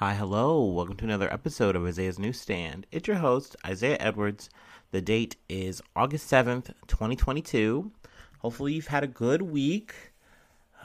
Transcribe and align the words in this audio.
Hi, 0.00 0.12
hello. 0.12 0.62
Welcome 0.62 0.96
to 0.98 1.06
another 1.06 1.32
episode 1.32 1.74
of 1.74 1.86
Isaiah's 1.86 2.18
Newsstand. 2.18 2.86
It's 2.92 3.08
your 3.08 3.16
host, 3.16 3.56
Isaiah 3.64 3.96
Edwards. 3.98 4.50
The 4.90 5.00
date 5.00 5.36
is 5.48 5.80
August 5.96 6.30
7th, 6.30 6.66
2022. 6.86 7.90
Hopefully, 8.40 8.74
you've 8.74 8.88
had 8.88 9.04
a 9.04 9.06
good 9.06 9.40
week. 9.40 9.94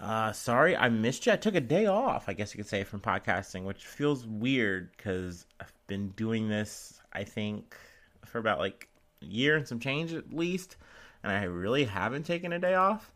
Uh, 0.01 0.31
sorry, 0.31 0.77
I 0.77 0.87
missed 0.87 1.25
you. 1.25 1.33
I 1.33 1.35
took 1.35 1.55
a 1.55 1.59
day 1.59 1.87
off, 1.87 2.29
I 2.29 2.33
guess 2.33 2.53
you 2.53 2.57
could 2.57 2.69
say, 2.69 2.85
from 2.85 3.01
podcasting, 3.01 3.65
which 3.65 3.85
feels 3.85 4.25
weird 4.25 4.91
because 4.95 5.45
I've 5.59 5.73
been 5.87 6.11
doing 6.11 6.47
this, 6.47 7.01
I 7.11 7.25
think, 7.25 7.75
for 8.23 8.37
about 8.37 8.59
like 8.59 8.87
a 9.21 9.25
year 9.25 9.57
and 9.57 9.67
some 9.67 9.81
change 9.81 10.13
at 10.13 10.31
least, 10.31 10.77
and 11.21 11.33
I 11.33 11.43
really 11.43 11.83
haven't 11.83 12.23
taken 12.23 12.53
a 12.53 12.59
day 12.59 12.75
off. 12.75 13.11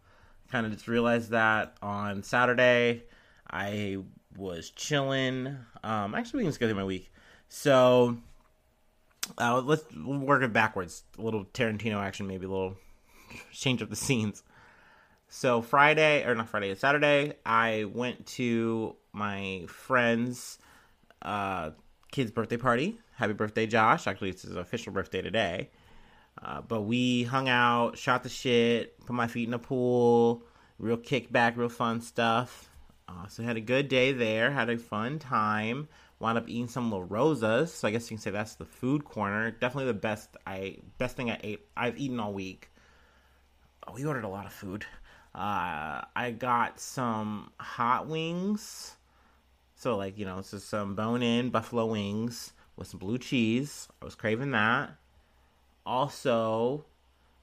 Kind 0.52 0.66
of 0.66 0.74
just 0.74 0.90
realized 0.90 1.30
that 1.30 1.78
on 1.82 2.22
Saturday. 2.22 3.04
I 3.50 4.00
was 4.38 4.70
chilling. 4.72 5.58
Um, 5.84 6.16
actually, 6.16 6.40
we 6.40 6.44
can 6.44 6.50
just 6.50 6.60
go 6.60 6.68
through 6.68 6.76
my 6.76 6.84
week. 6.84 7.12
So, 7.48 8.18
uh, 9.38 9.62
let's 9.62 9.84
work 9.96 10.44
it 10.44 10.54
backwards. 10.54 11.04
A 11.18 11.22
little 11.22 11.46
Tarantino 11.46 11.98
action, 11.98 12.28
maybe 12.28 12.46
a 12.46 12.50
little 12.50 12.78
change 13.52 13.82
up 13.82 13.90
the 13.90 13.96
scenes. 13.96 14.44
So 15.28 15.62
Friday 15.62 16.24
or 16.24 16.36
not 16.36 16.50
Friday, 16.50 16.70
it's 16.70 16.82
Saturday, 16.82 17.34
I 17.46 17.86
went 17.86 18.26
to 18.28 18.96
my 19.12 19.66
friend's 19.68 20.60
uh, 21.22 21.72
kid's 22.12 22.32
birthday 22.32 22.58
party. 22.58 23.00
Happy 23.16 23.34
birthday, 23.34 23.66
Josh! 23.66 24.08
Actually, 24.08 24.30
it's 24.30 24.44
his 24.44 24.56
official 24.56 24.94
birthday 24.94 25.22
today. 25.22 25.72
Uh, 26.42 26.62
but 26.62 26.82
we 26.82 27.24
hung 27.24 27.50
out, 27.50 27.98
shot 27.98 28.24
the 28.24 28.30
shit, 28.30 29.00
put 29.06 29.14
my 29.14 29.28
feet 29.28 29.46
in 29.46 29.52
the 29.52 29.60
pool, 29.60 30.44
real 30.78 30.98
kickback, 30.98 31.58
real 31.58 31.70
fun 31.70 32.02
stuff. 32.02 32.70
Uh, 33.08 33.28
so 33.28 33.44
had 33.44 33.58
a 33.58 33.62
good 33.62 33.88
day 33.88 34.12
there, 34.12 34.52
had 34.52 34.70
a 34.70 34.78
fun 34.78 35.20
time. 35.20 35.88
Wound 36.20 36.38
up 36.38 36.48
eating 36.48 36.68
some 36.68 36.92
LaRosa's, 36.92 37.74
so 37.74 37.88
I 37.88 37.92
guess 37.92 38.10
you 38.10 38.16
can 38.18 38.22
say 38.22 38.32
that's 38.32 38.56
the 38.56 38.66
food 38.66 39.04
corner. 39.04 39.52
Definitely 39.52 39.92
the 39.92 40.00
best 40.00 40.38
I 40.48 40.78
best 40.98 41.18
thing 41.18 41.30
I 41.30 41.40
ate 41.44 41.68
I've 41.76 41.98
eaten 41.98 42.20
all 42.20 42.34
week. 42.34 42.72
Oh, 43.86 43.94
we 43.94 44.06
ordered 44.06 44.24
a 44.24 44.30
lot 44.30 44.46
of 44.46 44.54
food. 44.54 44.86
Uh, 45.36 46.02
I 46.16 46.34
got 46.38 46.80
some 46.80 47.52
hot 47.60 48.08
wings, 48.08 48.96
so 49.76 49.98
like 49.98 50.18
you 50.18 50.26
know, 50.26 50.40
it's 50.40 50.52
just 50.52 50.70
some 50.70 50.96
bone-in 50.96 51.50
buffalo 51.50 51.86
wings 51.86 52.54
with 52.78 52.88
some 52.88 53.00
blue 53.00 53.18
cheese. 53.18 53.90
I 54.02 54.06
was 54.06 54.16
craving 54.16 54.52
that. 54.52 54.96
Also, 55.86 56.86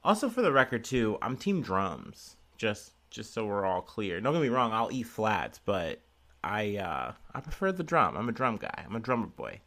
also 0.03 0.29
for 0.29 0.41
the 0.41 0.51
record 0.51 0.83
too, 0.83 1.17
I'm 1.21 1.37
team 1.37 1.61
drums. 1.61 2.35
Just 2.57 2.93
just 3.13 3.33
so 3.33 3.45
we're 3.45 3.65
all 3.65 3.81
clear. 3.81 4.19
Don't 4.19 4.33
get 4.33 4.41
me 4.41 4.49
wrong, 4.49 4.73
I'll 4.73 4.91
eat 4.91 5.03
flats, 5.03 5.59
but 5.63 6.01
I 6.43 6.77
uh, 6.77 7.13
I 7.33 7.39
prefer 7.39 7.71
the 7.71 7.83
drum. 7.83 8.17
I'm 8.17 8.27
a 8.27 8.33
drum 8.33 8.57
guy. 8.57 8.83
I'm 8.85 8.95
a 8.95 8.99
drummer 8.99 9.27
boy. 9.27 9.61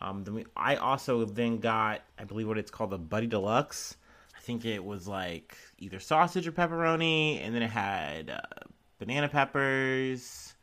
Um, 0.00 0.24
then 0.24 0.34
we, 0.34 0.46
I 0.56 0.76
also 0.76 1.24
then 1.24 1.58
got 1.58 2.02
I 2.18 2.24
believe 2.24 2.48
what 2.48 2.58
it's 2.58 2.70
called 2.70 2.90
the 2.90 2.98
Buddy 2.98 3.26
Deluxe. 3.26 3.96
I 4.36 4.40
think 4.40 4.64
it 4.64 4.82
was 4.82 5.06
like 5.06 5.56
either 5.78 6.00
sausage 6.00 6.46
or 6.46 6.52
pepperoni, 6.52 7.44
and 7.44 7.54
then 7.54 7.62
it 7.62 7.70
had 7.70 8.30
uh, 8.30 8.66
banana 8.98 9.28
peppers 9.28 10.54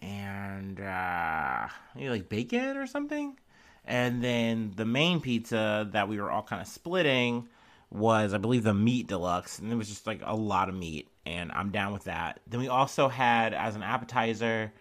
and 0.00 0.80
uh, 0.80 1.68
like 1.96 2.28
bacon 2.28 2.76
or 2.76 2.86
something. 2.86 3.38
And 3.84 4.22
then 4.22 4.72
the 4.76 4.84
main 4.84 5.20
pizza 5.20 5.88
that 5.92 6.08
we 6.08 6.20
were 6.20 6.30
all 6.30 6.42
kind 6.42 6.62
of 6.62 6.68
splitting 6.68 7.48
was, 7.90 8.32
I 8.32 8.38
believe, 8.38 8.62
the 8.62 8.74
meat 8.74 9.06
deluxe, 9.06 9.58
and 9.58 9.72
it 9.72 9.76
was 9.76 9.88
just 9.88 10.06
like 10.06 10.20
a 10.24 10.34
lot 10.34 10.68
of 10.68 10.74
meat, 10.74 11.08
and 11.26 11.52
I'm 11.52 11.70
down 11.70 11.92
with 11.92 12.04
that. 12.04 12.40
Then 12.46 12.60
we 12.60 12.68
also 12.68 13.08
had 13.08 13.54
as 13.54 13.76
an 13.76 13.82
appetizer 13.82 14.72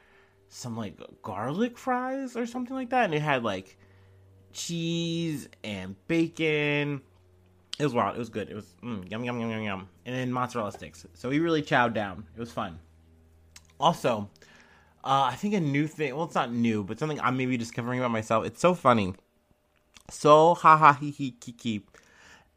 some 0.50 0.76
like 0.76 0.98
garlic 1.22 1.78
fries 1.78 2.36
or 2.36 2.46
something 2.46 2.76
like 2.76 2.90
that, 2.90 3.06
and 3.06 3.14
it 3.14 3.22
had 3.22 3.44
like 3.44 3.78
cheese 4.54 5.48
and 5.64 5.96
bacon. 6.08 7.02
It 7.80 7.84
was 7.84 7.94
wild. 7.94 8.16
It 8.16 8.20
was 8.20 8.30
good. 8.30 8.50
It 8.50 8.56
was 8.56 8.76
mm, 8.84 9.10
yum 9.10 9.24
yum 9.24 9.40
yum 9.40 9.50
yum 9.50 9.64
yum, 9.64 9.90
and 10.06 10.16
then 10.16 10.32
mozzarella 10.32 10.72
sticks. 10.72 11.06
So 11.14 11.30
we 11.30 11.40
really 11.40 11.62
chowed 11.62 11.94
down. 11.94 12.26
It 12.36 12.40
was 12.40 12.52
fun. 12.52 12.80
Also, 13.80 14.30
uh, 15.04 15.24
I 15.32 15.36
think 15.36 15.54
a 15.54 15.60
new 15.60 15.88
thing. 15.88 16.16
Well, 16.16 16.26
it's 16.26 16.36
not 16.36 16.52
new, 16.52 16.84
but 16.84 17.00
something 17.00 17.20
I'm 17.20 17.38
maybe 17.38 17.58
discovering 17.58 18.00
about 18.00 18.12
myself. 18.12 18.46
It's 18.46 18.62
so 18.62 18.76
funny. 18.76 19.16
So 20.10 20.56
ha 20.56 20.78
ha 20.78 20.94
he 21.00 21.12
he 21.12 21.32
kiki. 21.32 21.86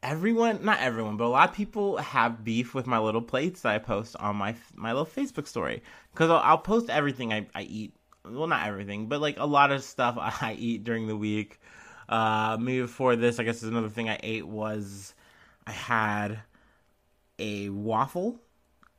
Everyone, 0.03 0.63
not 0.63 0.79
everyone, 0.81 1.17
but 1.17 1.25
a 1.25 1.27
lot 1.27 1.49
of 1.49 1.55
people 1.55 1.97
have 1.97 2.43
beef 2.43 2.75
with 2.75 2.85
my 2.85 2.99
little 2.99 3.21
plates 3.21 3.61
that 3.61 3.73
I 3.73 3.79
post 3.79 4.15
on 4.17 4.35
my 4.35 4.55
my 4.75 4.91
little 4.91 5.05
Facebook 5.05 5.47
story 5.47 5.81
because 6.13 6.29
I'll, 6.29 6.41
I'll, 6.43 6.57
post 6.59 6.89
everything 6.89 7.33
I, 7.33 7.47
I 7.55 7.63
eat. 7.63 7.95
Well, 8.23 8.47
not 8.47 8.67
everything, 8.67 9.07
but 9.07 9.19
like 9.19 9.39
a 9.39 9.45
lot 9.45 9.71
of 9.71 9.83
stuff 9.83 10.15
I 10.19 10.55
eat 10.59 10.83
during 10.83 11.07
the 11.07 11.17
week. 11.17 11.59
Uh, 12.07 12.57
maybe 12.59 12.81
before 12.81 13.15
this, 13.15 13.39
I 13.39 13.43
guess 13.43 13.63
another 13.63 13.89
thing 13.89 14.09
I 14.09 14.19
ate 14.21 14.47
was 14.47 15.15
I 15.65 15.71
had 15.71 16.39
a 17.39 17.69
waffle, 17.69 18.39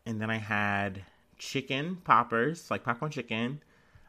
and 0.04 0.20
then 0.20 0.30
I 0.30 0.38
had 0.38 1.02
chicken 1.38 1.96
poppers, 2.04 2.70
like 2.70 2.82
popcorn 2.82 3.10
chicken. 3.10 3.62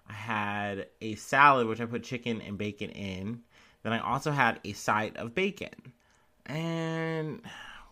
I 0.09 0.13
had 0.13 0.87
a 1.01 1.15
salad, 1.15 1.67
which 1.67 1.81
I 1.81 1.85
put 1.85 2.03
chicken 2.03 2.41
and 2.41 2.57
bacon 2.57 2.89
in. 2.91 3.41
Then 3.83 3.93
I 3.93 3.99
also 3.99 4.31
had 4.31 4.59
a 4.63 4.73
side 4.73 5.17
of 5.17 5.35
bacon. 5.35 5.93
And 6.47 7.41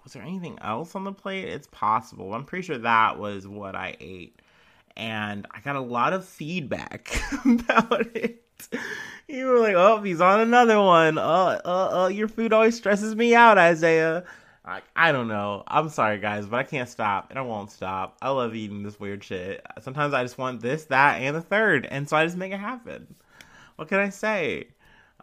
was 0.04 0.14
there 0.14 0.24
anything 0.24 0.58
else 0.62 0.96
on 0.96 1.04
the 1.04 1.12
plate? 1.12 1.46
It's 1.50 1.68
possible. 1.68 2.34
I'm 2.34 2.46
pretty 2.46 2.66
sure 2.66 2.78
that 2.80 3.20
was 3.20 3.48
what 3.48 3.76
I 3.76 3.96
ate. 4.00 4.42
And 4.98 5.46
I 5.52 5.60
got 5.60 5.76
a 5.76 5.82
lot 5.82 6.14
of 6.14 6.26
feedback 6.26 7.22
about 7.46 8.16
it. 8.16 8.42
You 9.28 9.48
were 9.48 9.60
like, 9.60 9.76
oh, 9.76 10.02
he's 10.02 10.22
on 10.22 10.40
another 10.40 10.80
one. 10.80 11.18
Uh, 11.18 11.60
uh, 11.66 12.04
uh, 12.04 12.08
your 12.08 12.28
food 12.30 12.54
always 12.54 12.78
stresses 12.78 13.16
me 13.16 13.36
out, 13.36 13.58
Isaiah. 13.58 14.24
Like, 14.66 14.84
I 14.96 15.12
don't 15.12 15.28
know. 15.28 15.64
I'm 15.68 15.90
sorry, 15.90 16.20
guys, 16.20 16.46
but 16.46 16.58
I 16.58 16.64
can't 16.64 16.90
stop, 16.90 17.30
and 17.30 17.38
I 17.38 17.42
won't 17.44 17.70
stop. 17.70 18.18
I 18.22 18.30
love 18.30 18.56
eating 18.56 18.84
this 18.84 19.00
weird 19.00 19.24
shit. 19.24 19.66
Sometimes 19.82 20.14
I 20.14 20.24
just 20.24 20.38
want 20.38 20.62
this, 20.62 20.86
that, 20.86 21.22
and 21.22 21.36
the 21.36 21.42
third, 21.42 21.86
and 21.86 22.08
so 22.08 22.18
I 22.18 22.26
just 22.26 22.38
make 22.38 22.52
it 22.52 22.60
happen. 22.60 23.16
What 23.76 23.90
can 23.90 24.00
I 24.00 24.10
say? 24.10 24.70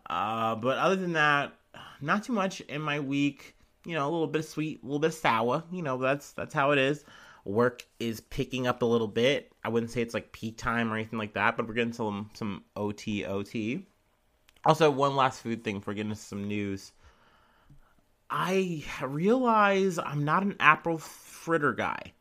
Uh, 0.09 0.55
but 0.57 0.79
other 0.79 0.97
than 0.97 1.15
that, 1.15 1.53
not 2.03 2.25
too 2.25 2.33
much 2.33 2.61
in 2.63 2.81
my 2.83 3.01
week. 3.01 3.57
You 3.85 3.95
know, 3.95 4.09
a 4.09 4.11
little 4.11 4.27
bit 4.27 4.41
of 4.41 4.45
sweet, 4.45 4.83
a 4.83 4.87
little 4.87 5.01
bit 5.01 5.09
of 5.09 5.15
sour. 5.15 5.65
You 5.73 5.83
know, 5.83 5.99
that's 5.99 6.33
that's 6.33 6.55
how 6.55 6.71
it 6.71 6.79
is. 6.79 7.05
Work 7.45 7.85
is 7.99 8.21
picking 8.21 8.67
up 8.67 8.83
a 8.83 8.87
little 8.87 9.09
bit. 9.09 9.53
I 9.65 9.69
wouldn't 9.69 9.91
say 9.91 10.01
it's 10.03 10.15
like 10.15 10.33
peak 10.33 10.57
time 10.57 10.93
or 10.93 10.97
anything 10.97 11.19
like 11.19 11.35
that, 11.35 11.57
but 11.57 11.67
we're 11.67 11.75
getting 11.75 11.93
some 11.93 12.31
some 12.35 12.65
OT 12.77 13.25
OT. 13.25 13.85
Also, 14.65 14.91
one 14.91 15.17
last 15.17 15.43
food 15.43 15.65
thing 15.65 15.81
for 15.81 15.93
getting 15.93 16.15
some 16.15 16.47
news. 16.47 16.93
I 18.31 18.85
realize 19.03 19.99
I'm 19.99 20.25
not 20.25 20.43
an 20.43 20.57
apple 20.61 20.99
fritter 20.99 21.73
guy. 21.73 22.13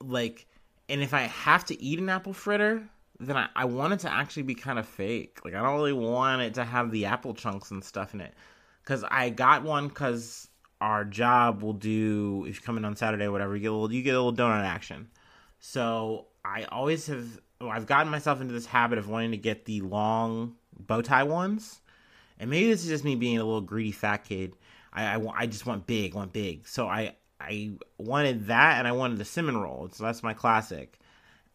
Like, 0.00 0.46
and 0.88 1.02
if 1.02 1.14
I 1.14 1.22
have 1.22 1.64
to 1.66 1.80
eat 1.80 1.98
an 1.98 2.08
apple 2.08 2.32
fritter, 2.32 2.82
then 3.20 3.36
I, 3.36 3.48
I 3.54 3.66
want 3.66 3.92
it 3.92 4.00
to 4.00 4.12
actually 4.12 4.42
be 4.42 4.54
kind 4.54 4.78
of 4.78 4.88
fake. 4.88 5.38
Like, 5.44 5.54
I 5.54 5.62
don't 5.62 5.76
really 5.76 5.92
want 5.92 6.42
it 6.42 6.54
to 6.54 6.64
have 6.64 6.90
the 6.90 7.04
apple 7.04 7.34
chunks 7.34 7.70
and 7.70 7.84
stuff 7.84 8.14
in 8.14 8.20
it. 8.20 8.34
Because 8.82 9.04
I 9.04 9.30
got 9.30 9.62
one 9.62 9.88
because 9.88 10.48
our 10.80 11.04
job 11.04 11.62
will 11.62 11.74
do, 11.74 12.44
if 12.48 12.56
you 12.56 12.62
come 12.62 12.76
in 12.76 12.84
on 12.84 12.96
Saturday 12.96 13.28
whatever, 13.28 13.54
you 13.54 13.62
get 13.62 13.68
a 13.68 13.72
little, 13.72 13.92
you 13.92 14.02
get 14.02 14.14
a 14.14 14.22
little 14.22 14.34
donut 14.34 14.64
action. 14.64 15.08
So 15.60 16.26
I 16.44 16.64
always 16.64 17.06
have, 17.06 17.40
well, 17.60 17.70
I've 17.70 17.86
gotten 17.86 18.10
myself 18.10 18.40
into 18.40 18.52
this 18.52 18.66
habit 18.66 18.98
of 18.98 19.08
wanting 19.08 19.30
to 19.30 19.36
get 19.36 19.64
the 19.64 19.80
long 19.82 20.56
bow 20.78 21.02
tie 21.02 21.22
ones. 21.22 21.80
And 22.38 22.50
maybe 22.50 22.68
this 22.68 22.82
is 22.82 22.88
just 22.88 23.04
me 23.04 23.14
being 23.14 23.38
a 23.38 23.44
little 23.44 23.60
greedy 23.60 23.92
fat 23.92 24.24
kid 24.24 24.54
I, 24.92 25.16
I, 25.16 25.26
I 25.36 25.46
just 25.46 25.66
want 25.66 25.86
big, 25.86 26.14
want 26.14 26.32
big. 26.32 26.68
So 26.68 26.86
I 26.86 27.16
I 27.40 27.72
wanted 27.98 28.46
that, 28.46 28.78
and 28.78 28.86
I 28.86 28.92
wanted 28.92 29.18
the 29.18 29.24
cinnamon 29.24 29.56
roll. 29.56 29.88
So 29.92 30.04
that's 30.04 30.22
my 30.22 30.34
classic. 30.34 30.98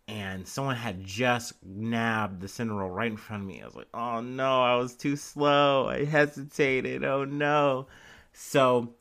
And 0.08 0.48
someone 0.48 0.78
had 0.78 1.04
just 1.04 1.54
nabbed 1.66 2.42
the 2.42 2.66
roll 2.66 2.90
right 2.90 3.12
in 3.12 3.18
front 3.18 3.44
of 3.44 3.48
me. 3.48 3.62
I 3.62 3.66
was 3.66 3.76
like, 3.76 3.90
oh 3.94 4.22
no, 4.22 4.62
I 4.62 4.76
was 4.76 4.96
too 4.96 5.18
slow. 5.18 5.90
I 5.90 6.06
hesitated. 6.06 7.04
Oh 7.04 7.26
no. 7.26 7.88
So 8.32 8.94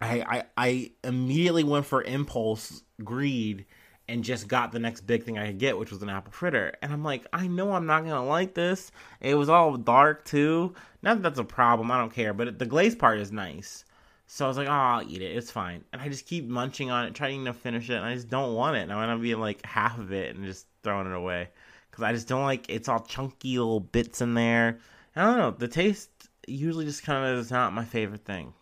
I 0.00 0.20
I, 0.20 0.44
I 0.56 0.90
immediately 1.04 1.64
went 1.64 1.84
for 1.84 2.02
impulse 2.02 2.82
greed 3.04 3.66
and 4.08 4.24
just 4.24 4.48
got 4.48 4.72
the 4.72 4.78
next 4.78 5.02
big 5.02 5.22
thing 5.22 5.36
I 5.36 5.48
could 5.48 5.58
get, 5.58 5.78
which 5.78 5.90
was 5.90 6.02
an 6.02 6.08
apple 6.08 6.32
fritter. 6.32 6.72
And 6.80 6.92
I'm 6.92 7.04
like, 7.04 7.26
I 7.32 7.46
know 7.46 7.72
I'm 7.72 7.86
not 7.86 8.04
gonna 8.04 8.24
like 8.24 8.54
this. 8.54 8.90
It 9.20 9.34
was 9.34 9.50
all 9.50 9.76
dark 9.76 10.24
too. 10.24 10.74
Not 11.02 11.16
that 11.16 11.22
that's 11.22 11.38
a 11.38 11.44
problem, 11.44 11.90
I 11.90 11.98
don't 11.98 12.12
care, 12.12 12.32
but 12.32 12.58
the 12.58 12.66
glaze 12.66 12.94
part 12.94 13.18
is 13.20 13.30
nice. 13.32 13.84
So 14.30 14.44
I 14.44 14.48
was 14.48 14.58
like, 14.58 14.68
oh, 14.68 14.72
I'll 14.72 15.02
eat 15.02 15.22
it. 15.22 15.36
It's 15.36 15.50
fine. 15.50 15.84
And 15.92 16.02
I 16.02 16.08
just 16.08 16.26
keep 16.26 16.46
munching 16.46 16.90
on 16.90 17.06
it, 17.06 17.14
trying 17.14 17.46
to 17.46 17.52
finish 17.54 17.88
it, 17.90 17.94
and 17.94 18.04
I 18.04 18.14
just 18.14 18.28
don't 18.28 18.54
want 18.54 18.76
it. 18.76 18.80
And 18.82 18.92
I 18.92 18.96
want 18.96 19.18
to 19.18 19.22
be 19.22 19.34
like 19.34 19.64
half 19.64 19.98
of 19.98 20.12
it 20.12 20.36
and 20.36 20.44
just 20.44 20.66
throwing 20.82 21.06
it 21.06 21.14
away 21.14 21.48
because 21.90 22.04
I 22.04 22.12
just 22.12 22.28
don't 22.28 22.42
like 22.44 22.66
it's 22.68 22.88
all 22.88 23.00
chunky 23.00 23.58
little 23.58 23.80
bits 23.80 24.20
in 24.20 24.34
there. 24.34 24.78
I 25.16 25.24
don't 25.24 25.38
know. 25.38 25.50
The 25.50 25.66
taste 25.66 26.10
usually 26.46 26.84
just 26.84 27.02
kind 27.02 27.24
of 27.26 27.38
is 27.38 27.50
not 27.50 27.72
my 27.72 27.84
favorite 27.84 28.24
thing, 28.24 28.52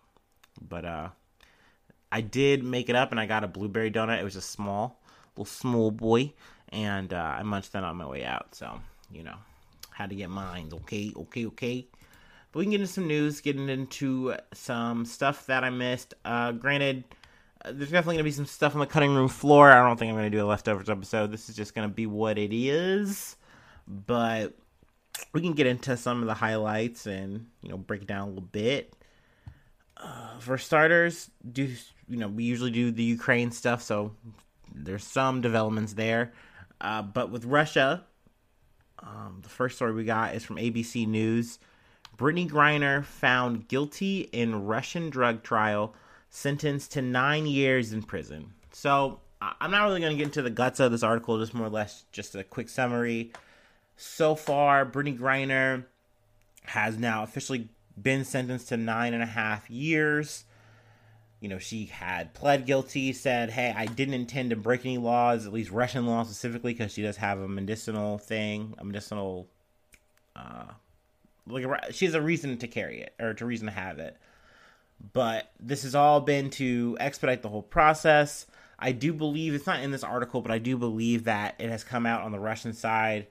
but 0.61 0.85
uh, 0.85 1.09
I 2.13 2.21
did 2.21 2.63
make 2.65 2.89
it 2.89 2.97
up, 2.97 3.11
and 3.11 3.21
I 3.21 3.27
got 3.27 3.45
a 3.45 3.49
blueberry 3.49 3.91
donut. 3.91 4.21
It 4.21 4.25
was 4.25 4.35
just 4.35 4.51
small 4.51 5.01
little 5.35 5.45
small 5.45 5.91
boy, 5.91 6.33
and 6.71 7.13
uh, 7.13 7.37
I 7.39 7.43
munched 7.43 7.73
that 7.73 7.85
on 7.85 7.97
my 7.97 8.07
way 8.07 8.25
out. 8.25 8.55
So 8.55 8.81
you 9.11 9.23
know, 9.23 9.37
Had 9.91 10.11
to 10.11 10.17
get 10.17 10.31
mine. 10.31 10.71
Okay, 10.73 11.13
okay, 11.17 11.47
okay. 11.47 11.87
But 12.53 12.61
we 12.61 12.65
can 12.65 12.71
get 12.73 12.81
into 12.81 12.93
some 12.93 13.07
news, 13.07 13.41
getting 13.41 13.69
into 13.69 14.35
some 14.55 15.05
stuff 15.05 15.47
that 15.47 15.65
I 15.65 15.71
missed. 15.71 16.15
Uh, 16.25 16.53
granted, 16.53 17.05
uh, 17.65 17.73
there's 17.73 17.91
definitely 17.91 18.17
gonna 18.17 18.25
be 18.25 18.31
some 18.31 18.47
stuff 18.47 18.75
on 18.75 18.81
the 18.81 18.87
cutting 18.87 19.15
room 19.15 19.29
floor. 19.29 19.71
I 19.71 19.87
don't 19.87 19.99
think 19.99 20.11
I'm 20.11 20.17
gonna 20.17 20.31
do 20.31 20.45
a 20.45 20.47
leftovers 20.47 20.89
episode. 20.89 21.33
This 21.33 21.49
is 21.49 21.57
just 21.57 21.75
gonna 21.75 21.89
be 21.89 22.07
what 22.07 22.39
it 22.39 22.53
is. 22.53 23.37
But 23.87 24.55
we 25.33 25.41
can 25.41 25.53
get 25.53 25.67
into 25.67 25.97
some 25.97 26.21
of 26.21 26.27
the 26.27 26.35
highlights 26.35 27.07
and 27.07 27.47
you 27.63 27.71
know 27.71 27.77
break 27.77 28.03
it 28.03 28.09
down 28.09 28.23
a 28.23 28.27
little 28.29 28.43
bit. 28.43 28.95
Uh, 29.97 30.39
for 30.39 30.59
starters, 30.59 31.31
do 31.53 31.73
you 32.09 32.17
know 32.17 32.29
we 32.29 32.45
usually 32.45 32.71
do 32.71 32.91
the 32.91 33.03
Ukraine 33.03 33.51
stuff, 33.51 33.83
so 33.83 34.13
there's 34.75 35.05
some 35.05 35.41
developments 35.41 35.95
there. 35.95 36.33
Uh, 36.81 37.03
but 37.03 37.31
with 37.31 37.45
Russia, 37.45 38.05
um, 38.99 39.39
the 39.43 39.49
first 39.49 39.77
story 39.77 39.93
we 39.93 40.05
got 40.05 40.35
is 40.35 40.45
from 40.45 40.57
ABC 40.57 41.07
News. 41.07 41.59
Brittney 42.17 42.49
Griner 42.49 43.05
found 43.05 43.69
guilty 43.69 44.21
in 44.33 44.65
Russian 44.65 45.11
drug 45.11 45.43
trial, 45.43 45.95
sentenced 46.31 46.93
to 46.93 47.03
nine 47.03 47.47
years 47.47 47.93
in 47.93 48.03
prison. 48.03 48.53
So 48.73 49.21
I'm 49.41 49.71
not 49.71 49.85
really 49.85 50.01
going 50.01 50.13
to 50.13 50.17
get 50.17 50.27
into 50.27 50.43
the 50.43 50.51
guts 50.51 50.81
of 50.81 50.93
this 50.93 51.03
article, 51.03 51.39
just 51.39 51.55
more 51.55 51.67
or 51.67 51.71
less 51.71 52.05
just 52.13 52.35
a 52.35 52.45
quick 52.45 52.69
summary. 52.69 53.33
So 53.97 54.35
far, 54.35 54.87
Brittney 54.87 55.19
Griner 55.19 55.85
has 56.65 56.99
now 56.99 57.23
officially 57.23 57.69
been 58.01 58.25
sentenced 58.25 58.69
to 58.69 58.77
nine 58.77 59.15
and 59.15 59.23
a 59.23 59.27
half 59.27 59.69
years. 59.71 60.45
You 61.41 61.49
know, 61.49 61.59
she 61.59 61.87
had 61.87 62.35
pled 62.35 62.67
guilty, 62.67 63.13
said, 63.13 63.51
Hey, 63.51 63.75
I 63.77 63.87
didn't 63.87 64.15
intend 64.15 64.51
to 64.51 64.57
break 64.57 64.85
any 64.85 64.99
laws, 64.99 65.47
at 65.47 65.53
least 65.53 65.71
Russian 65.71 66.07
law 66.07 66.25
specifically, 66.25 66.73
because 66.73 66.93
she 66.93 67.03
does 67.03 67.19
have 67.19 67.39
a 67.39 67.49
medicinal 67.49 68.19
thing, 68.19 68.75
a 68.79 68.85
medicinal, 68.85 69.49
uh, 70.35 70.73
like, 71.47 71.65
she 71.93 72.05
has 72.05 72.15
a 72.15 72.21
reason 72.21 72.57
to 72.59 72.69
carry 72.69 73.01
it, 73.01 73.15
or 73.21 73.35
to 73.35 73.47
reason 73.47 73.67
to 73.67 73.73
have 73.73 73.99
it. 73.99 74.17
But 75.13 75.51
this 75.61 75.83
has 75.83 75.95
all 75.95 76.21
been 76.21 76.51
to 76.51 76.97
expedite 77.01 77.43
the 77.43 77.49
whole 77.49 77.63
process. 77.63 78.47
I 78.79 78.93
do 78.93 79.13
believe, 79.13 79.55
it's 79.55 79.67
not 79.67 79.81
in 79.81 79.91
this 79.91 80.05
article, 80.05 80.41
but 80.41 80.51
I 80.51 80.59
do 80.59 80.77
believe 80.77 81.25
that 81.25 81.55
it 81.59 81.71
has 81.71 81.85
come 81.85 82.07
out 82.07 82.23
on 82.23 82.33
the 82.33 82.39
Russian 82.39 82.73
side, 82.73 83.27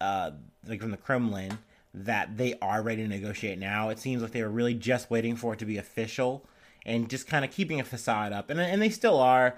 uh, 0.00 0.32
like 0.66 0.80
from 0.80 0.90
the 0.90 0.96
Kremlin, 0.96 1.58
that 1.94 2.36
they 2.36 2.54
are 2.60 2.82
ready 2.82 3.02
to 3.02 3.08
negotiate 3.08 3.58
now. 3.58 3.88
It 3.90 3.98
seems 3.98 4.22
like 4.22 4.32
they 4.32 4.42
were 4.42 4.48
really 4.48 4.74
just 4.74 5.10
waiting 5.10 5.36
for 5.36 5.52
it 5.52 5.58
to 5.60 5.64
be 5.64 5.78
official 5.78 6.46
and 6.84 7.08
just 7.08 7.26
kind 7.26 7.44
of 7.44 7.50
keeping 7.50 7.80
a 7.80 7.84
facade 7.84 8.32
up. 8.32 8.50
And, 8.50 8.60
and 8.60 8.82
they 8.82 8.90
still 8.90 9.18
are, 9.18 9.56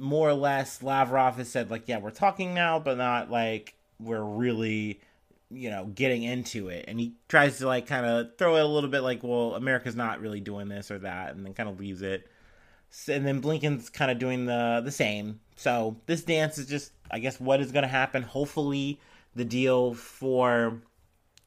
more 0.00 0.28
or 0.28 0.34
less. 0.34 0.82
Lavrov 0.82 1.36
has 1.36 1.48
said, 1.48 1.70
like, 1.70 1.88
yeah, 1.88 1.98
we're 1.98 2.10
talking 2.10 2.54
now, 2.54 2.78
but 2.78 2.96
not 2.98 3.30
like 3.30 3.74
we're 3.98 4.22
really, 4.22 5.00
you 5.50 5.70
know, 5.70 5.86
getting 5.86 6.22
into 6.22 6.68
it. 6.68 6.84
And 6.88 7.00
he 7.00 7.14
tries 7.28 7.58
to, 7.58 7.66
like, 7.66 7.86
kind 7.86 8.04
of 8.04 8.36
throw 8.36 8.56
it 8.56 8.62
a 8.62 8.66
little 8.66 8.90
bit 8.90 9.00
like, 9.00 9.22
well, 9.22 9.54
America's 9.54 9.96
not 9.96 10.20
really 10.20 10.40
doing 10.40 10.68
this 10.68 10.90
or 10.90 10.98
that, 11.00 11.34
and 11.34 11.44
then 11.44 11.54
kind 11.54 11.68
of 11.68 11.78
leaves 11.78 12.02
it. 12.02 12.28
And 13.06 13.26
then 13.26 13.42
Blinken's 13.42 13.90
kind 13.90 14.10
of 14.10 14.18
doing 14.18 14.46
the 14.46 14.80
the 14.84 14.90
same. 14.90 15.40
So 15.56 15.96
this 16.06 16.22
dance 16.22 16.56
is 16.58 16.66
just, 16.66 16.92
I 17.10 17.18
guess, 17.18 17.38
what 17.38 17.60
is 17.60 17.72
going 17.72 17.82
to 17.82 17.88
happen. 17.88 18.22
Hopefully, 18.22 18.98
the 19.34 19.44
deal 19.44 19.94
for 19.94 20.80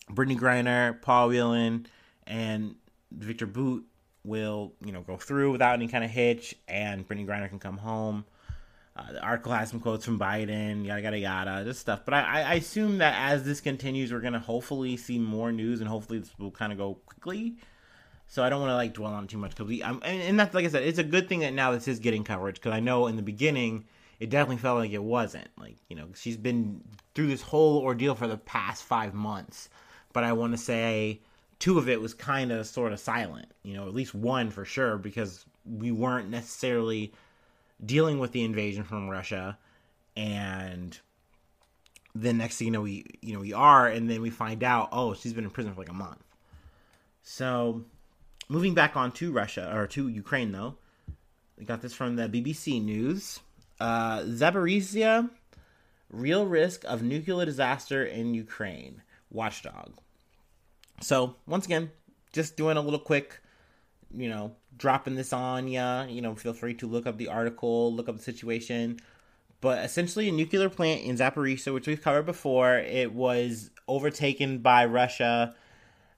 Brittney 0.10 0.38
Griner, 0.38 1.02
Paul 1.02 1.30
Whelan, 1.30 1.88
and 2.28 2.76
Viktor 3.12 3.48
Bout 3.48 3.84
will, 4.24 4.74
you 4.86 4.92
know, 4.92 5.02
go 5.02 5.18
through 5.18 5.52
without 5.52 5.74
any 5.74 5.88
kind 5.88 6.04
of 6.04 6.12
hitch, 6.12 6.56
and 6.68 7.08
Brittney 7.08 7.26
Griner 7.26 7.50
can 7.50 7.60
come 7.60 7.78
home. 7.78 8.26
Uh, 8.96 9.14
the 9.14 9.22
article 9.22 9.54
has 9.54 9.70
some 9.70 9.80
quotes 9.80 10.04
from 10.04 10.20
Biden, 10.20 10.86
yada 10.86 11.02
yada 11.02 11.18
yada, 11.18 11.64
just 11.64 11.80
stuff. 11.80 12.02
But 12.04 12.14
I, 12.14 12.42
I 12.42 12.54
assume 12.56 12.98
that 12.98 13.16
as 13.32 13.44
this 13.46 13.62
continues, 13.62 14.12
we're 14.12 14.20
gonna 14.20 14.40
hopefully 14.40 14.98
see 14.98 15.18
more 15.18 15.52
news, 15.52 15.80
and 15.80 15.88
hopefully 15.88 16.20
this 16.20 16.32
will 16.38 16.52
kind 16.52 16.72
of 16.72 16.78
go 16.78 16.96
quickly. 17.06 17.56
So 18.28 18.44
I 18.44 18.50
don't 18.50 18.62
want 18.62 18.72
to 18.72 18.76
like 18.76 18.94
dwell 18.94 19.14
on 19.14 19.28
too 19.28 19.38
much 19.38 19.52
because 19.52 19.68
we, 19.68 19.84
I'm, 19.84 20.02
and 20.04 20.40
that's 20.40 20.54
like 20.54 20.66
I 20.66 20.70
said, 20.70 20.84
it's 20.84 21.00
a 21.00 21.04
good 21.04 21.28
thing 21.28 21.40
that 21.40 21.54
now 21.54 21.72
this 21.72 21.88
is 21.88 22.00
getting 22.00 22.24
coverage 22.24 22.56
because 22.56 22.74
I 22.74 22.80
know 22.80 23.08
in 23.08 23.18
the 23.18 23.22
beginning 23.22 23.86
it 24.22 24.30
definitely 24.30 24.58
felt 24.58 24.80
like 24.80 24.92
it 24.92 25.04
wasn't. 25.04 25.48
Like 25.58 25.78
you 25.90 25.96
know, 25.96 26.08
she's 26.16 26.38
been 26.38 26.82
through 27.16 27.28
this 27.28 27.42
whole 27.42 27.80
ordeal 27.80 28.16
for 28.16 28.28
the 28.28 28.38
past 28.38 28.84
five 28.84 29.14
months, 29.14 29.70
but 30.14 30.24
I 30.24 30.34
want 30.34 30.54
to 30.54 30.58
say 30.58 31.22
two 31.60 31.78
of 31.78 31.90
it 31.90 32.00
was 32.00 32.14
kind 32.14 32.52
of 32.52 32.68
sort 32.68 32.94
of 32.94 33.00
silent. 33.00 33.52
You 33.64 33.74
know, 33.74 33.88
at 33.88 33.94
least 33.94 34.14
one 34.14 34.50
for 34.50 34.64
sure 34.64 34.98
because 34.98 35.46
we 35.66 35.92
weren't 35.92 36.30
necessarily 36.30 37.14
dealing 37.84 38.20
with 38.20 38.32
the 38.32 38.44
invasion 38.44 38.84
from 38.84 39.10
Russia, 39.10 39.58
and 40.16 40.98
then 42.14 42.38
next 42.38 42.58
thing 42.58 42.68
you 42.68 42.72
know, 42.72 42.82
we 42.82 43.06
you 43.22 43.34
know 43.34 43.40
we 43.40 43.54
are, 43.54 43.88
and 43.88 44.10
then 44.10 44.22
we 44.22 44.30
find 44.30 44.64
out, 44.64 44.90
oh, 44.92 45.14
she's 45.14 45.34
been 45.34 45.44
in 45.44 45.50
prison 45.50 45.74
for 45.74 45.82
like 45.82 45.90
a 45.90 45.94
month. 45.94 46.24
So, 47.24 47.84
moving 48.50 48.74
back 48.74 48.96
on 48.96 49.12
to 49.14 49.32
Russia 49.32 49.72
or 49.74 49.88
to 49.88 50.08
Ukraine 50.08 50.52
though, 50.52 50.76
we 51.58 51.66
got 51.66 51.82
this 51.82 51.94
from 51.94 52.16
the 52.16 52.28
BBC 52.28 52.84
News. 52.84 53.40
Uh, 53.80 54.20
Zaporizhia, 54.20 55.30
real 56.12 56.46
risk 56.46 56.84
of 56.86 57.02
nuclear 57.02 57.46
disaster 57.46 58.04
in 58.04 58.34
Ukraine. 58.34 59.02
Watchdog. 59.32 59.94
So 61.02 61.36
once 61.48 61.66
again, 61.66 61.92
just 62.34 62.58
doing 62.58 62.78
a 62.78 62.82
little 62.82 63.00
quick, 63.00 63.41
you 64.16 64.30
know, 64.30 64.56
dropping 64.78 65.16
this 65.16 65.34
on 65.34 65.68
ya. 65.68 66.04
You 66.04 66.22
know, 66.22 66.36
feel 66.36 66.54
free 66.54 66.74
to 66.76 66.88
look 66.88 67.06
up 67.06 67.18
the 67.18 67.28
article, 67.28 67.94
look 67.94 68.10
up 68.10 68.18
the 68.18 68.24
situation. 68.24 69.00
But 69.62 69.86
essentially, 69.86 70.28
a 70.28 70.32
nuclear 70.32 70.70
plant 70.70 71.02
in 71.02 71.18
Zaporizhia, 71.18 71.74
which 71.74 71.88
we've 71.88 72.02
covered 72.02 72.26
before, 72.26 72.78
it 72.78 73.14
was 73.14 73.70
overtaken 73.88 74.60
by 74.60 74.86
Russia. 74.86 75.56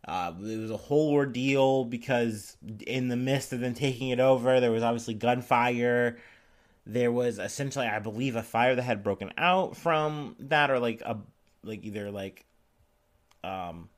Uh, 0.06 0.34
it 0.42 0.60
was 0.60 0.72
a 0.72 0.78
whole 0.78 1.12
ordeal 1.12 1.86
because 1.86 2.58
in 2.88 3.08
the 3.10 3.16
midst 3.16 3.54
of 3.54 3.60
them 3.60 3.74
taking 3.74 4.10
it 4.10 4.20
over, 4.20 4.60
there 4.60 4.72
was 4.72 4.84
obviously 4.84 5.14
gunfire. 5.14 6.18
There 6.86 7.12
was 7.12 7.40
essentially, 7.40 7.88
I 7.88 8.00
believe, 8.00 8.36
a 8.36 8.44
fire 8.44 8.76
that 8.76 8.82
had 8.82 9.04
broken 9.04 9.32
out 9.38 9.78
from 9.78 10.36
that, 10.40 10.72
or 10.72 10.80
like 10.80 11.02
a 11.02 11.18
like 11.64 11.84
either 11.86 12.12
like 12.12 12.46
um 13.44 13.90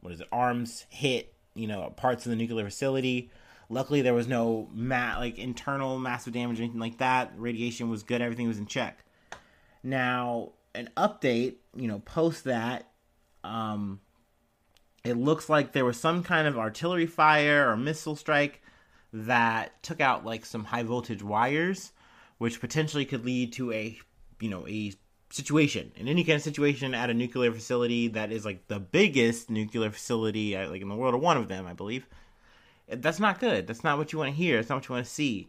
what 0.00 0.12
is 0.12 0.20
it 0.20 0.28
arms 0.32 0.86
hit 0.88 1.34
you 1.56 1.66
know 1.66 1.92
parts 1.96 2.26
of 2.26 2.30
the 2.30 2.36
nuclear 2.36 2.64
facility. 2.64 3.30
Luckily 3.68 4.02
there 4.02 4.14
was 4.14 4.28
no 4.28 4.68
ma- 4.72 5.16
like 5.18 5.38
internal 5.38 5.98
massive 5.98 6.32
damage 6.32 6.60
or 6.60 6.62
anything 6.62 6.80
like 6.80 6.98
that. 6.98 7.32
Radiation 7.36 7.90
was 7.90 8.02
good. 8.02 8.22
Everything 8.22 8.46
was 8.46 8.58
in 8.58 8.66
check. 8.66 9.04
Now 9.82 10.52
an 10.74 10.90
update 10.96 11.56
you 11.74 11.88
know 11.88 11.98
post 12.00 12.44
that 12.44 12.90
um 13.42 14.00
it 15.04 15.16
looks 15.16 15.48
like 15.48 15.72
there 15.72 15.84
was 15.84 15.98
some 15.98 16.22
kind 16.22 16.46
of 16.46 16.58
artillery 16.58 17.06
fire 17.06 17.70
or 17.70 17.76
missile 17.76 18.16
strike 18.16 18.60
that 19.12 19.82
took 19.82 20.00
out 20.00 20.24
like 20.24 20.44
some 20.44 20.64
high 20.64 20.82
voltage 20.82 21.22
wires 21.22 21.92
which 22.38 22.60
potentially 22.60 23.04
could 23.04 23.24
lead 23.24 23.52
to 23.52 23.72
a 23.72 23.98
you 24.40 24.50
know 24.50 24.66
a 24.68 24.92
situation. 25.30 25.92
In 25.96 26.08
any 26.08 26.24
kind 26.24 26.36
of 26.36 26.42
situation 26.42 26.94
at 26.94 27.10
a 27.10 27.14
nuclear 27.14 27.52
facility 27.52 28.08
that 28.08 28.32
is 28.32 28.44
like 28.44 28.68
the 28.68 28.80
biggest 28.80 29.50
nuclear 29.50 29.90
facility 29.90 30.56
uh, 30.56 30.70
like 30.70 30.82
in 30.82 30.88
the 30.88 30.94
world 30.94 31.14
or 31.14 31.18
one 31.18 31.36
of 31.36 31.48
them 31.48 31.66
i 31.66 31.72
believe 31.72 32.06
that's 32.88 33.20
not 33.20 33.40
good. 33.40 33.66
That's 33.66 33.84
not 33.84 33.98
what 33.98 34.12
you 34.12 34.18
want 34.18 34.30
to 34.30 34.36
hear. 34.36 34.58
It's 34.58 34.68
not 34.68 34.76
what 34.76 34.88
you 34.88 34.94
want 34.94 35.06
to 35.06 35.12
see. 35.12 35.48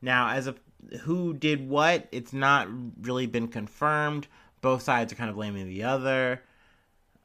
Now 0.00 0.30
as 0.30 0.46
a 0.46 0.54
who 1.02 1.32
did 1.32 1.68
what 1.68 2.08
it's 2.10 2.32
not 2.32 2.68
really 3.00 3.26
been 3.26 3.48
confirmed. 3.48 4.26
Both 4.60 4.82
sides 4.82 5.12
are 5.12 5.16
kind 5.16 5.30
of 5.30 5.36
blaming 5.36 5.68
the 5.68 5.84
other. 5.84 6.42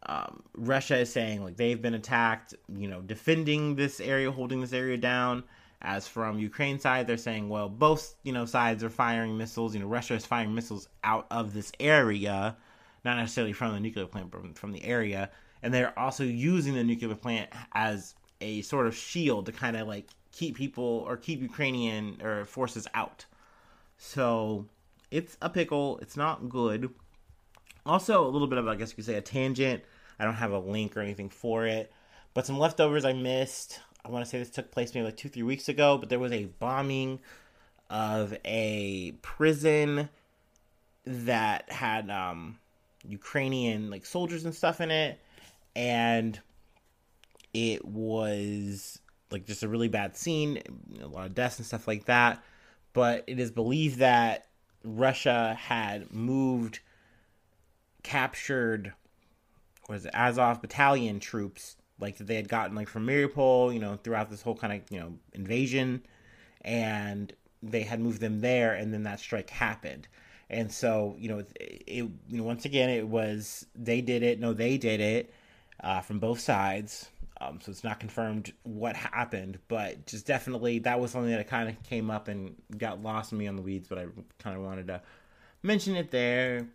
Um, 0.05 0.43
russia 0.53 0.95
is 0.99 1.11
saying 1.11 1.43
like 1.43 1.57
they've 1.57 1.81
been 1.81 1.95
attacked 1.95 2.53
you 2.69 2.87
know 2.87 3.01
defending 3.01 3.75
this 3.75 3.99
area 3.99 4.31
holding 4.31 4.61
this 4.61 4.71
area 4.71 4.95
down 4.95 5.43
as 5.81 6.07
from 6.07 6.39
Ukraine 6.39 6.79
side, 6.79 7.07
they're 7.07 7.17
saying, 7.17 7.49
well, 7.49 7.69
both 7.69 8.15
you 8.23 8.33
know 8.33 8.45
sides 8.45 8.83
are 8.83 8.89
firing 8.89 9.37
missiles. 9.37 9.73
You 9.73 9.81
know, 9.81 9.87
Russia 9.87 10.15
is 10.15 10.25
firing 10.25 10.55
missiles 10.55 10.87
out 11.03 11.27
of 11.31 11.53
this 11.53 11.71
area, 11.79 12.57
not 13.05 13.17
necessarily 13.17 13.53
from 13.53 13.73
the 13.73 13.79
nuclear 13.79 14.07
plant, 14.07 14.31
but 14.31 14.57
from 14.57 14.71
the 14.71 14.83
area, 14.83 15.29
and 15.61 15.73
they're 15.73 15.97
also 15.97 16.23
using 16.23 16.73
the 16.73 16.83
nuclear 16.83 17.15
plant 17.15 17.49
as 17.73 18.15
a 18.41 18.61
sort 18.61 18.87
of 18.87 18.95
shield 18.95 19.45
to 19.47 19.51
kind 19.51 19.75
of 19.75 19.87
like 19.87 20.07
keep 20.31 20.55
people 20.55 21.03
or 21.07 21.17
keep 21.17 21.41
Ukrainian 21.41 22.21
or 22.21 22.45
forces 22.45 22.87
out. 22.93 23.25
So 23.97 24.65
it's 25.11 25.37
a 25.41 25.49
pickle. 25.49 25.99
It's 25.99 26.17
not 26.17 26.49
good. 26.49 26.93
Also, 27.85 28.25
a 28.25 28.29
little 28.29 28.47
bit 28.47 28.59
of 28.59 28.67
I 28.67 28.75
guess 28.75 28.91
you 28.91 28.95
could 28.95 29.05
say 29.05 29.15
a 29.15 29.21
tangent. 29.21 29.83
I 30.19 30.25
don't 30.25 30.35
have 30.35 30.51
a 30.51 30.59
link 30.59 30.97
or 30.97 31.01
anything 31.01 31.29
for 31.29 31.65
it, 31.65 31.91
but 32.33 32.45
some 32.45 32.57
leftovers 32.57 33.05
I 33.05 33.13
missed. 33.13 33.79
I 34.03 34.09
want 34.09 34.23
to 34.25 34.29
say 34.29 34.39
this 34.39 34.49
took 34.49 34.71
place 34.71 34.93
maybe 34.93 35.05
like 35.05 35.17
two, 35.17 35.29
three 35.29 35.43
weeks 35.43 35.69
ago, 35.69 35.97
but 35.97 36.09
there 36.09 36.19
was 36.19 36.31
a 36.31 36.45
bombing 36.45 37.19
of 37.89 38.37
a 38.45 39.13
prison 39.21 40.09
that 41.05 41.71
had 41.71 42.09
um, 42.09 42.59
Ukrainian 43.07 43.89
like 43.89 44.05
soldiers 44.05 44.45
and 44.45 44.53
stuff 44.53 44.81
in 44.81 44.91
it, 44.91 45.19
and 45.75 46.39
it 47.53 47.85
was 47.85 48.99
like 49.31 49.45
just 49.45 49.63
a 49.63 49.67
really 49.67 49.87
bad 49.87 50.15
scene, 50.15 50.61
a 51.01 51.07
lot 51.07 51.25
of 51.25 51.35
deaths 51.35 51.57
and 51.57 51.65
stuff 51.65 51.87
like 51.87 52.05
that. 52.05 52.43
But 52.93 53.23
it 53.27 53.39
is 53.39 53.51
believed 53.51 53.99
that 53.99 54.47
Russia 54.83 55.57
had 55.59 56.13
moved, 56.13 56.79
captured, 58.03 58.93
was 59.89 60.05
it 60.05 60.11
Azov 60.13 60.61
battalion 60.61 61.19
troops 61.19 61.75
like 61.99 62.17
that 62.17 62.27
they 62.27 62.35
had 62.35 62.47
gotten 62.47 62.75
like 62.75 62.87
from 62.87 63.05
Mariupol, 63.05 63.73
you 63.73 63.79
know, 63.79 63.97
throughout 64.03 64.29
this 64.29 64.41
whole 64.41 64.55
kind 64.55 64.73
of 64.73 64.91
you 64.91 64.99
know 64.99 65.13
invasion, 65.33 66.03
and 66.61 67.33
they 67.63 67.81
had 67.81 67.99
moved 67.99 68.21
them 68.21 68.41
there, 68.41 68.73
and 68.73 68.93
then 68.93 69.03
that 69.03 69.19
strike 69.19 69.49
happened. 69.49 70.07
And 70.49 70.71
so, 70.71 71.15
you 71.19 71.27
know, 71.27 71.39
it, 71.39 71.51
it 71.59 72.03
you 72.29 72.37
know, 72.37 72.43
once 72.43 72.65
again, 72.65 72.89
it 72.89 73.07
was 73.07 73.65
they 73.75 74.01
did 74.01 74.23
it. 74.23 74.39
No, 74.39 74.53
they 74.53 74.77
did 74.77 75.01
it 75.01 75.33
uh, 75.81 76.01
from 76.01 76.19
both 76.19 76.39
sides. 76.39 77.09
Um, 77.39 77.59
so 77.61 77.69
it's 77.69 77.83
not 77.83 77.99
confirmed 77.99 78.51
what 78.63 78.95
happened, 78.95 79.59
but 79.67 80.07
just 80.07 80.25
definitely 80.25 80.79
that 80.79 80.99
was 80.99 81.11
something 81.11 81.31
that 81.31 81.47
kind 81.47 81.69
of 81.69 81.81
came 81.83 82.09
up 82.09 82.27
and 82.27 82.55
got 82.77 83.03
lost 83.03 83.31
in 83.31 83.37
me 83.37 83.47
on 83.47 83.55
the 83.55 83.61
weeds. 83.61 83.87
But 83.87 83.99
I 83.99 84.05
kind 84.39 84.55
of 84.55 84.63
wanted 84.63 84.87
to 84.87 85.01
mention 85.61 85.95
it 85.95 86.11
there. 86.11 86.67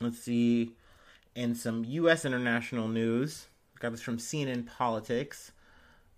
Let's 0.00 0.18
see. 0.18 0.74
In 1.34 1.54
some 1.54 1.84
U.S. 1.84 2.24
international 2.24 2.88
news, 2.88 3.46
this 3.80 4.02
from 4.02 4.18
CNN 4.18 4.66
Politics. 4.66 5.52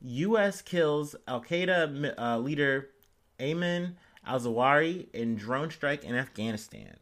U.S. 0.02 0.62
kills 0.62 1.14
Al 1.29 1.43
Qaeda 1.43 2.14
uh, 2.19 2.38
leader 2.38 2.88
Ayman 3.38 3.95
al 4.26 4.40
Zawahiri 4.40 5.09
in 5.12 5.37
drone 5.37 5.71
strike 5.71 6.05
in 6.05 6.14
Afghanistan. 6.14 6.97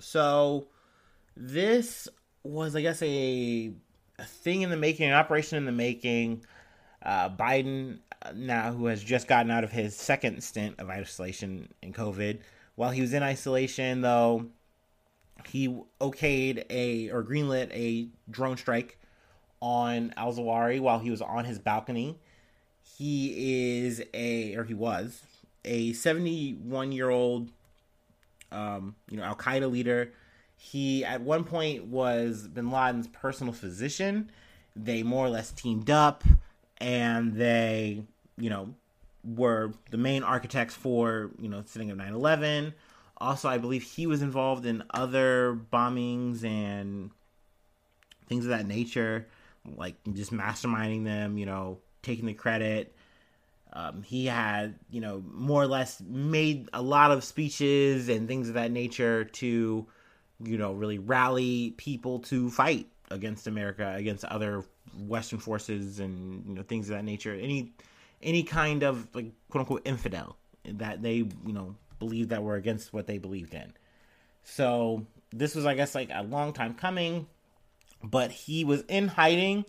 So, 0.00 0.66
this 1.36 2.08
was, 2.42 2.74
I 2.76 2.82
guess, 2.82 3.02
a, 3.02 3.72
a 4.18 4.24
thing 4.24 4.62
in 4.62 4.70
the 4.70 4.76
making, 4.76 5.08
an 5.08 5.14
operation 5.14 5.58
in 5.58 5.64
the 5.64 5.72
making. 5.72 6.44
Uh, 7.02 7.28
Biden, 7.28 7.98
uh, 8.22 8.32
now 8.34 8.72
who 8.72 8.86
has 8.86 9.02
just 9.02 9.28
gotten 9.28 9.50
out 9.50 9.64
of 9.64 9.70
his 9.70 9.94
second 9.94 10.42
stint 10.42 10.76
of 10.78 10.88
isolation 10.88 11.68
in 11.82 11.92
COVID, 11.92 12.40
while 12.76 12.90
he 12.90 13.00
was 13.00 13.12
in 13.12 13.22
isolation, 13.22 14.00
though, 14.00 14.46
he 15.46 15.68
okayed 16.00 16.64
a 16.70 17.10
or 17.10 17.22
greenlit 17.22 17.70
a 17.72 18.08
drone 18.30 18.56
strike 18.56 18.98
on 19.64 20.12
Al 20.18 20.30
Zawahiri 20.30 20.78
while 20.78 20.98
he 20.98 21.10
was 21.10 21.22
on 21.22 21.46
his 21.46 21.58
balcony. 21.58 22.18
He 22.98 23.78
is 23.78 24.02
a, 24.12 24.54
or 24.56 24.64
he 24.64 24.74
was, 24.74 25.22
a 25.64 25.94
71 25.94 26.92
year 26.92 27.08
old, 27.08 27.50
um, 28.52 28.94
you 29.08 29.16
know, 29.16 29.24
Al 29.24 29.34
Qaeda 29.34 29.70
leader. 29.72 30.12
He 30.58 31.02
at 31.02 31.22
one 31.22 31.44
point 31.44 31.86
was 31.86 32.46
Bin 32.46 32.70
Laden's 32.70 33.08
personal 33.08 33.54
physician. 33.54 34.30
They 34.76 35.02
more 35.02 35.26
or 35.26 35.30
less 35.30 35.50
teamed 35.50 35.88
up, 35.88 36.24
and 36.78 37.34
they, 37.34 38.04
you 38.36 38.50
know, 38.50 38.74
were 39.24 39.72
the 39.90 39.96
main 39.96 40.22
architects 40.22 40.74
for 40.74 41.30
you 41.38 41.48
know 41.48 41.62
sitting 41.64 41.90
of 41.90 41.96
9/11. 41.96 42.74
Also, 43.16 43.48
I 43.48 43.58
believe 43.58 43.82
he 43.82 44.06
was 44.06 44.20
involved 44.20 44.66
in 44.66 44.82
other 44.90 45.58
bombings 45.72 46.44
and 46.44 47.10
things 48.28 48.44
of 48.44 48.50
that 48.50 48.66
nature, 48.66 49.26
like 49.76 49.96
just 50.12 50.32
masterminding 50.32 51.04
them. 51.04 51.38
You 51.38 51.46
know, 51.46 51.78
taking 52.02 52.26
the 52.26 52.34
credit. 52.34 52.94
Um, 53.72 54.02
he 54.02 54.26
had, 54.26 54.78
you 54.88 55.00
know, 55.00 55.24
more 55.32 55.60
or 55.60 55.66
less 55.66 56.00
made 56.00 56.68
a 56.72 56.80
lot 56.80 57.10
of 57.10 57.24
speeches 57.24 58.08
and 58.08 58.28
things 58.28 58.46
of 58.48 58.54
that 58.54 58.70
nature 58.70 59.24
to, 59.24 59.84
you 60.44 60.58
know, 60.58 60.72
really 60.72 60.98
rally 60.98 61.74
people 61.76 62.20
to 62.20 62.50
fight 62.50 62.86
against 63.10 63.48
America, 63.48 63.92
against 63.96 64.24
other 64.26 64.64
Western 65.06 65.40
forces, 65.40 65.98
and 65.98 66.44
you 66.46 66.54
know 66.54 66.62
things 66.62 66.88
of 66.88 66.96
that 66.96 67.04
nature. 67.04 67.34
Any 67.34 67.72
any 68.22 68.42
kind 68.42 68.82
of 68.82 69.08
like 69.14 69.32
quote 69.50 69.60
unquote 69.60 69.82
infidel 69.84 70.36
that 70.64 71.02
they 71.02 71.16
you 71.16 71.52
know 71.52 71.74
believed 71.98 72.30
that 72.30 72.42
were 72.42 72.56
against 72.56 72.92
what 72.92 73.06
they 73.06 73.18
believed 73.18 73.54
in. 73.54 73.72
So 74.44 75.06
this 75.32 75.54
was, 75.54 75.66
I 75.66 75.74
guess, 75.74 75.94
like 75.94 76.10
a 76.12 76.22
long 76.22 76.52
time 76.52 76.74
coming, 76.74 77.26
but 78.10 78.30
he 78.30 78.64
was 78.64 78.82
in 78.88 79.08
hiding 79.08 79.64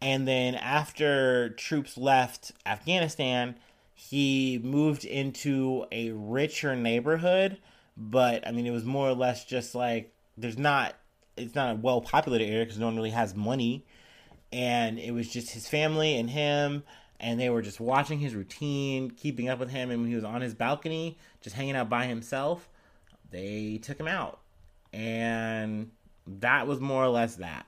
and 0.00 0.28
then 0.28 0.54
after 0.54 1.50
troops 1.50 1.98
left 1.98 2.52
Afghanistan, 2.64 3.56
he 3.94 4.60
moved 4.62 5.04
into 5.04 5.86
a 5.90 6.10
richer 6.10 6.76
neighborhood. 6.76 7.58
But 7.96 8.46
I 8.46 8.52
mean, 8.52 8.66
it 8.66 8.70
was 8.70 8.84
more 8.84 9.08
or 9.08 9.14
less 9.14 9.44
just 9.44 9.74
like 9.74 10.12
there's 10.36 10.58
not, 10.58 10.94
it's 11.36 11.54
not 11.54 11.72
a 11.72 11.74
well 11.74 12.00
populated 12.00 12.46
area 12.46 12.64
because 12.64 12.78
no 12.78 12.86
one 12.86 12.96
really 12.96 13.10
has 13.10 13.34
money. 13.34 13.84
And 14.52 14.98
it 14.98 15.10
was 15.10 15.28
just 15.28 15.50
his 15.50 15.68
family 15.68 16.16
and 16.16 16.30
him. 16.30 16.84
And 17.20 17.40
they 17.40 17.50
were 17.50 17.62
just 17.62 17.80
watching 17.80 18.20
his 18.20 18.36
routine, 18.36 19.10
keeping 19.10 19.48
up 19.48 19.58
with 19.58 19.70
him. 19.70 19.90
And 19.90 20.02
when 20.02 20.08
he 20.08 20.14
was 20.14 20.22
on 20.22 20.40
his 20.40 20.54
balcony, 20.54 21.18
just 21.40 21.56
hanging 21.56 21.74
out 21.74 21.88
by 21.88 22.06
himself, 22.06 22.68
they 23.32 23.80
took 23.82 23.98
him 23.98 24.06
out. 24.06 24.38
And 24.92 25.90
that 26.24 26.68
was 26.68 26.78
more 26.78 27.02
or 27.02 27.08
less 27.08 27.34
that. 27.36 27.66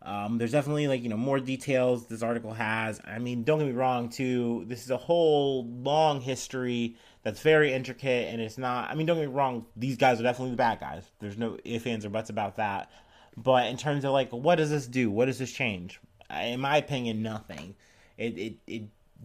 Um, 0.00 0.38
there's 0.38 0.52
definitely 0.52 0.86
like 0.86 1.02
you 1.02 1.08
know 1.08 1.16
more 1.16 1.40
details 1.40 2.06
this 2.06 2.22
article 2.22 2.52
has. 2.52 3.00
I 3.04 3.18
mean, 3.18 3.42
don't 3.42 3.58
get 3.58 3.66
me 3.66 3.72
wrong, 3.72 4.08
too. 4.08 4.64
This 4.66 4.84
is 4.84 4.90
a 4.90 4.96
whole 4.96 5.66
long 5.66 6.20
history 6.20 6.96
that's 7.24 7.40
very 7.40 7.72
intricate, 7.72 8.32
and 8.32 8.40
it's 8.40 8.58
not. 8.58 8.90
I 8.90 8.94
mean, 8.94 9.06
don't 9.06 9.16
get 9.16 9.28
me 9.28 9.34
wrong. 9.34 9.66
These 9.76 9.96
guys 9.96 10.20
are 10.20 10.22
definitely 10.22 10.52
the 10.52 10.56
bad 10.56 10.80
guys. 10.80 11.04
There's 11.18 11.36
no 11.36 11.58
ifs, 11.64 11.86
ands, 11.86 12.04
or 12.06 12.10
buts 12.10 12.30
about 12.30 12.56
that. 12.56 12.90
But 13.36 13.66
in 13.66 13.76
terms 13.76 14.04
of 14.04 14.12
like, 14.12 14.30
what 14.30 14.56
does 14.56 14.70
this 14.70 14.86
do? 14.86 15.10
What 15.10 15.26
does 15.26 15.38
this 15.38 15.52
change? 15.52 16.00
In 16.30 16.60
my 16.60 16.76
opinion, 16.76 17.22
nothing. 17.22 17.74
It 18.16 18.38
it 18.38 18.54
it 18.66 18.82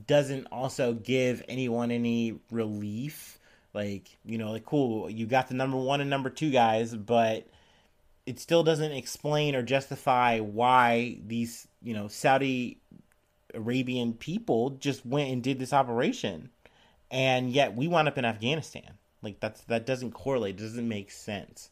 doesn't 0.08 0.48
also 0.52 0.94
give 0.94 1.44
anyone 1.48 1.92
any 1.92 2.40
relief. 2.52 3.40
Like 3.74 4.18
you 4.26 4.38
know, 4.38 4.52
like 4.52 4.66
cool, 4.66 5.10
you 5.10 5.26
got 5.26 5.48
the 5.48 5.56
number 5.56 5.78
one 5.78 6.02
and 6.02 6.10
number 6.10 6.30
two 6.30 6.52
guys, 6.52 6.96
but 6.96 7.48
it 8.26 8.40
still 8.40 8.64
doesn't 8.64 8.92
explain 8.92 9.56
or 9.56 9.62
justify 9.62 10.40
why 10.40 11.18
these 11.26 11.68
you 11.82 11.94
know 11.94 12.08
Saudi 12.08 12.80
Arabian 13.54 14.14
people 14.14 14.72
just 14.72 15.06
went 15.06 15.32
and 15.32 15.44
did 15.44 15.60
this 15.60 15.74
operation, 15.74 16.50
and 17.12 17.52
yet 17.52 17.76
we 17.76 17.88
wound 17.88 18.08
up 18.08 18.18
in 18.18 18.26
Afghanistan. 18.26 18.98
Like 19.22 19.40
that's 19.40 19.62
that 19.66 19.86
doesn't 19.86 20.12
correlate. 20.12 20.60
It 20.60 20.64
doesn't 20.64 20.88
make 20.88 21.12
sense. 21.12 21.70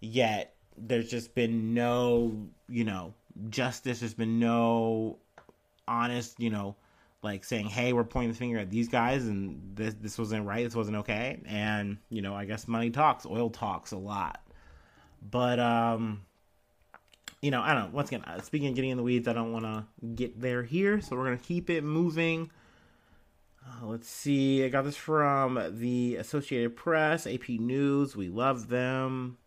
Yet 0.00 0.54
there's 0.76 1.10
just 1.10 1.34
been 1.34 1.74
no 1.74 2.48
you 2.68 2.84
know 2.84 3.14
justice. 3.48 4.00
There's 4.00 4.14
been 4.14 4.38
no 4.38 5.18
honest 5.86 6.38
you 6.40 6.50
know 6.50 6.76
like 7.22 7.44
saying, 7.44 7.66
"Hey, 7.66 7.92
we're 7.92 8.04
pointing 8.04 8.32
the 8.32 8.36
finger 8.36 8.58
at 8.58 8.70
these 8.70 8.88
guys, 8.88 9.26
and 9.26 9.76
this 9.76 9.94
this 10.00 10.18
wasn't 10.18 10.46
right. 10.46 10.64
This 10.64 10.74
wasn't 10.74 10.96
okay." 10.98 11.40
And 11.46 11.98
you 12.08 12.22
know, 12.22 12.34
I 12.34 12.44
guess 12.44 12.66
money 12.66 12.90
talks, 12.90 13.26
oil 13.26 13.50
talks 13.50 13.92
a 13.92 13.98
lot. 13.98 14.40
But 15.22 15.58
um, 15.58 16.22
you 17.42 17.50
know, 17.50 17.62
I 17.62 17.74
don't. 17.74 17.92
Once 17.92 18.08
again, 18.08 18.22
uh, 18.22 18.40
speaking 18.40 18.68
of 18.68 18.74
getting 18.74 18.90
in 18.90 18.96
the 18.96 19.02
weeds, 19.02 19.28
I 19.28 19.32
don't 19.32 19.52
want 19.52 19.64
to 19.64 19.84
get 20.14 20.40
there 20.40 20.62
here, 20.62 21.00
so 21.00 21.16
we're 21.16 21.24
gonna 21.24 21.38
keep 21.38 21.70
it 21.70 21.82
moving. 21.82 22.50
Uh, 23.66 23.86
let's 23.86 24.08
see. 24.08 24.64
I 24.64 24.68
got 24.68 24.84
this 24.84 24.96
from 24.96 25.78
the 25.78 26.16
Associated 26.16 26.76
Press, 26.76 27.26
AP 27.26 27.48
News. 27.48 28.16
We 28.16 28.28
love 28.28 28.68
them. 28.68 29.38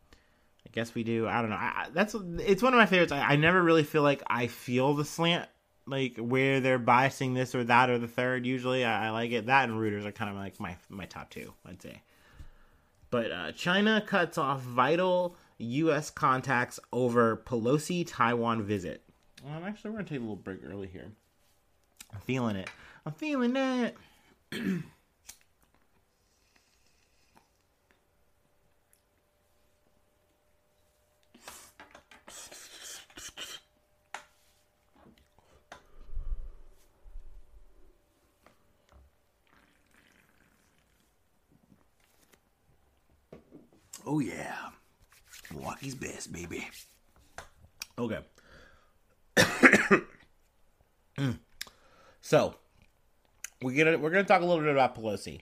I 0.65 0.69
guess 0.71 0.95
we 0.95 1.03
do. 1.03 1.27
I 1.27 1.41
don't 1.41 1.49
know. 1.49 1.55
I, 1.55 1.87
that's 1.93 2.15
it's 2.39 2.63
one 2.63 2.73
of 2.73 2.77
my 2.77 2.85
favorites. 2.85 3.11
I, 3.11 3.19
I 3.19 3.35
never 3.35 3.61
really 3.61 3.83
feel 3.83 4.03
like 4.03 4.23
I 4.27 4.47
feel 4.47 4.93
the 4.93 5.05
slant, 5.05 5.49
like 5.85 6.17
where 6.17 6.59
they're 6.61 6.79
biasing 6.79 7.35
this 7.35 7.53
or 7.53 7.63
that 7.65 7.89
or 7.89 7.97
the 7.97 8.07
third. 8.07 8.45
Usually, 8.45 8.85
I, 8.85 9.07
I 9.07 9.09
like 9.11 9.31
it. 9.31 9.47
That 9.47 9.69
and 9.69 9.79
Reuters 9.79 10.05
are 10.05 10.11
kind 10.11 10.31
of 10.31 10.37
like 10.37 10.59
my 10.59 10.77
my 10.89 11.05
top 11.05 11.29
two. 11.29 11.53
I'd 11.65 11.81
say. 11.81 12.01
But 13.11 13.31
uh, 13.31 13.51
China 13.51 14.03
cuts 14.05 14.39
off 14.39 14.61
vital 14.61 15.35
U.S. 15.63 16.09
contacts 16.09 16.79
over 16.91 17.37
Pelosi 17.37 18.05
Taiwan 18.07 18.63
visit. 18.63 19.03
Well, 19.43 19.53
I'm 19.55 19.63
actually, 19.63 19.91
we're 19.91 19.97
gonna 19.97 20.09
take 20.09 20.19
a 20.19 20.21
little 20.21 20.35
break 20.35 20.59
early 20.65 20.87
here. 20.87 21.11
I'm 22.13 22.19
feeling 22.21 22.55
it. 22.55 22.69
I'm 23.05 23.13
feeling 23.13 23.55
it. 23.55 23.95
oh 44.05 44.19
yeah. 44.19 44.72
Milwaukee's 45.53 45.95
best, 45.95 46.31
baby. 46.31 46.67
Okay. 47.97 48.19
so 52.21 52.55
we're 53.61 53.83
gonna 53.83 53.97
we're 53.97 54.09
gonna 54.09 54.23
talk 54.23 54.41
a 54.41 54.45
little 54.45 54.63
bit 54.63 54.71
about 54.71 54.95
Pelosi, 54.95 55.41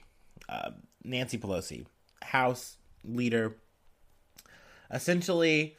uh, 0.49 0.71
Nancy 1.03 1.37
Pelosi, 1.37 1.85
House 2.21 2.77
leader. 3.03 3.55
Essentially, 4.91 5.77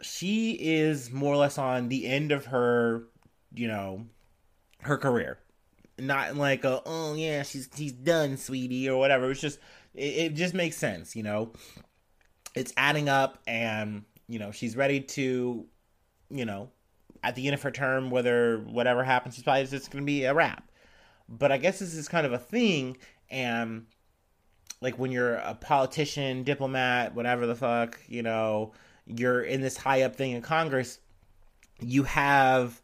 she 0.00 0.52
is 0.60 1.12
more 1.12 1.34
or 1.34 1.36
less 1.36 1.58
on 1.58 1.88
the 1.88 2.06
end 2.06 2.32
of 2.32 2.46
her, 2.46 3.04
you 3.54 3.68
know, 3.68 4.06
her 4.80 4.98
career. 4.98 5.38
Not 5.98 6.36
like 6.36 6.64
a 6.64 6.82
oh 6.84 7.14
yeah 7.14 7.44
she's 7.44 7.68
she's 7.76 7.92
done, 7.92 8.36
sweetie, 8.36 8.88
or 8.88 8.98
whatever. 8.98 9.30
It's 9.30 9.40
just 9.40 9.60
it, 9.94 10.16
it 10.16 10.34
just 10.34 10.54
makes 10.54 10.76
sense, 10.76 11.14
you 11.14 11.22
know 11.22 11.52
it's 12.54 12.72
adding 12.76 13.08
up 13.08 13.38
and 13.46 14.04
you 14.28 14.38
know 14.38 14.50
she's 14.50 14.76
ready 14.76 15.00
to 15.00 15.66
you 16.32 16.44
know, 16.44 16.70
at 17.22 17.34
the 17.36 17.46
end 17.46 17.54
of 17.54 17.62
her 17.62 17.70
term, 17.70 18.10
whether 18.10 18.58
whatever 18.58 19.04
happens, 19.04 19.34
she's 19.34 19.44
probably 19.44 19.66
just 19.66 19.90
going 19.90 20.02
to 20.02 20.06
be 20.06 20.24
a 20.24 20.34
wrap. 20.34 20.70
But 21.28 21.52
I 21.52 21.58
guess 21.58 21.78
this 21.78 21.94
is 21.94 22.08
kind 22.08 22.26
of 22.26 22.32
a 22.32 22.38
thing, 22.38 22.96
and 23.30 23.86
like 24.80 24.98
when 24.98 25.12
you're 25.12 25.36
a 25.36 25.54
politician, 25.54 26.42
diplomat, 26.42 27.14
whatever 27.14 27.46
the 27.46 27.54
fuck, 27.54 28.00
you 28.08 28.22
know, 28.22 28.72
you're 29.06 29.42
in 29.42 29.60
this 29.60 29.76
high 29.76 30.02
up 30.02 30.16
thing 30.16 30.32
in 30.32 30.42
Congress, 30.42 30.98
you 31.80 32.02
have 32.02 32.80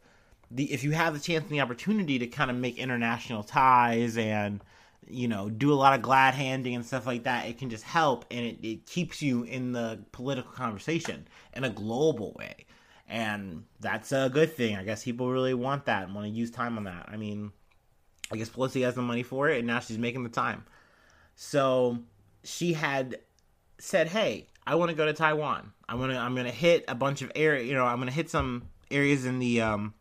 the 0.51 0.71
if 0.71 0.83
you 0.83 0.91
have 0.91 1.13
the 1.13 1.19
chance 1.19 1.43
and 1.43 1.51
the 1.51 1.61
opportunity 1.61 2.17
to 2.19 2.27
kind 2.27 2.49
of 2.49 2.57
make 2.57 2.77
international 2.77 3.43
ties 3.43 4.17
and 4.17 4.63
you 5.09 5.27
know 5.27 5.49
do 5.49 5.71
a 5.71 5.75
lot 5.75 5.93
of 5.93 6.01
glad 6.01 6.33
handing 6.33 6.75
and 6.75 6.85
stuff 6.85 7.05
like 7.05 7.23
that 7.23 7.47
it 7.47 7.57
can 7.57 7.69
just 7.69 7.83
help 7.83 8.25
and 8.31 8.45
it, 8.45 8.57
it 8.61 8.85
keeps 8.85 9.21
you 9.21 9.43
in 9.43 9.71
the 9.71 9.99
political 10.11 10.51
conversation 10.51 11.27
in 11.53 11.63
a 11.63 11.69
global 11.69 12.33
way 12.37 12.65
and 13.07 13.63
that's 13.79 14.11
a 14.11 14.29
good 14.31 14.53
thing 14.53 14.75
i 14.75 14.83
guess 14.83 15.03
people 15.03 15.29
really 15.29 15.53
want 15.53 15.85
that 15.85 16.03
and 16.03 16.15
want 16.15 16.25
to 16.25 16.31
use 16.31 16.51
time 16.51 16.77
on 16.77 16.83
that 16.83 17.07
i 17.11 17.17
mean 17.17 17.51
i 18.31 18.37
guess 18.37 18.49
pelosi 18.49 18.83
has 18.83 18.95
the 18.95 19.01
money 19.01 19.23
for 19.23 19.49
it 19.49 19.57
and 19.57 19.67
now 19.67 19.79
she's 19.79 19.97
making 19.97 20.23
the 20.23 20.29
time 20.29 20.63
so 21.35 21.97
she 22.43 22.73
had 22.73 23.17
said 23.79 24.07
hey 24.07 24.47
i 24.67 24.75
want 24.75 24.89
to 24.89 24.95
go 24.95 25.05
to 25.05 25.13
taiwan 25.13 25.71
i 25.87 25.95
want 25.95 26.11
to 26.11 26.17
i'm 26.17 26.35
going 26.35 26.45
to 26.45 26.51
hit 26.51 26.85
a 26.87 26.95
bunch 26.95 27.21
of 27.21 27.31
area 27.35 27.63
you 27.63 27.73
know 27.73 27.85
i'm 27.85 27.97
going 27.97 28.07
to 28.07 28.13
hit 28.13 28.29
some 28.29 28.63
areas 28.91 29.25
in 29.25 29.39
the 29.39 29.61
um 29.61 29.93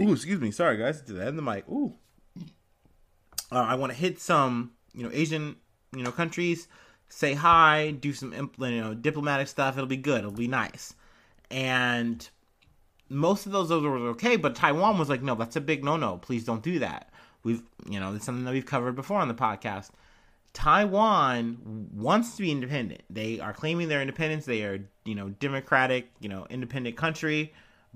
Ooh, 0.00 0.12
excuse 0.12 0.40
me. 0.40 0.50
Sorry, 0.50 0.76
guys. 0.76 1.02
To 1.02 1.12
the 1.12 1.26
end 1.26 1.38
the 1.38 1.42
mic. 1.42 1.68
Ooh. 1.68 1.94
Uh, 3.50 3.60
I 3.60 3.74
want 3.74 3.92
to 3.92 3.98
hit 3.98 4.20
some, 4.20 4.72
you 4.94 5.02
know, 5.02 5.10
Asian, 5.12 5.56
you 5.94 6.02
know, 6.02 6.12
countries. 6.12 6.68
Say 7.08 7.34
hi. 7.34 7.92
Do 7.92 8.12
some, 8.12 8.50
you 8.58 8.80
know, 8.80 8.94
diplomatic 8.94 9.48
stuff. 9.48 9.76
It'll 9.76 9.86
be 9.86 9.96
good. 9.96 10.18
It'll 10.18 10.30
be 10.30 10.48
nice. 10.48 10.94
And 11.50 12.28
most 13.08 13.46
of 13.46 13.52
those 13.52 13.68
those 13.68 13.82
were 13.82 14.08
okay, 14.10 14.36
but 14.36 14.54
Taiwan 14.54 14.98
was 14.98 15.08
like, 15.08 15.22
no, 15.22 15.34
that's 15.34 15.56
a 15.56 15.60
big 15.60 15.82
no 15.84 15.96
no. 15.96 16.18
Please 16.18 16.44
don't 16.44 16.62
do 16.62 16.78
that. 16.80 17.10
We've, 17.42 17.62
you 17.88 18.00
know, 18.00 18.14
it's 18.14 18.24
something 18.24 18.44
that 18.44 18.52
we've 18.52 18.66
covered 18.66 18.96
before 18.96 19.20
on 19.20 19.28
the 19.28 19.34
podcast. 19.34 19.90
Taiwan 20.52 21.88
wants 21.94 22.36
to 22.36 22.42
be 22.42 22.50
independent. 22.50 23.02
They 23.08 23.38
are 23.38 23.52
claiming 23.52 23.88
their 23.88 24.00
independence. 24.00 24.44
They 24.44 24.62
are, 24.64 24.80
you 25.04 25.14
know, 25.14 25.28
democratic, 25.28 26.10
you 26.20 26.28
know, 26.28 26.46
independent 26.50 26.96
country. 26.96 27.52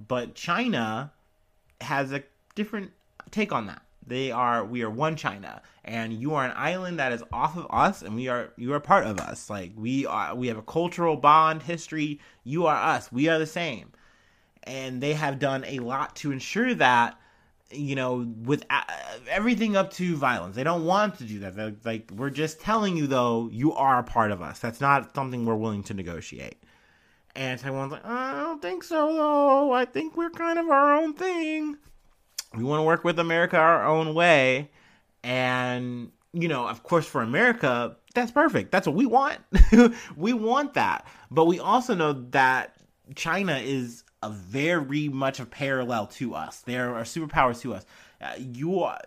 But 0.09 0.35
China 0.35 1.13
has 1.81 2.13
a 2.13 2.23
different 2.55 2.93
take 3.31 3.53
on 3.53 3.67
that. 3.67 3.83
They 4.07 4.31
are 4.31 4.65
we 4.65 4.83
are 4.83 4.91
one 4.91 5.17
China, 5.17 5.63
and 5.85 6.13
you 6.13 6.35
are 6.35 6.45
an 6.45 6.53
island 6.57 6.99
that 6.99 7.13
is 7.13 7.23
off 7.33 7.57
of 7.57 7.67
us, 7.71 8.03
and 8.03 8.15
we 8.15 8.29
are 8.29 8.53
you 8.57 8.73
are 8.73 8.81
part 8.81 9.07
of 9.07 9.21
us. 9.21 9.49
Like 9.49 9.73
we 9.77 10.07
are, 10.07 10.35
we 10.35 10.49
have 10.49 10.59
a 10.59 10.63
cultural 10.63 11.17
bond, 11.17 11.63
history. 11.63 12.21
You 12.45 12.67
are 12.67 12.77
us. 12.77 13.13
We 13.13 13.29
are 13.29 13.39
the 13.39 13.47
same, 13.47 13.93
and 14.65 15.01
they 15.01 15.15
have 15.15 15.39
done 15.39 15.65
a 15.67 15.79
lot 15.79 16.17
to 16.17 16.33
ensure 16.33 16.75
that. 16.75 17.19
You 17.75 17.95
know, 17.95 18.31
with 18.45 18.67
uh, 18.69 18.83
everything 19.31 19.77
up 19.77 19.95
to 19.95 20.15
violence, 20.15 20.57
they 20.57 20.63
don't 20.63 20.85
want 20.85 21.17
to 21.17 21.25
do 21.25 21.39
that. 21.39 21.57
They're, 21.57 21.75
like 21.87 22.11
we're 22.15 22.29
just 22.29 22.61
telling 22.61 22.99
you, 22.99 23.07
though, 23.07 23.49
you 23.51 23.73
are 23.73 23.99
a 23.99 24.03
part 24.03 24.31
of 24.31 24.43
us. 24.43 24.59
That's 24.59 24.79
not 24.79 25.15
something 25.15 25.47
we're 25.47 25.55
willing 25.55 25.83
to 25.85 25.95
negotiate. 25.95 26.63
And 27.35 27.59
Taiwan's 27.59 27.93
like, 27.93 28.05
I 28.05 28.43
don't 28.43 28.61
think 28.61 28.85
so, 28.85 29.15
though. 29.15 29.73
I 29.73 29.87
think 29.87 30.19
we're 30.19 30.29
kind 30.29 30.59
of 30.59 30.69
our 30.69 30.97
own 30.97 31.15
thing. 31.15 31.79
We 32.55 32.65
want 32.65 32.81
to 32.81 32.85
work 32.85 33.05
with 33.05 33.19
America 33.19 33.57
our 33.57 33.87
own 33.87 34.15
way. 34.15 34.71
And, 35.23 36.11
you 36.33 36.49
know, 36.49 36.67
of 36.67 36.83
course, 36.83 37.07
for 37.07 37.23
America, 37.23 37.97
that's 38.15 38.31
perfect. 38.31 38.73
That's 38.73 38.87
what 38.87 38.97
we 38.97 39.07
want. 39.07 39.39
we 40.17 40.33
want 40.33 40.75
that. 40.75 41.07
But 41.31 41.47
we 41.47 41.59
also 41.59 41.95
know 41.95 42.13
that 42.31 42.77
China 43.15 43.57
is 43.57 44.05
a 44.23 44.31
very 44.31 45.09
much 45.09 45.41
a 45.41 45.47
parallel 45.47 46.07
to 46.07 46.35
us. 46.35 46.61
They 46.61 46.77
are 46.77 47.03
superpowers 47.03 47.61
to 47.63 47.75
us. 47.75 47.87
Uh, 48.21 48.33
you 48.39 48.83
are, 48.83 49.01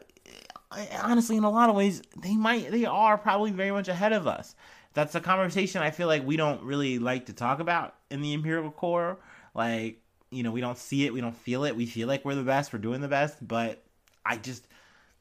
honestly, 1.01 1.37
in 1.37 1.43
a 1.43 1.49
lot 1.49 1.69
of 1.69 1.75
ways, 1.75 2.01
they 2.21 2.35
might, 2.35 2.71
they 2.71 2.85
are 2.85 3.17
probably 3.17 3.51
very 3.51 3.71
much 3.71 3.87
ahead 3.87 4.13
of 4.13 4.27
us 4.27 4.55
that's 4.95 5.13
a 5.13 5.19
conversation 5.19 5.83
I 5.83 5.91
feel 5.91 6.07
like 6.07 6.25
we 6.25 6.37
don't 6.37 6.63
really 6.63 6.97
like 6.97 7.27
to 7.27 7.33
talk 7.33 7.59
about 7.59 7.95
in 8.09 8.21
the 8.21 8.33
empirical 8.33 8.71
core. 8.71 9.19
Like, 9.53 10.01
you 10.35 10.43
know, 10.43 10.51
we 10.51 10.61
don't 10.61 10.77
see 10.77 11.05
it, 11.05 11.13
we 11.13 11.21
don't 11.21 11.35
feel 11.35 11.63
it. 11.63 11.75
We 11.75 11.85
feel 11.85 12.07
like 12.07 12.25
we're 12.25 12.35
the 12.35 12.43
best, 12.43 12.73
we're 12.73 12.79
doing 12.79 13.01
the 13.01 13.07
best, 13.07 13.45
but 13.45 13.81
I 14.25 14.37
just 14.37 14.67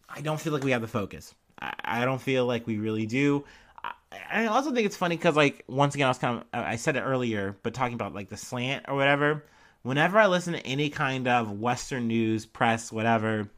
I 0.09 0.21
don't 0.21 0.41
feel 0.41 0.53
like 0.53 0.65
we 0.65 0.73
have 0.73 0.83
the 0.83 0.89
focus. 0.89 1.35
I, 1.61 1.73
I 1.85 2.05
don't 2.05 2.21
feel 2.21 2.47
like 2.47 2.67
we 2.67 2.79
really 2.79 3.07
do. 3.07 3.45
I, 3.83 3.93
I 4.33 4.47
also 4.47 4.73
think 4.73 4.87
it's 4.87 4.97
funny 4.97 5.17
because, 5.17 5.37
like, 5.37 5.65
once 5.69 5.95
again, 5.95 6.07
I 6.07 6.11
was 6.11 6.19
kind 6.19 6.39
of 6.39 6.45
I 6.53 6.77
said 6.77 6.97
it 6.97 7.01
earlier, 7.01 7.57
but 7.63 7.75
talking 7.75 7.95
about 7.95 8.15
like 8.15 8.29
the 8.29 8.37
slant 8.37 8.87
or 8.89 8.97
whatever. 8.97 9.45
Whenever 9.83 10.19
I 10.19 10.27
listen 10.27 10.55
to 10.55 10.67
any 10.67 10.89
kind 10.89 11.29
of 11.29 11.61
Western 11.61 12.09
news, 12.09 12.47
press, 12.47 12.91
whatever, 12.91 13.51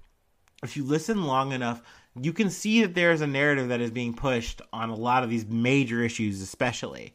if 0.62 0.76
you 0.76 0.82
listen 0.82 1.24
long 1.24 1.52
enough, 1.52 1.82
you 2.20 2.32
can 2.32 2.50
see 2.50 2.82
that 2.82 2.94
there's 2.94 3.20
a 3.20 3.26
narrative 3.26 3.68
that 3.68 3.80
is 3.80 3.92
being 3.92 4.12
pushed 4.12 4.60
on 4.72 4.90
a 4.90 4.94
lot 4.94 5.22
of 5.22 5.30
these 5.30 5.46
major 5.46 6.02
issues, 6.02 6.40
especially. 6.42 7.14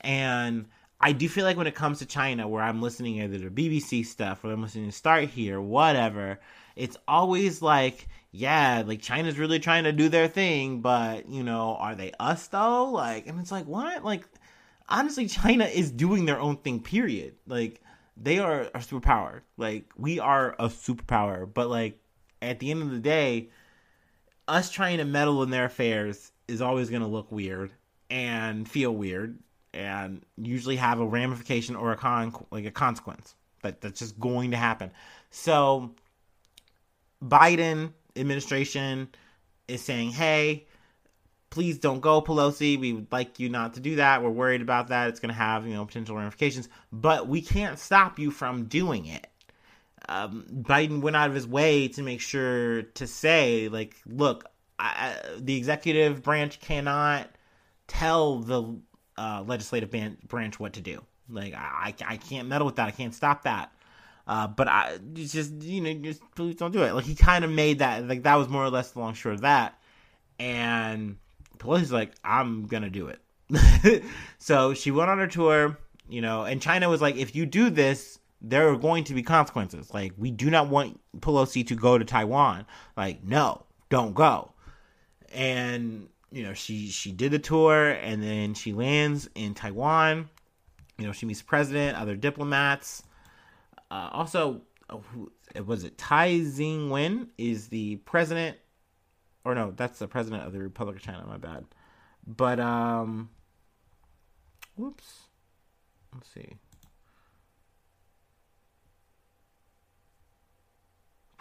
And 0.00 0.66
I 1.02 1.10
do 1.10 1.28
feel 1.28 1.44
like 1.44 1.56
when 1.56 1.66
it 1.66 1.74
comes 1.74 1.98
to 1.98 2.06
China, 2.06 2.46
where 2.46 2.62
I'm 2.62 2.80
listening 2.80 3.20
either 3.20 3.38
to 3.40 3.50
BBC 3.50 4.06
stuff 4.06 4.44
or 4.44 4.52
I'm 4.52 4.62
listening 4.62 4.86
to 4.86 4.92
Start 4.92 5.24
Here, 5.24 5.60
whatever, 5.60 6.38
it's 6.76 6.96
always 7.08 7.60
like, 7.60 8.06
yeah, 8.30 8.84
like 8.86 9.02
China's 9.02 9.36
really 9.36 9.58
trying 9.58 9.82
to 9.84 9.92
do 9.92 10.08
their 10.08 10.28
thing, 10.28 10.80
but 10.80 11.28
you 11.28 11.42
know, 11.42 11.76
are 11.80 11.96
they 11.96 12.12
us 12.20 12.46
though? 12.46 12.84
Like, 12.84 13.26
and 13.26 13.40
it's 13.40 13.50
like, 13.50 13.66
what? 13.66 14.04
Like, 14.04 14.24
honestly, 14.88 15.26
China 15.26 15.64
is 15.64 15.90
doing 15.90 16.24
their 16.24 16.38
own 16.38 16.56
thing, 16.58 16.80
period. 16.80 17.34
Like, 17.48 17.80
they 18.16 18.38
are 18.38 18.62
a 18.62 18.78
superpower. 18.78 19.40
Like, 19.56 19.90
we 19.96 20.20
are 20.20 20.54
a 20.60 20.68
superpower, 20.68 21.52
but 21.52 21.68
like, 21.68 21.98
at 22.40 22.60
the 22.60 22.70
end 22.70 22.82
of 22.82 22.92
the 22.92 23.00
day, 23.00 23.50
us 24.46 24.70
trying 24.70 24.98
to 24.98 25.04
meddle 25.04 25.42
in 25.42 25.50
their 25.50 25.64
affairs 25.64 26.30
is 26.46 26.62
always 26.62 26.90
going 26.90 27.02
to 27.02 27.08
look 27.08 27.32
weird 27.32 27.72
and 28.08 28.68
feel 28.68 28.94
weird 28.94 29.38
and 29.74 30.22
usually 30.36 30.76
have 30.76 31.00
a 31.00 31.06
ramification 31.06 31.76
or 31.76 31.92
a 31.92 31.96
con 31.96 32.34
like 32.50 32.66
a 32.66 32.70
consequence 32.70 33.34
that 33.62 33.80
that's 33.80 33.98
just 33.98 34.18
going 34.18 34.50
to 34.50 34.56
happen. 34.56 34.90
So 35.30 35.94
Biden 37.24 37.92
administration 38.16 39.08
is 39.68 39.82
saying, 39.82 40.10
"Hey, 40.10 40.66
please 41.50 41.78
don't 41.78 42.00
go 42.00 42.20
Pelosi. 42.20 42.78
We 42.78 42.92
would 42.92 43.12
like 43.12 43.38
you 43.38 43.48
not 43.48 43.74
to 43.74 43.80
do 43.80 43.96
that. 43.96 44.22
We're 44.22 44.30
worried 44.30 44.62
about 44.62 44.88
that. 44.88 45.08
It's 45.08 45.20
going 45.20 45.32
to 45.32 45.38
have, 45.38 45.66
you 45.66 45.74
know, 45.74 45.84
potential 45.84 46.16
ramifications, 46.16 46.68
but 46.92 47.28
we 47.28 47.40
can't 47.40 47.78
stop 47.78 48.18
you 48.18 48.30
from 48.30 48.64
doing 48.64 49.06
it." 49.06 49.26
um, 50.08 50.44
Biden 50.52 51.00
went 51.00 51.16
out 51.16 51.28
of 51.28 51.34
his 51.34 51.46
way 51.46 51.88
to 51.88 52.02
make 52.02 52.20
sure 52.20 52.82
to 52.82 53.06
say, 53.06 53.68
like, 53.68 53.96
look, 54.06 54.44
I, 54.78 55.16
the 55.38 55.56
executive 55.56 56.22
branch 56.22 56.60
cannot 56.60 57.28
tell 57.86 58.40
the 58.40 58.78
uh, 59.16 59.44
legislative 59.46 59.90
ban- 59.90 60.18
branch 60.26 60.58
what 60.58 60.74
to 60.74 60.80
do. 60.80 61.02
Like, 61.28 61.54
I, 61.54 61.94
I 62.06 62.16
can't 62.16 62.48
meddle 62.48 62.66
with 62.66 62.76
that. 62.76 62.88
I 62.88 62.90
can't 62.90 63.14
stop 63.14 63.44
that. 63.44 63.72
Uh, 64.26 64.46
but 64.46 64.68
I 64.68 64.98
just, 65.14 65.52
you 65.62 65.80
know, 65.80 65.94
just 65.94 66.22
please 66.34 66.56
don't 66.56 66.72
do 66.72 66.82
it. 66.82 66.92
Like, 66.94 67.04
he 67.04 67.14
kind 67.14 67.44
of 67.44 67.50
made 67.50 67.80
that, 67.80 68.06
like, 68.06 68.22
that 68.22 68.36
was 68.36 68.48
more 68.48 68.64
or 68.64 68.70
less 68.70 68.90
the 68.92 69.00
long 69.00 69.14
short 69.14 69.34
of 69.34 69.40
that. 69.40 69.78
And 70.38 71.16
Pelosi's 71.58 71.92
like, 71.92 72.12
I'm 72.24 72.66
gonna 72.66 72.90
do 72.90 73.08
it. 73.08 74.04
so 74.38 74.74
she 74.74 74.90
went 74.90 75.10
on 75.10 75.18
her 75.18 75.26
tour, 75.26 75.78
you 76.08 76.20
know, 76.20 76.44
and 76.44 76.62
China 76.62 76.88
was 76.88 77.00
like, 77.00 77.16
if 77.16 77.34
you 77.34 77.46
do 77.46 77.70
this, 77.70 78.18
there 78.40 78.68
are 78.68 78.76
going 78.76 79.04
to 79.04 79.14
be 79.14 79.22
consequences. 79.22 79.92
Like, 79.92 80.12
we 80.16 80.30
do 80.30 80.50
not 80.50 80.68
want 80.68 81.00
Pelosi 81.18 81.66
to 81.68 81.74
go 81.74 81.96
to 81.96 82.04
Taiwan. 82.04 82.66
Like, 82.96 83.22
no, 83.22 83.64
don't 83.88 84.14
go. 84.14 84.52
And 85.32 86.08
you 86.32 86.42
know, 86.42 86.54
she 86.54 86.88
she 86.88 87.12
did 87.12 87.32
the 87.32 87.38
tour, 87.38 87.90
and 87.90 88.22
then 88.22 88.54
she 88.54 88.72
lands 88.72 89.28
in 89.34 89.54
Taiwan. 89.54 90.28
You 90.98 91.06
know, 91.06 91.12
she 91.12 91.26
meets 91.26 91.42
president, 91.42 91.96
other 91.96 92.16
diplomats. 92.16 93.02
Uh, 93.90 94.08
also, 94.12 94.62
uh, 94.90 94.98
was 95.64 95.84
it 95.84 95.98
Tsai 95.98 96.28
Ing-wen 96.58 97.28
is 97.38 97.68
the 97.68 97.96
president, 97.96 98.56
or 99.44 99.54
no, 99.54 99.72
that's 99.76 99.98
the 99.98 100.08
president 100.08 100.44
of 100.44 100.52
the 100.52 100.60
Republic 100.60 100.96
of 100.96 101.02
China. 101.02 101.24
My 101.26 101.36
bad. 101.36 101.64
But 102.26 102.58
um, 102.60 103.30
whoops. 104.76 105.20
Let's 106.14 106.28
see. 106.28 106.58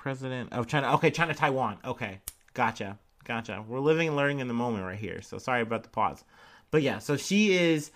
president 0.01 0.51
of 0.51 0.65
China. 0.65 0.95
Okay, 0.95 1.11
China, 1.11 1.33
Taiwan. 1.33 1.77
Okay, 1.85 2.19
gotcha, 2.55 2.97
gotcha. 3.31 3.63
We're 3.65 3.79
living 3.79 4.09
and 4.09 4.17
learning 4.17 4.39
in 4.39 4.49
the 4.49 4.53
moment 4.53 4.83
right 4.83 4.99
here. 4.99 5.21
So 5.21 5.37
sorry 5.37 5.61
about 5.61 5.83
the 5.83 5.89
pause, 5.89 6.25
but 6.69 6.81
yeah. 6.81 6.99
So 6.99 7.15
she 7.15 7.53
is 7.53 7.91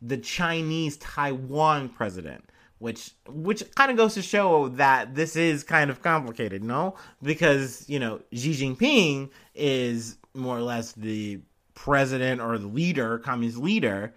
the 0.00 0.16
Chinese 0.16 0.96
Taiwan 0.96 1.90
president, 1.90 2.48
which 2.78 3.10
which 3.28 3.62
kind 3.74 3.90
of 3.90 3.98
goes 3.98 4.14
to 4.14 4.22
show 4.22 4.68
that 4.70 5.14
this 5.14 5.36
is 5.36 5.62
kind 5.62 5.90
of 5.90 6.00
complicated, 6.00 6.64
no? 6.64 6.94
Because 7.22 7.84
you 7.86 7.98
know 7.98 8.22
Xi 8.32 8.52
Jinping 8.52 9.28
is 9.54 10.16
more 10.32 10.56
or 10.56 10.62
less 10.62 10.92
the 10.92 11.40
president 11.74 12.40
or 12.40 12.56
the 12.56 12.66
leader, 12.66 13.18
communist 13.18 13.58
leader 13.58 14.14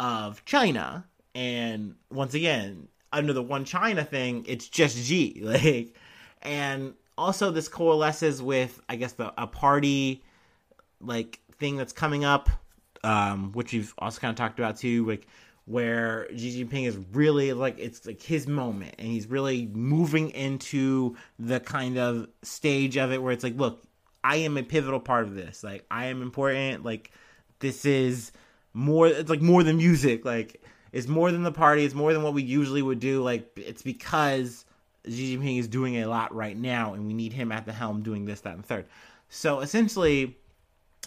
of 0.00 0.42
China, 0.46 1.04
and 1.34 1.96
once 2.10 2.32
again, 2.32 2.88
under 3.12 3.34
the 3.34 3.42
one 3.42 3.66
China 3.66 4.02
thing, 4.02 4.46
it's 4.48 4.68
just 4.68 4.96
Xi. 4.96 5.40
Like, 5.44 5.94
and 6.40 6.94
also 7.16 7.50
this 7.50 7.68
coalesces 7.68 8.42
with 8.42 8.80
I 8.88 8.96
guess 8.96 9.12
the 9.12 9.32
a 9.40 9.46
party 9.46 10.22
like 11.00 11.40
thing 11.58 11.76
that's 11.76 11.92
coming 11.92 12.24
up, 12.24 12.50
um, 13.02 13.52
which 13.52 13.72
we've 13.72 13.94
also 13.98 14.20
kind 14.20 14.30
of 14.30 14.36
talked 14.36 14.58
about 14.58 14.76
too, 14.76 15.06
like 15.06 15.26
where 15.66 16.26
Xi 16.36 16.64
Jinping 16.64 16.86
is 16.86 16.98
really 17.12 17.52
like 17.52 17.78
it's 17.78 18.06
like 18.06 18.22
his 18.22 18.46
moment, 18.46 18.94
and 18.98 19.08
he's 19.08 19.26
really 19.26 19.66
moving 19.66 20.30
into 20.30 21.16
the 21.38 21.60
kind 21.60 21.98
of 21.98 22.28
stage 22.42 22.96
of 22.96 23.12
it 23.12 23.22
where 23.22 23.32
it's 23.32 23.44
like, 23.44 23.56
look, 23.56 23.82
I 24.22 24.36
am 24.36 24.56
a 24.56 24.62
pivotal 24.62 25.00
part 25.00 25.24
of 25.24 25.34
this. 25.34 25.62
Like, 25.62 25.84
I 25.90 26.06
am 26.06 26.22
important. 26.22 26.84
Like, 26.84 27.12
this 27.60 27.84
is 27.84 28.32
more. 28.72 29.06
It's 29.06 29.30
like 29.30 29.42
more 29.42 29.62
than 29.62 29.76
music. 29.76 30.24
Like, 30.24 30.62
it's 30.92 31.08
more 31.08 31.30
than 31.30 31.42
the 31.42 31.52
party. 31.52 31.84
It's 31.84 31.94
more 31.94 32.12
than 32.12 32.22
what 32.22 32.34
we 32.34 32.42
usually 32.42 32.82
would 32.82 33.00
do. 33.00 33.22
Like, 33.22 33.50
it's 33.56 33.82
because 33.82 34.64
Xi 35.06 35.36
Jinping 35.36 35.58
is 35.58 35.68
doing 35.68 35.96
a 35.96 36.06
lot 36.06 36.34
right 36.34 36.56
now, 36.56 36.94
and 36.94 37.06
we 37.06 37.14
need 37.14 37.32
him 37.32 37.52
at 37.52 37.66
the 37.66 37.72
helm 37.72 38.02
doing 38.02 38.24
this, 38.24 38.40
that, 38.42 38.54
and 38.54 38.64
third. 38.64 38.86
So 39.28 39.60
essentially, 39.60 40.36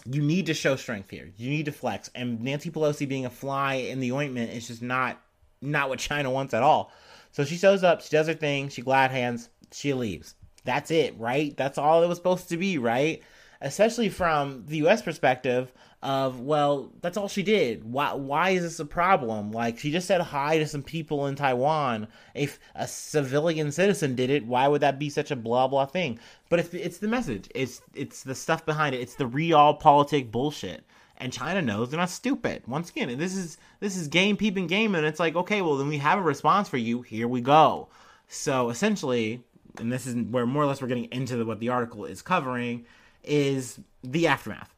you 0.04 0.22
need 0.22 0.46
to 0.46 0.54
show 0.54 0.76
strength 0.76 1.10
here. 1.10 1.30
You 1.36 1.50
need 1.50 1.64
to 1.66 1.72
flex. 1.72 2.10
And 2.14 2.40
Nancy 2.40 2.70
Pelosi 2.70 3.08
being 3.08 3.26
a 3.26 3.30
fly 3.30 3.74
in 3.74 4.00
the 4.00 4.12
ointment 4.12 4.52
is 4.52 4.68
just 4.68 4.82
not 4.82 5.20
not 5.60 5.88
what 5.88 5.98
China 5.98 6.30
wants 6.30 6.54
at 6.54 6.62
all. 6.62 6.92
So 7.32 7.44
she 7.44 7.56
shows 7.56 7.82
up, 7.82 8.00
she 8.00 8.10
does 8.10 8.28
her 8.28 8.34
thing, 8.34 8.68
she 8.68 8.82
glad 8.82 9.10
hands, 9.10 9.48
she 9.72 9.92
leaves. 9.92 10.34
That's 10.64 10.90
it, 10.90 11.18
right? 11.18 11.56
That's 11.56 11.78
all 11.78 12.02
it 12.02 12.06
was 12.06 12.18
supposed 12.18 12.48
to 12.50 12.56
be, 12.56 12.78
right? 12.78 13.22
Especially 13.60 14.08
from 14.08 14.64
the 14.66 14.86
US 14.86 15.02
perspective, 15.02 15.72
of 16.02 16.40
well 16.40 16.92
that's 17.00 17.16
all 17.16 17.28
she 17.28 17.42
did. 17.42 17.84
Why 17.84 18.12
why 18.12 18.50
is 18.50 18.62
this 18.62 18.78
a 18.78 18.84
problem? 18.84 19.50
Like 19.50 19.78
she 19.78 19.90
just 19.90 20.06
said 20.06 20.20
hi 20.20 20.58
to 20.58 20.66
some 20.66 20.82
people 20.82 21.26
in 21.26 21.34
taiwan. 21.34 22.06
If 22.34 22.60
a 22.76 22.86
civilian 22.86 23.72
citizen 23.72 24.14
did 24.14 24.30
it 24.30 24.46
why 24.46 24.68
would 24.68 24.82
that 24.82 24.98
be 24.98 25.10
such 25.10 25.30
a 25.30 25.36
blah 25.36 25.66
blah 25.66 25.86
thing? 25.86 26.20
But 26.50 26.60
it's, 26.60 26.74
it's 26.74 26.98
the 26.98 27.08
message. 27.08 27.48
It's 27.54 27.82
it's 27.94 28.22
the 28.22 28.36
stuff 28.36 28.64
behind 28.64 28.94
it. 28.94 29.00
It's 29.00 29.16
the 29.16 29.24
realpolitik 29.28 30.30
bullshit. 30.30 30.84
And 31.16 31.32
china 31.32 31.60
knows 31.60 31.90
they're 31.90 31.98
not 31.98 32.10
stupid. 32.10 32.62
Once 32.68 32.90
again 32.90 33.18
this 33.18 33.36
is 33.36 33.58
this 33.80 33.96
is 33.96 34.06
game 34.06 34.36
peeping 34.36 34.68
game 34.68 34.94
and 34.94 35.04
it's 35.04 35.18
like 35.18 35.34
okay 35.34 35.62
well 35.62 35.76
then 35.78 35.88
we 35.88 35.98
have 35.98 36.20
a 36.20 36.22
response 36.22 36.68
for 36.68 36.76
you. 36.76 37.02
Here 37.02 37.26
we 37.26 37.40
go. 37.40 37.88
So 38.28 38.70
essentially 38.70 39.42
and 39.78 39.90
this 39.90 40.06
is 40.06 40.14
where 40.30 40.46
more 40.46 40.62
or 40.62 40.66
less 40.66 40.80
we're 40.80 40.88
getting 40.88 41.08
into 41.10 41.36
the, 41.36 41.44
what 41.44 41.58
the 41.58 41.70
article 41.70 42.04
is 42.04 42.22
covering 42.22 42.86
is 43.24 43.78
the 44.02 44.26
aftermath 44.26 44.74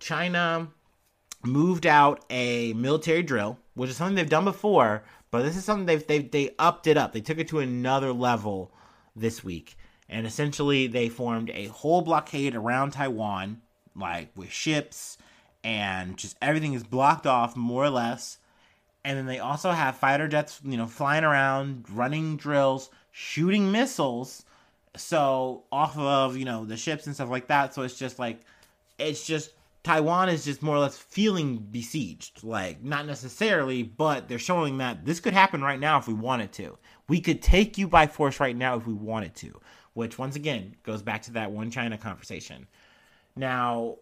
China 0.00 0.68
moved 1.44 1.86
out 1.86 2.24
a 2.28 2.72
military 2.74 3.22
drill, 3.22 3.58
which 3.74 3.90
is 3.90 3.96
something 3.96 4.14
they've 4.16 4.28
done 4.28 4.44
before, 4.44 5.04
but 5.30 5.42
this 5.42 5.56
is 5.56 5.64
something 5.64 5.86
they've 5.86 6.06
they 6.06 6.18
they 6.20 6.54
upped 6.58 6.86
it 6.86 6.96
up. 6.96 7.12
They 7.12 7.20
took 7.20 7.38
it 7.38 7.48
to 7.48 7.60
another 7.60 8.12
level 8.12 8.72
this 9.14 9.42
week, 9.42 9.76
and 10.08 10.26
essentially 10.26 10.86
they 10.86 11.08
formed 11.08 11.50
a 11.50 11.66
whole 11.66 12.02
blockade 12.02 12.54
around 12.54 12.92
Taiwan, 12.92 13.62
like 13.94 14.30
with 14.36 14.50
ships 14.50 15.18
and 15.66 16.16
just 16.16 16.36
everything 16.40 16.74
is 16.74 16.84
blocked 16.84 17.26
off 17.26 17.56
more 17.56 17.84
or 17.84 17.90
less. 17.90 18.38
And 19.04 19.18
then 19.18 19.26
they 19.26 19.40
also 19.40 19.72
have 19.72 19.96
fighter 19.96 20.28
jets, 20.28 20.60
you 20.64 20.76
know, 20.76 20.86
flying 20.86 21.24
around, 21.24 21.86
running 21.90 22.36
drills, 22.36 22.88
shooting 23.10 23.72
missiles. 23.72 24.44
So 24.96 25.64
off 25.70 25.96
of 25.98 26.36
you 26.36 26.44
know 26.44 26.64
the 26.64 26.76
ships 26.76 27.06
and 27.06 27.14
stuff 27.14 27.30
like 27.30 27.48
that. 27.48 27.74
So 27.74 27.82
it's 27.82 27.98
just 27.98 28.18
like 28.18 28.40
it's 28.98 29.26
just 29.26 29.52
Taiwan 29.86 30.28
is 30.28 30.44
just 30.44 30.62
more 30.62 30.74
or 30.74 30.80
less 30.80 30.98
feeling 30.98 31.58
besieged. 31.58 32.42
Like, 32.42 32.82
not 32.82 33.06
necessarily, 33.06 33.84
but 33.84 34.28
they're 34.28 34.38
showing 34.38 34.78
that 34.78 35.04
this 35.04 35.20
could 35.20 35.32
happen 35.32 35.62
right 35.62 35.78
now 35.78 35.96
if 35.98 36.08
we 36.08 36.14
wanted 36.14 36.52
to. 36.54 36.76
We 37.08 37.20
could 37.20 37.40
take 37.40 37.78
you 37.78 37.86
by 37.86 38.08
force 38.08 38.40
right 38.40 38.56
now 38.56 38.76
if 38.76 38.86
we 38.88 38.94
wanted 38.94 39.36
to, 39.36 39.60
which 39.94 40.18
once 40.18 40.34
again 40.34 40.74
goes 40.82 41.02
back 41.02 41.22
to 41.22 41.32
that 41.34 41.52
one 41.52 41.70
China 41.70 41.96
conversation. 41.96 42.66
Now, 43.36 43.98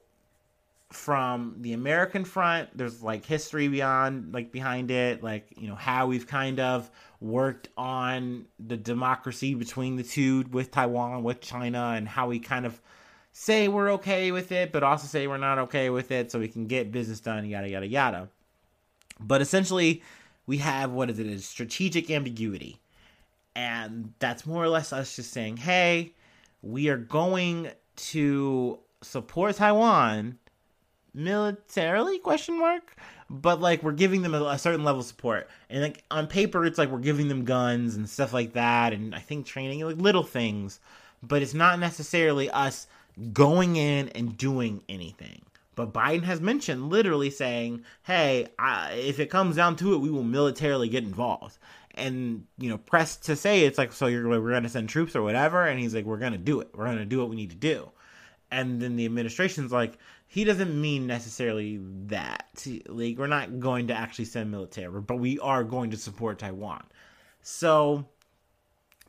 from 0.95 1.57
the 1.61 1.73
American 1.73 2.25
front, 2.25 2.69
there's 2.77 3.03
like 3.03 3.25
history 3.25 3.69
beyond, 3.69 4.33
like 4.33 4.53
behind 4.53 4.91
it, 4.91 5.23
like, 5.23 5.49
you 5.57 5.69
know, 5.69 5.75
how 5.75 6.07
we've 6.07 6.27
kind 6.27 6.61
of 6.61 6.91
worked 7.21 7.69
on 7.77 8.47
the 8.59 8.77
democracy 8.77 9.55
between 9.55 9.97
the 9.97 10.03
two 10.03 10.45
with 10.51 10.71
Taiwan, 10.71 11.23
with 11.23 11.41
China, 11.41 11.95
and 11.97 12.07
how 12.07 12.29
we 12.29 12.39
kind 12.39 12.65
of 12.65 12.81
say 13.33 13.67
we're 13.67 13.91
okay 13.93 14.31
with 14.31 14.53
it, 14.53 14.73
but 14.73 14.83
also 14.83 15.07
say 15.07 15.27
we're 15.27 15.37
not 15.37 15.59
okay 15.59 15.91
with 15.91 16.11
it 16.11 16.31
so 16.31 16.39
we 16.39 16.49
can 16.49 16.67
get 16.67 16.93
business 16.93 17.21
done, 17.21 17.45
yada, 17.45 17.69
yada, 17.69 17.87
yada. 17.87 18.29
But 19.19 19.41
essentially, 19.43 20.03
we 20.47 20.59
have 20.59 20.93
what 20.93 21.11
is 21.11 21.19
it? 21.19 21.27
Is 21.27 21.45
strategic 21.45 22.11
ambiguity. 22.11 22.81
And 23.57 24.13
that's 24.19 24.47
more 24.47 24.63
or 24.63 24.69
less 24.69 24.93
us 24.93 25.17
just 25.17 25.33
saying, 25.33 25.59
hey, 25.59 26.13
we 26.63 26.89
are 26.89 26.97
going 26.97 27.71
to 27.97 28.79
support 29.03 29.57
Taiwan 29.57 30.39
militarily 31.15 32.19
question 32.19 32.59
mark 32.59 32.97
but 33.31 33.61
like 33.61 33.83
we're 33.83 33.93
giving 33.93 34.23
them 34.23 34.35
a, 34.35 34.43
a, 34.45 34.59
certain 34.59 34.85
level 34.85 35.01
of 35.01 35.07
support 35.07 35.49
and 35.71 35.83
like 35.83 36.05
on 36.11 36.27
paper 36.27 36.67
it's 36.67 36.77
like 36.77 36.91
we're 36.91 36.99
giving 36.99 37.29
them 37.29 37.45
guns 37.45 37.95
and 37.95 38.09
stuff 38.09 38.33
like 38.33 38.53
that 38.53 38.93
and 38.93 39.15
i 39.15 39.19
think 39.19 39.47
training 39.47 39.81
like 39.81 39.97
little 39.97 40.25
things 40.25 40.81
but 41.23 41.43
it's 41.43 41.55
not 41.55 41.79
necessarily 41.79 42.51
us 42.51 42.87
going 43.33 43.77
in 43.77 44.09
and 44.11 44.37
doing 44.37 44.83
anything. 44.89 45.43
But 45.77 45.93
Biden 45.93 46.23
has 46.25 46.41
mentioned 46.41 46.91
literally 46.91 47.31
saying, 47.31 47.85
hey, 48.05 48.47
I, 48.59 48.93
if 48.93 49.19
it 49.19 49.31
comes 49.31 49.57
down 49.57 49.77
to 49.77 49.95
it, 49.95 49.99
we 49.99 50.11
will 50.11 50.23
militarily 50.23 50.89
get 50.89 51.03
involved. 51.03 51.59
And, 51.97 52.45
you 52.59 52.69
know, 52.69 52.79
pressed 52.79 53.25
to 53.25 53.37
say 53.37 53.65
it's 53.65 53.79
like, 53.79 53.93
so 53.93 54.07
you're 54.07 54.29
we're 54.29 54.51
going 54.51 54.63
to 54.65 54.69
send 54.69 54.89
troops 54.89 55.17
or 55.17 55.23
whatever. 55.23 55.67
And 55.67 55.81
he's 55.81 55.95
like, 55.95 56.05
we're 56.05 56.19
going 56.19 56.33
to 56.33 56.39
do 56.39 56.61
it. 56.61 56.71
We're 56.75 56.87
going 56.87 56.99
to 56.99 57.05
do 57.05 57.19
what 57.19 57.29
we 57.29 57.37
need 57.37 57.51
to 57.51 57.57
do. 57.57 57.91
And 58.51 58.81
then 58.81 58.95
the 58.95 59.05
administration's 59.05 59.73
like, 59.73 59.99
he 60.35 60.43
doesn't 60.45 60.81
mean 60.81 61.07
necessarily 61.07 61.79
that. 62.07 62.67
Like, 62.87 63.19
we're 63.19 63.29
not 63.29 63.61
going 63.61 63.87
to 63.87 63.95
actually 63.95 64.25
send 64.25 64.51
military, 64.51 65.01
but 65.01 65.17
we 65.17 65.39
are 65.39 65.63
going 65.63 65.91
to 65.93 65.97
support 65.97 66.41
Taiwan. 66.41 66.83
So, 67.43 68.07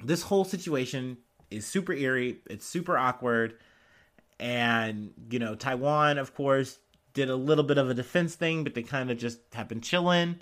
this 0.04 0.22
whole 0.22 0.46
situation 0.46 1.18
is 1.50 1.66
super 1.66 1.94
eerie. 1.94 2.42
It's 2.48 2.68
super 2.68 2.96
awkward 2.96 3.56
and, 4.40 5.14
you 5.30 5.40
know, 5.40 5.56
Taiwan, 5.56 6.18
of 6.18 6.36
course, 6.36 6.78
did 7.14 7.30
a 7.30 7.36
little 7.36 7.64
bit 7.64 7.80
of 7.80 7.90
a 7.90 7.94
defense 7.94 8.36
thing, 8.36 8.64
but 8.64 8.76
they 8.76 8.84
kind 8.84 9.10
of 9.10 9.18
just 9.18 9.40
have 9.54 9.68
been 9.68 9.82
chilling. 9.82 10.40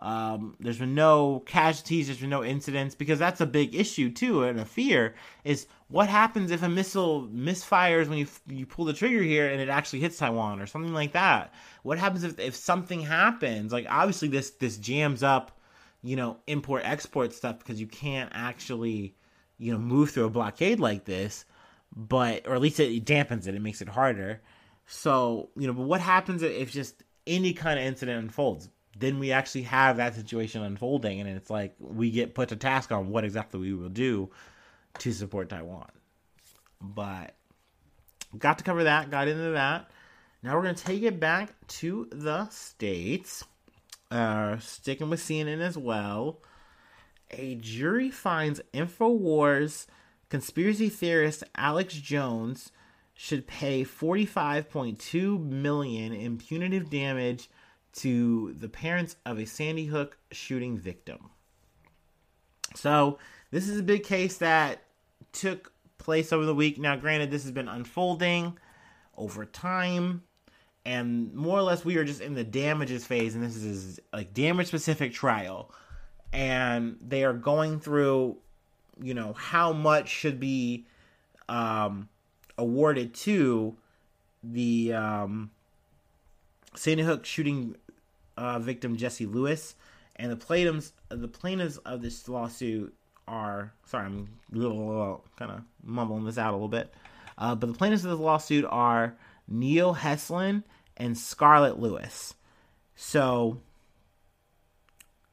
Um, 0.00 0.56
there's 0.58 0.78
been 0.78 0.94
no 0.94 1.42
casualties, 1.46 2.06
there's 2.06 2.18
been 2.18 2.30
no 2.30 2.44
incidents, 2.44 2.94
because 2.94 3.18
that's 3.18 3.40
a 3.40 3.46
big 3.46 3.74
issue 3.74 4.10
too, 4.10 4.42
and 4.42 4.58
a 4.58 4.64
fear 4.64 5.14
is 5.44 5.66
what 5.88 6.08
happens 6.08 6.50
if 6.50 6.62
a 6.62 6.68
missile 6.68 7.28
misfires 7.28 8.08
when 8.08 8.18
you 8.18 8.26
you 8.48 8.66
pull 8.66 8.84
the 8.84 8.92
trigger 8.92 9.22
here 9.22 9.48
and 9.48 9.60
it 9.60 9.68
actually 9.68 10.00
hits 10.00 10.18
Taiwan 10.18 10.60
or 10.60 10.66
something 10.66 10.92
like 10.92 11.12
that. 11.12 11.54
What 11.82 11.98
happens 11.98 12.24
if 12.24 12.38
if 12.40 12.56
something 12.56 13.00
happens? 13.02 13.72
Like 13.72 13.86
obviously 13.88 14.28
this 14.28 14.50
this 14.50 14.76
jams 14.78 15.22
up, 15.22 15.60
you 16.02 16.16
know, 16.16 16.38
import 16.46 16.82
export 16.84 17.32
stuff 17.32 17.58
because 17.58 17.80
you 17.80 17.86
can't 17.86 18.30
actually, 18.34 19.14
you 19.58 19.72
know, 19.72 19.78
move 19.78 20.10
through 20.10 20.24
a 20.24 20.30
blockade 20.30 20.80
like 20.80 21.04
this 21.04 21.44
but 21.94 22.46
or 22.46 22.54
at 22.54 22.60
least 22.60 22.80
it 22.80 23.04
dampens 23.04 23.46
it. 23.46 23.54
It 23.54 23.62
makes 23.62 23.80
it 23.80 23.88
harder. 23.88 24.40
So 24.86 25.50
you 25.56 25.66
know, 25.66 25.72
but 25.72 25.84
what 25.84 26.00
happens 26.00 26.42
if 26.42 26.72
just 26.72 27.02
any 27.26 27.52
kind 27.52 27.78
of 27.78 27.84
incident 27.84 28.22
unfolds? 28.22 28.68
Then 28.98 29.18
we 29.18 29.32
actually 29.32 29.62
have 29.62 29.96
that 29.96 30.14
situation 30.14 30.62
unfolding, 30.62 31.20
and 31.20 31.28
it's 31.28 31.50
like 31.50 31.74
we 31.78 32.10
get 32.10 32.34
put 32.34 32.50
to 32.50 32.56
task 32.56 32.92
on 32.92 33.10
what 33.10 33.24
exactly 33.24 33.60
we 33.60 33.74
will 33.74 33.88
do 33.88 34.30
to 34.98 35.12
support 35.12 35.48
Taiwan. 35.48 35.90
But 36.80 37.34
got 38.38 38.58
to 38.58 38.64
cover 38.64 38.84
that. 38.84 39.10
Got 39.10 39.28
into 39.28 39.50
that. 39.50 39.90
Now 40.42 40.54
we're 40.54 40.62
gonna 40.62 40.74
take 40.74 41.02
it 41.02 41.18
back 41.18 41.54
to 41.68 42.08
the 42.12 42.48
states. 42.50 43.44
Uh, 44.10 44.58
sticking 44.58 45.10
with 45.10 45.20
CNN 45.20 45.60
as 45.60 45.76
well. 45.76 46.38
A 47.30 47.56
jury 47.56 48.10
finds 48.10 48.60
Infowars 48.72 49.86
conspiracy 50.28 50.88
theorist 50.88 51.42
Alex 51.56 51.94
Jones 51.94 52.70
should 53.14 53.46
pay 53.46 53.84
45.2 53.84 55.44
million 55.44 56.12
in 56.12 56.38
punitive 56.38 56.90
damage 56.90 57.48
to 57.98 58.54
the 58.58 58.68
parents 58.68 59.16
of 59.24 59.38
a 59.38 59.46
Sandy 59.46 59.86
Hook 59.86 60.18
shooting 60.32 60.76
victim. 60.78 61.30
So, 62.74 63.18
this 63.50 63.68
is 63.68 63.78
a 63.78 63.82
big 63.82 64.02
case 64.02 64.38
that 64.38 64.82
took 65.32 65.72
place 65.98 66.32
over 66.32 66.44
the 66.44 66.54
week. 66.54 66.78
Now, 66.78 66.96
granted, 66.96 67.30
this 67.30 67.42
has 67.44 67.52
been 67.52 67.68
unfolding 67.68 68.58
over 69.16 69.44
time, 69.44 70.22
and 70.84 71.32
more 71.34 71.58
or 71.58 71.62
less, 71.62 71.84
we 71.84 71.96
are 71.96 72.04
just 72.04 72.20
in 72.20 72.34
the 72.34 72.44
damages 72.44 73.06
phase, 73.06 73.34
and 73.34 73.44
this 73.44 73.56
is 73.56 74.00
like 74.12 74.34
damage 74.34 74.66
specific 74.66 75.12
trial. 75.12 75.72
And 76.32 76.96
they 77.00 77.22
are 77.22 77.32
going 77.32 77.78
through 77.78 78.38
you 79.02 79.14
know 79.14 79.32
how 79.32 79.72
much 79.72 80.08
should 80.08 80.38
be 80.38 80.86
um, 81.48 82.08
awarded 82.56 83.14
to 83.14 83.76
the 84.42 84.92
um, 84.92 85.50
Sandy 86.74 87.02
Hook 87.02 87.24
shooting 87.24 87.76
uh, 88.36 88.58
victim 88.58 88.96
Jesse 88.96 89.26
Lewis 89.26 89.74
And 90.16 90.30
the 90.30 90.36
plaintiffs, 90.36 90.92
the 91.08 91.28
plaintiffs 91.28 91.76
of 91.78 92.02
this 92.02 92.28
lawsuit 92.28 92.94
are 93.26 93.72
sorry, 93.86 94.06
I'm 94.06 94.28
kind 94.52 95.50
of 95.50 95.62
mumbling 95.82 96.24
this 96.24 96.38
out 96.38 96.50
a 96.50 96.56
little 96.56 96.68
bit, 96.68 96.92
uh, 97.38 97.54
but 97.54 97.66
the 97.66 97.74
plaintiffs 97.74 98.04
of 98.04 98.10
this 98.10 98.20
lawsuit 98.20 98.64
are 98.68 99.16
Neil 99.48 99.94
Heslin 99.94 100.62
and 100.96 101.16
Scarlett 101.16 101.78
Lewis. 101.78 102.34
So, 102.96 103.60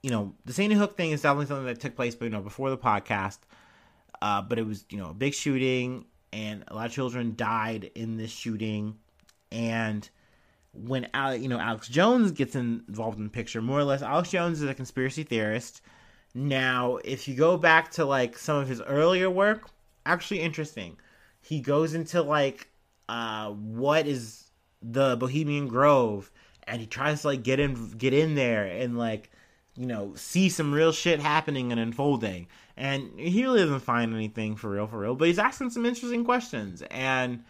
you 0.01 0.09
know, 0.09 0.33
the 0.45 0.53
Sandy 0.53 0.75
Hook 0.75 0.97
thing 0.97 1.11
is 1.11 1.21
definitely 1.21 1.45
something 1.47 1.65
that 1.65 1.79
took 1.79 1.95
place, 1.95 2.15
but 2.15 2.25
you 2.25 2.31
know, 2.31 2.41
before 2.41 2.69
the 2.69 2.77
podcast. 2.77 3.39
Uh, 4.21 4.41
but 4.41 4.59
it 4.59 4.65
was 4.65 4.85
you 4.89 4.97
know 4.97 5.09
a 5.09 5.13
big 5.13 5.33
shooting, 5.33 6.05
and 6.31 6.63
a 6.67 6.75
lot 6.75 6.85
of 6.85 6.91
children 6.91 7.33
died 7.35 7.89
in 7.95 8.17
this 8.17 8.31
shooting, 8.31 8.95
and 9.51 10.07
when 10.73 11.07
you 11.39 11.47
know 11.47 11.59
Alex 11.59 11.87
Jones 11.87 12.31
gets 12.31 12.55
involved 12.55 13.17
in 13.17 13.25
the 13.25 13.29
picture, 13.29 13.61
more 13.61 13.79
or 13.79 13.83
less, 13.83 14.01
Alex 14.01 14.31
Jones 14.31 14.61
is 14.61 14.69
a 14.69 14.73
conspiracy 14.73 15.23
theorist. 15.23 15.81
Now, 16.33 16.97
if 17.03 17.27
you 17.27 17.35
go 17.35 17.57
back 17.57 17.91
to 17.91 18.05
like 18.05 18.37
some 18.37 18.57
of 18.57 18.67
his 18.67 18.81
earlier 18.81 19.29
work, 19.29 19.69
actually 20.05 20.41
interesting. 20.41 20.97
He 21.41 21.59
goes 21.59 21.93
into 21.93 22.21
like 22.21 22.69
uh, 23.09 23.51
what 23.51 24.07
is 24.07 24.45
the 24.81 25.17
Bohemian 25.17 25.67
Grove, 25.67 26.31
and 26.67 26.79
he 26.79 26.87
tries 26.87 27.21
to 27.21 27.27
like 27.27 27.43
get 27.43 27.59
in 27.59 27.91
get 27.91 28.13
in 28.13 28.35
there 28.35 28.65
and 28.65 28.97
like 28.97 29.31
you 29.75 29.85
know 29.85 30.13
see 30.15 30.49
some 30.49 30.73
real 30.73 30.91
shit 30.91 31.19
happening 31.19 31.71
and 31.71 31.81
unfolding. 31.81 32.47
And 32.77 33.11
he 33.19 33.43
really 33.43 33.59
doesn't 33.59 33.81
find 33.81 34.13
anything 34.13 34.55
for 34.55 34.69
real, 34.69 34.87
for 34.87 34.99
real. 34.99 35.15
But 35.15 35.27
he's 35.27 35.37
asking 35.39 35.71
some 35.71 35.85
interesting 35.85 36.23
questions, 36.23 36.81
and 36.89 37.43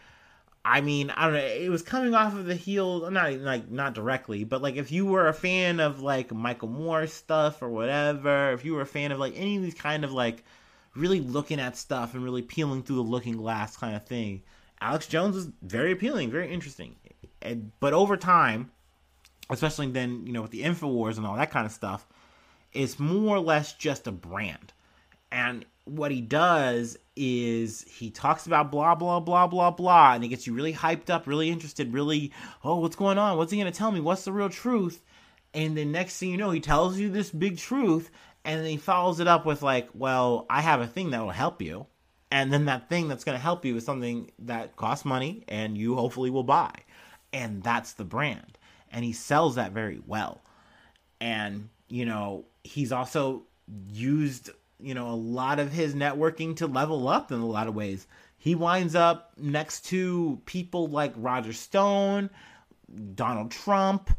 I 0.64 0.82
mean, 0.82 1.10
I 1.10 1.26
don't 1.26 1.34
know. 1.34 1.40
It 1.40 1.70
was 1.70 1.82
coming 1.82 2.14
off 2.14 2.36
of 2.36 2.46
the 2.46 2.56
heels, 2.56 3.10
not 3.12 3.34
like 3.34 3.70
not 3.72 3.96
directly, 3.96 4.44
but 4.44 4.62
like 4.62 4.76
if 4.76 4.92
you 4.92 5.08
were 5.08 5.28
a 5.28 5.34
fan 5.34 5.80
of 5.80 6.02
like 6.02 6.32
Michael 6.32 6.68
Moore 6.68 7.08
stuff 7.08 7.64
or 7.64 7.70
whatever, 7.70 8.52
if 8.52 8.64
you 8.64 8.74
were 8.74 8.82
a 8.82 8.86
fan 8.86 9.12
of 9.12 9.18
like 9.18 9.34
any 9.36 9.58
of 9.58 9.64
these 9.64 9.74
kind 9.74 10.04
of 10.04 10.12
like 10.12 10.44
really 10.96 11.20
looking 11.20 11.60
at 11.60 11.78
stuff 11.78 12.14
and 12.14 12.24
really 12.24 12.44
peeling 12.44 12.84
through 12.84 12.98
the 12.98 13.02
looking 13.02 13.38
glass 13.38 13.76
kind 13.76 13.96
of 13.96 14.06
thing, 14.06 14.44
Alex 14.80 15.08
Jones 15.08 15.36
was 15.36 15.50
very 15.64 15.92
appealing, 15.94 16.30
very 16.30 16.54
interesting. 16.54 16.96
And, 17.42 17.72
but 17.80 17.94
over 17.94 18.16
time, 18.16 18.72
especially 19.50 19.88
then 19.88 20.28
you 20.28 20.34
know 20.34 20.44
with 20.44 20.52
the 20.52 20.62
Infowars 20.62 21.18
and 21.18 21.26
all 21.26 21.38
that 21.38 21.50
kind 21.50 21.66
of 21.66 21.72
stuff, 21.72 22.06
it's 22.72 23.00
more 23.00 23.38
or 23.38 23.40
less 23.40 23.74
just 23.74 24.06
a 24.06 24.12
brand. 24.12 24.74
And 25.32 25.66
what 25.86 26.12
he 26.12 26.22
does 26.22 26.98
is 27.16 27.84
he 27.84 28.10
talks 28.10 28.46
about 28.46 28.72
blah 28.72 28.96
blah 28.96 29.20
blah 29.20 29.48
blah 29.48 29.72
blah 29.72 30.14
and 30.14 30.24
it 30.24 30.30
gets 30.30 30.48
you 30.48 30.54
really 30.54 30.74
hyped 30.74 31.10
up 31.10 31.28
really 31.28 31.50
interested 31.50 31.94
really 31.94 32.32
oh 32.64 32.78
what's 32.78 32.96
going 32.96 33.18
on? 33.18 33.38
What's 33.38 33.52
he 33.52 33.60
going 33.60 33.72
to 33.72 33.78
tell 33.78 33.92
me? 33.92 34.00
What's 34.00 34.24
the 34.24 34.32
real 34.32 34.50
truth? 34.50 35.04
And 35.54 35.76
then 35.76 35.92
next 35.92 36.18
thing 36.18 36.30
you 36.30 36.38
know 36.38 36.52
he 36.52 36.60
tells 36.60 36.98
you 36.98 37.10
this 37.10 37.30
big 37.32 37.58
truth 37.58 38.12
and 38.46 38.60
then 38.60 38.68
he 38.68 38.78
follows 38.78 39.20
it 39.20 39.28
up 39.28 39.46
with 39.46 39.62
like 39.62 39.90
well 39.94 40.46
i 40.50 40.62
have 40.62 40.82
a 40.82 40.88
thing 40.88 41.12
that 41.12 41.22
will 41.22 41.32
help 41.32 41.62
you. 41.62 41.88
And 42.34 42.54
then 42.54 42.66
that 42.66 42.88
thing 42.88 43.10
that's 43.10 43.26
going 43.26 43.38
to 43.38 43.42
help 43.42 43.66
you 43.66 43.76
is 43.76 43.84
something 43.84 44.32
that 44.40 44.78
costs 44.78 45.04
money 45.04 45.44
and 45.50 45.78
you 45.78 45.96
hopefully 45.96 46.30
will 46.30 46.46
buy. 46.46 46.72
And 47.34 47.62
that's 47.62 47.94
the 47.94 48.06
brand. 48.06 48.58
And 48.90 49.04
he 49.04 49.12
sells 49.12 49.56
that 49.56 49.74
very 49.74 50.02
well. 50.06 50.42
And 51.20 51.70
you 51.90 52.06
know 52.06 52.46
he's 52.64 52.92
also 52.92 53.44
used 53.92 54.50
you 54.82 54.94
know, 54.94 55.10
a 55.10 55.16
lot 55.16 55.60
of 55.60 55.72
his 55.72 55.94
networking 55.94 56.56
to 56.58 56.68
level 56.68 57.08
up 57.08 57.32
in 57.32 57.40
a 57.40 57.46
lot 57.46 57.68
of 57.68 57.76
ways. 57.76 58.08
He 58.38 58.56
winds 58.56 58.96
up 58.96 59.34
next 59.38 59.86
to 59.88 60.42
people 60.46 60.88
like 60.88 61.14
Roger 61.16 61.54
Stone, 61.54 62.30
Donald 63.16 63.52
Trump. 63.52 64.10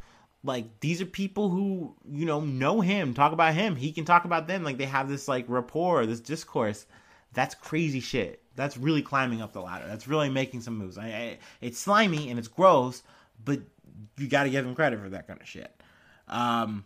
Like 0.45 0.81
these 0.81 1.01
are 1.01 1.07
people 1.07 1.51
who, 1.51 1.95
you 2.11 2.25
know, 2.25 2.41
know 2.41 2.81
him, 2.81 3.15
talk 3.15 3.33
about 3.33 3.55
him. 3.55 3.77
He 3.77 3.93
can 3.93 4.05
talk 4.05 4.25
about 4.25 4.47
them. 4.47 4.63
Like 4.63 4.79
they 4.79 4.87
have 4.87 5.09
this 5.09 5.29
like 5.29 5.45
rapport, 5.49 6.07
this 6.07 6.21
discourse. 6.21 6.87
That's 7.33 7.55
crazy 7.55 8.01
shit. 8.01 8.43
That's 8.55 8.77
really 8.77 9.03
climbing 9.03 9.41
up 9.41 9.53
the 9.53 9.63
ladder. 9.63 9.87
That's 9.89 10.07
really 10.07 10.29
making 10.29 10.61
some 10.61 10.77
moves. 10.77 10.99
I, 10.99 11.07
I, 11.07 11.39
it's 11.61 11.79
slimy 11.79 12.31
and 12.31 12.39
it's 12.39 12.49
gross, 12.49 13.03
but 13.45 13.61
you 14.19 14.29
got 14.29 14.45
to 14.45 14.51
give 14.51 14.67
him 14.67 14.75
credit 14.75 15.01
for 15.01 15.09
that 15.11 15.27
kind 15.27 15.41
of 15.41 15.49
shit. 15.49 15.75
Um, 16.29 16.85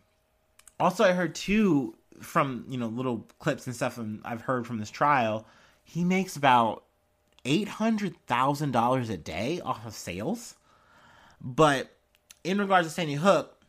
also, 0.78 1.04
I 1.04 1.12
heard 1.12 1.34
too 1.34 1.96
from 2.20 2.64
you 2.68 2.78
know 2.78 2.88
little 2.88 3.26
clips 3.38 3.66
and 3.66 3.74
stuff 3.74 3.98
and 3.98 4.20
I've 4.24 4.42
heard 4.42 4.66
from 4.66 4.78
this 4.78 4.90
trial, 4.90 5.46
he 5.84 6.04
makes 6.04 6.36
about 6.36 6.84
eight 7.44 7.68
hundred 7.68 8.16
thousand 8.26 8.72
dollars 8.72 9.08
a 9.10 9.16
day 9.16 9.60
off 9.64 9.86
of 9.86 9.94
sales. 9.94 10.54
But 11.40 11.90
in 12.44 12.58
regards 12.58 12.88
to 12.88 12.94
Sandy 12.94 13.14
Hook, 13.14 13.60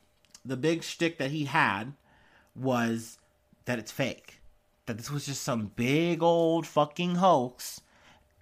the 0.46 0.58
big 0.58 0.84
shtick 0.84 1.18
that 1.18 1.32
he 1.32 1.46
had 1.46 1.94
was 2.56 3.20
that 3.66 3.80
it's 3.80 3.92
fake. 3.92 4.40
That 4.86 4.98
this 4.98 5.12
was 5.12 5.26
just 5.26 5.44
some 5.44 5.72
big 5.76 6.24
old 6.24 6.66
fucking 6.66 7.16
hoax, 7.16 7.82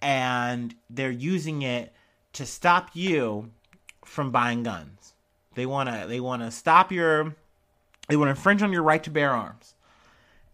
and 0.00 0.74
they're 0.88 1.10
using 1.10 1.62
it 1.62 1.92
to 2.34 2.46
stop 2.46 2.90
you 2.94 3.50
from 4.04 4.30
buying 4.30 4.62
guns. 4.62 5.14
They 5.54 5.66
wanna 5.66 6.06
they 6.06 6.20
wanna 6.20 6.50
stop 6.50 6.92
your 6.92 7.34
they 8.08 8.16
want 8.16 8.28
to 8.28 8.30
infringe 8.30 8.62
on 8.62 8.72
your 8.72 8.82
right 8.82 9.02
to 9.02 9.10
bear 9.10 9.32
arms 9.32 9.74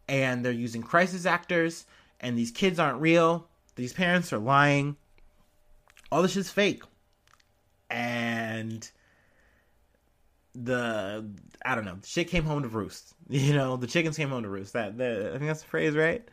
and 0.08 0.44
they're 0.44 0.52
using 0.52 0.82
crisis 0.82 1.26
actors, 1.26 1.86
and 2.20 2.36
these 2.36 2.50
kids 2.50 2.78
aren't 2.78 3.00
real. 3.00 3.48
These 3.76 3.92
parents 3.92 4.32
are 4.32 4.38
lying. 4.38 4.96
All 6.10 6.22
this 6.22 6.36
is 6.36 6.50
fake. 6.50 6.82
And 7.90 8.88
the 10.54 11.24
I 11.64 11.74
don't 11.74 11.84
know, 11.84 11.98
shit 12.04 12.28
came 12.28 12.44
home 12.44 12.62
to 12.62 12.68
roost. 12.68 13.14
You 13.28 13.54
know, 13.54 13.78
the 13.78 13.86
chickens 13.86 14.18
came 14.18 14.28
home 14.28 14.42
to 14.42 14.48
roost. 14.50 14.74
That 14.74 14.98
the, 14.98 15.28
I 15.28 15.38
think 15.38 15.46
that's 15.46 15.62
the 15.62 15.68
phrase, 15.68 15.94
right? 15.94 16.28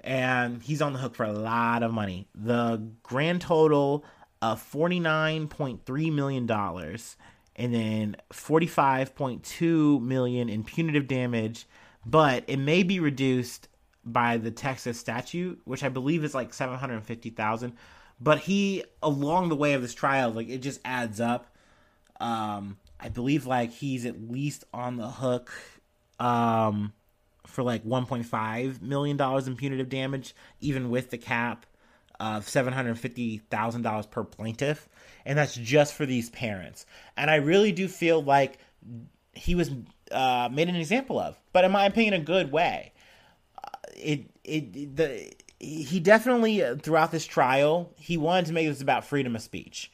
And 0.00 0.62
he's 0.62 0.82
on 0.82 0.92
the 0.92 0.98
hook 0.98 1.14
for 1.14 1.24
a 1.24 1.32
lot 1.32 1.82
of 1.82 1.90
money. 1.90 2.28
The 2.34 2.86
grand 3.02 3.40
total 3.40 4.04
of 4.42 4.60
forty 4.60 5.00
nine 5.00 5.48
point 5.48 5.86
three 5.86 6.10
million 6.10 6.44
dollars, 6.44 7.16
and 7.56 7.72
then 7.72 8.16
forty 8.30 8.66
five 8.66 9.14
point 9.14 9.42
two 9.42 10.00
million 10.00 10.50
in 10.50 10.64
punitive 10.64 11.06
damage 11.06 11.66
but 12.06 12.44
it 12.46 12.58
may 12.58 12.82
be 12.82 13.00
reduced 13.00 13.68
by 14.04 14.36
the 14.36 14.50
Texas 14.50 14.98
statute, 14.98 15.60
which 15.64 15.82
I 15.82 15.88
believe 15.88 16.24
is 16.24 16.34
like 16.34 16.52
seven 16.52 16.78
hundred 16.78 17.02
fifty 17.04 17.30
thousand. 17.30 17.74
But 18.20 18.38
he, 18.38 18.84
along 19.02 19.48
the 19.48 19.56
way 19.56 19.72
of 19.72 19.82
this 19.82 19.94
trial, 19.94 20.30
like 20.30 20.48
it 20.48 20.58
just 20.58 20.80
adds 20.84 21.20
up. 21.20 21.54
Um, 22.20 22.78
I 23.00 23.08
believe 23.08 23.46
like 23.46 23.72
he's 23.72 24.06
at 24.06 24.30
least 24.30 24.64
on 24.72 24.96
the 24.96 25.08
hook, 25.08 25.50
um, 26.20 26.92
for 27.46 27.62
like 27.62 27.82
one 27.82 28.06
point 28.06 28.26
five 28.26 28.82
million 28.82 29.16
dollars 29.16 29.48
in 29.48 29.56
punitive 29.56 29.88
damage, 29.88 30.34
even 30.60 30.90
with 30.90 31.10
the 31.10 31.18
cap 31.18 31.66
of 32.20 32.48
seven 32.48 32.72
hundred 32.72 32.98
fifty 32.98 33.38
thousand 33.50 33.82
dollars 33.82 34.06
per 34.06 34.22
plaintiff, 34.22 34.88
and 35.24 35.36
that's 35.36 35.54
just 35.54 35.94
for 35.94 36.06
these 36.06 36.30
parents. 36.30 36.86
And 37.16 37.30
I 37.30 37.36
really 37.36 37.72
do 37.72 37.88
feel 37.88 38.22
like 38.22 38.58
he 39.32 39.54
was 39.54 39.70
uh, 40.12 40.48
made 40.52 40.68
an 40.68 40.76
example 40.76 41.18
of, 41.18 41.38
but 41.52 41.64
in 41.64 41.72
my 41.72 41.86
opinion, 41.86 42.14
a 42.14 42.18
good 42.20 42.52
way. 42.52 42.92
Uh, 43.62 43.68
it 43.96 44.30
it 44.44 44.96
the 44.96 45.32
he 45.58 46.00
definitely 46.00 46.62
uh, 46.62 46.76
throughout 46.76 47.10
this 47.10 47.26
trial 47.26 47.92
he 47.98 48.16
wanted 48.16 48.46
to 48.46 48.52
make 48.52 48.66
this 48.66 48.82
about 48.82 49.04
freedom 49.04 49.34
of 49.34 49.42
speech, 49.42 49.90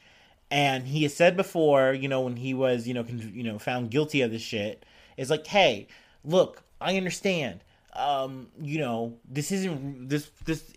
and 0.49 0.87
he 0.87 1.03
has 1.03 1.13
said 1.13 1.37
before, 1.37 1.93
you 1.93 2.07
know, 2.07 2.21
when 2.21 2.35
he 2.35 2.53
was 2.53 2.87
you 2.87 2.93
know 2.93 3.03
con- 3.03 3.31
you 3.33 3.43
know 3.43 3.59
found 3.59 3.91
guilty 3.91 4.21
of 4.21 4.31
this 4.31 4.41
shit, 4.41 4.85
is 5.17 5.29
like, 5.29 5.47
hey, 5.47 5.87
look, 6.23 6.63
I 6.79 6.97
understand. 6.97 7.63
Um, 7.93 8.47
you 8.61 8.79
know, 8.79 9.17
this 9.29 9.51
isn't 9.51 10.07
this 10.07 10.29
this 10.45 10.71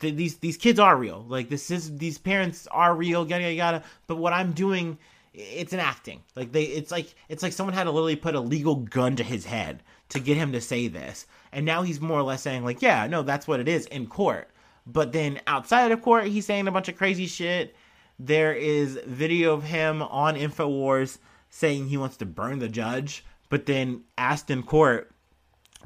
th- 0.00 0.14
these 0.14 0.36
these 0.38 0.56
kids 0.56 0.78
are 0.78 0.96
real. 0.96 1.24
Like 1.28 1.48
this 1.48 1.70
is 1.70 1.96
these 1.96 2.18
parents 2.18 2.66
are 2.70 2.94
real. 2.94 3.26
Yada 3.26 3.44
yada 3.44 3.54
yada. 3.54 3.84
But 4.06 4.16
what 4.16 4.32
I'm 4.32 4.52
doing 4.52 4.98
it's 5.32 5.72
an 5.72 5.80
acting. 5.80 6.22
Like 6.34 6.52
they, 6.52 6.64
it's 6.64 6.90
like 6.90 7.14
it's 7.28 7.42
like 7.42 7.52
someone 7.52 7.74
had 7.74 7.84
to 7.84 7.90
literally 7.90 8.16
put 8.16 8.34
a 8.34 8.40
legal 8.40 8.76
gun 8.76 9.16
to 9.16 9.22
his 9.22 9.44
head 9.44 9.82
to 10.10 10.20
get 10.20 10.36
him 10.36 10.52
to 10.52 10.60
say 10.60 10.88
this, 10.88 11.26
and 11.52 11.64
now 11.64 11.82
he's 11.82 12.00
more 12.00 12.18
or 12.18 12.22
less 12.22 12.42
saying 12.42 12.64
like, 12.64 12.82
yeah, 12.82 13.06
no, 13.06 13.22
that's 13.22 13.46
what 13.46 13.60
it 13.60 13.68
is 13.68 13.86
in 13.86 14.06
court. 14.06 14.50
But 14.86 15.12
then 15.12 15.40
outside 15.46 15.92
of 15.92 16.02
court, 16.02 16.26
he's 16.26 16.46
saying 16.46 16.66
a 16.66 16.72
bunch 16.72 16.88
of 16.88 16.96
crazy 16.96 17.26
shit. 17.26 17.76
There 18.18 18.52
is 18.52 18.98
video 19.06 19.54
of 19.54 19.64
him 19.64 20.02
on 20.02 20.36
Infowars 20.36 21.18
saying 21.48 21.88
he 21.88 21.96
wants 21.96 22.16
to 22.18 22.26
burn 22.26 22.58
the 22.58 22.68
judge, 22.68 23.24
but 23.48 23.66
then 23.66 24.02
asked 24.18 24.50
in 24.50 24.62
court 24.62 25.12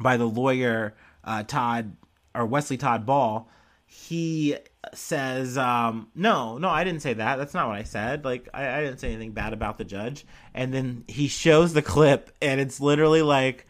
by 0.00 0.16
the 0.16 0.28
lawyer 0.28 0.94
uh, 1.22 1.42
Todd 1.44 1.96
or 2.34 2.46
Wesley 2.46 2.76
Todd 2.76 3.06
Ball, 3.06 3.48
he 3.86 4.56
says, 4.92 5.56
um, 5.56 6.08
no, 6.14 6.58
no, 6.58 6.68
I 6.68 6.84
didn't 6.84 7.02
say 7.02 7.14
that. 7.14 7.36
That's 7.36 7.54
not 7.54 7.68
what 7.68 7.76
I 7.76 7.84
said. 7.84 8.24
Like, 8.24 8.48
I, 8.52 8.78
I 8.78 8.80
didn't 8.82 8.98
say 8.98 9.08
anything 9.08 9.32
bad 9.32 9.52
about 9.52 9.78
the 9.78 9.84
judge. 9.84 10.26
And 10.52 10.72
then 10.72 11.04
he 11.08 11.28
shows 11.28 11.72
the 11.72 11.82
clip, 11.82 12.30
and 12.42 12.60
it's 12.60 12.80
literally 12.80 13.22
like, 13.22 13.66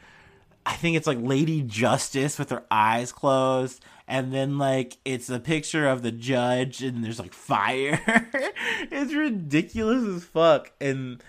I 0.66 0.74
think 0.76 0.96
it's 0.96 1.06
like 1.06 1.18
Lady 1.20 1.62
Justice 1.62 2.38
with 2.38 2.50
her 2.50 2.64
eyes 2.70 3.12
closed. 3.12 3.84
And 4.06 4.34
then, 4.34 4.58
like, 4.58 4.98
it's 5.04 5.30
a 5.30 5.40
picture 5.40 5.88
of 5.88 6.02
the 6.02 6.12
judge, 6.12 6.82
and 6.82 7.02
there's 7.02 7.18
like 7.18 7.32
fire. 7.32 8.00
it's 8.90 9.14
ridiculous 9.14 10.04
as 10.16 10.24
fuck. 10.24 10.72
And 10.80 11.22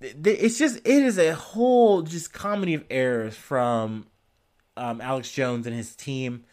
it's 0.00 0.58
just 0.58 0.76
it 0.78 0.86
is 0.86 1.18
a 1.18 1.34
whole 1.34 2.02
just 2.02 2.32
comedy 2.32 2.74
of 2.74 2.84
errors 2.88 3.34
from 3.34 4.06
um, 4.76 5.00
Alex 5.00 5.30
Jones 5.30 5.66
and 5.66 5.74
his 5.74 5.94
team. 5.96 6.44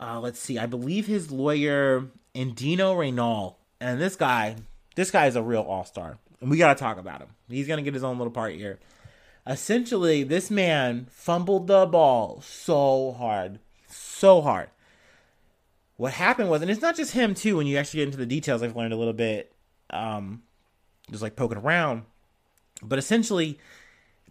Uh, 0.00 0.20
let's 0.20 0.38
see, 0.38 0.58
I 0.58 0.66
believe 0.66 1.06
his 1.06 1.30
lawyer 1.30 2.06
Andino 2.34 2.96
Reynal, 2.96 3.58
and 3.80 4.00
this 4.00 4.16
guy, 4.16 4.56
this 4.94 5.10
guy 5.10 5.26
is 5.26 5.36
a 5.36 5.42
real 5.42 5.62
all 5.62 5.84
star, 5.84 6.18
and 6.40 6.50
we 6.50 6.56
got 6.56 6.76
to 6.76 6.80
talk 6.80 6.98
about 6.98 7.20
him. 7.20 7.28
He's 7.48 7.66
gonna 7.66 7.82
get 7.82 7.94
his 7.94 8.04
own 8.04 8.18
little 8.18 8.32
part 8.32 8.54
here. 8.54 8.78
Essentially, 9.46 10.22
this 10.22 10.50
man 10.50 11.06
fumbled 11.10 11.66
the 11.66 11.86
ball 11.86 12.40
so 12.42 13.12
hard, 13.12 13.58
so 13.88 14.40
hard. 14.40 14.68
What 15.96 16.12
happened 16.12 16.48
was, 16.48 16.62
and 16.62 16.70
it's 16.70 16.82
not 16.82 16.96
just 16.96 17.12
him 17.12 17.34
too. 17.34 17.56
When 17.56 17.66
you 17.66 17.76
actually 17.76 17.98
get 17.98 18.08
into 18.08 18.18
the 18.18 18.26
details, 18.26 18.62
I've 18.62 18.76
learned 18.76 18.92
a 18.92 18.96
little 18.96 19.14
bit, 19.14 19.52
um, 19.90 20.42
just 21.10 21.22
like 21.22 21.34
poking 21.34 21.58
around 21.58 22.04
but 22.82 22.98
essentially, 22.98 23.58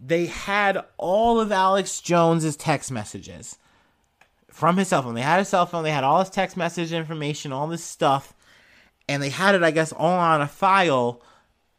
they 0.00 0.26
had 0.26 0.84
all 0.96 1.40
of 1.40 1.52
Alex 1.52 2.00
Jones's 2.00 2.56
text 2.56 2.90
messages 2.90 3.58
from 4.50 4.76
his 4.76 4.88
cell 4.88 5.02
phone. 5.02 5.14
They 5.14 5.22
had 5.22 5.38
his 5.38 5.48
cell 5.48 5.66
phone, 5.66 5.84
they 5.84 5.90
had 5.90 6.04
all 6.04 6.20
his 6.20 6.30
text 6.30 6.56
message 6.56 6.92
information, 6.92 7.52
all 7.52 7.68
this 7.68 7.84
stuff, 7.84 8.34
and 9.08 9.22
they 9.22 9.30
had 9.30 9.54
it, 9.54 9.62
I 9.62 9.70
guess, 9.70 9.92
all 9.92 10.18
on 10.18 10.40
a 10.40 10.48
file. 10.48 11.22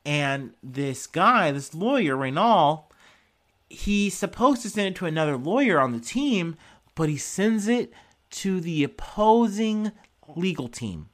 And 0.06 0.54
this 0.64 1.08
guy, 1.08 1.52
this 1.52 1.74
lawyer, 1.74 2.16
Reynal, 2.16 2.90
he's 3.70 4.16
supposed 4.16 4.62
to 4.64 4.70
send 4.70 4.88
it 4.88 4.96
to 4.98 5.06
another 5.06 5.38
lawyer 5.38 5.80
on 5.80 5.92
the 5.92 6.00
team, 6.00 6.56
but 6.96 7.10
he 7.10 7.18
sends 7.18 7.68
it 7.68 7.94
to 8.32 8.60
the 8.62 8.84
opposing 8.84 9.92
legal 10.36 10.68
team. 10.68 11.10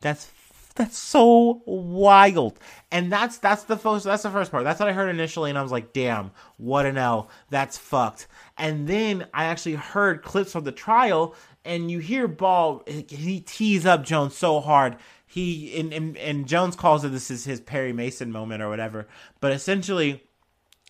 That's 0.00 0.26
that's 0.74 0.98
so 0.98 1.62
wild. 1.66 2.58
And 2.90 3.10
that's 3.10 3.38
that's 3.38 3.64
the 3.64 3.76
first 3.76 4.04
that's 4.04 4.24
the 4.24 4.30
first 4.30 4.50
part. 4.50 4.64
That's 4.64 4.80
what 4.80 4.88
I 4.88 4.92
heard 4.92 5.08
initially 5.08 5.50
and 5.50 5.58
I 5.58 5.62
was 5.62 5.72
like, 5.72 5.92
"Damn, 5.92 6.32
what 6.56 6.86
an 6.86 6.98
L. 6.98 7.30
That's 7.50 7.78
fucked." 7.78 8.26
And 8.58 8.88
then 8.88 9.26
I 9.32 9.44
actually 9.44 9.76
heard 9.76 10.22
clips 10.22 10.52
from 10.52 10.64
the 10.64 10.72
trial 10.72 11.34
and 11.64 11.90
you 11.90 12.00
hear 12.00 12.26
Ball 12.26 12.82
he 12.86 13.40
tees 13.40 13.86
up 13.86 14.04
Jones 14.04 14.36
so 14.36 14.60
hard. 14.60 14.96
He 15.26 15.78
and, 15.78 15.92
and, 15.92 16.16
and 16.16 16.46
Jones 16.46 16.76
calls 16.76 17.04
it 17.04 17.10
this 17.10 17.30
is 17.30 17.44
his 17.44 17.60
Perry 17.60 17.92
Mason 17.92 18.32
moment 18.32 18.62
or 18.62 18.68
whatever. 18.68 19.06
But 19.40 19.52
essentially 19.52 20.24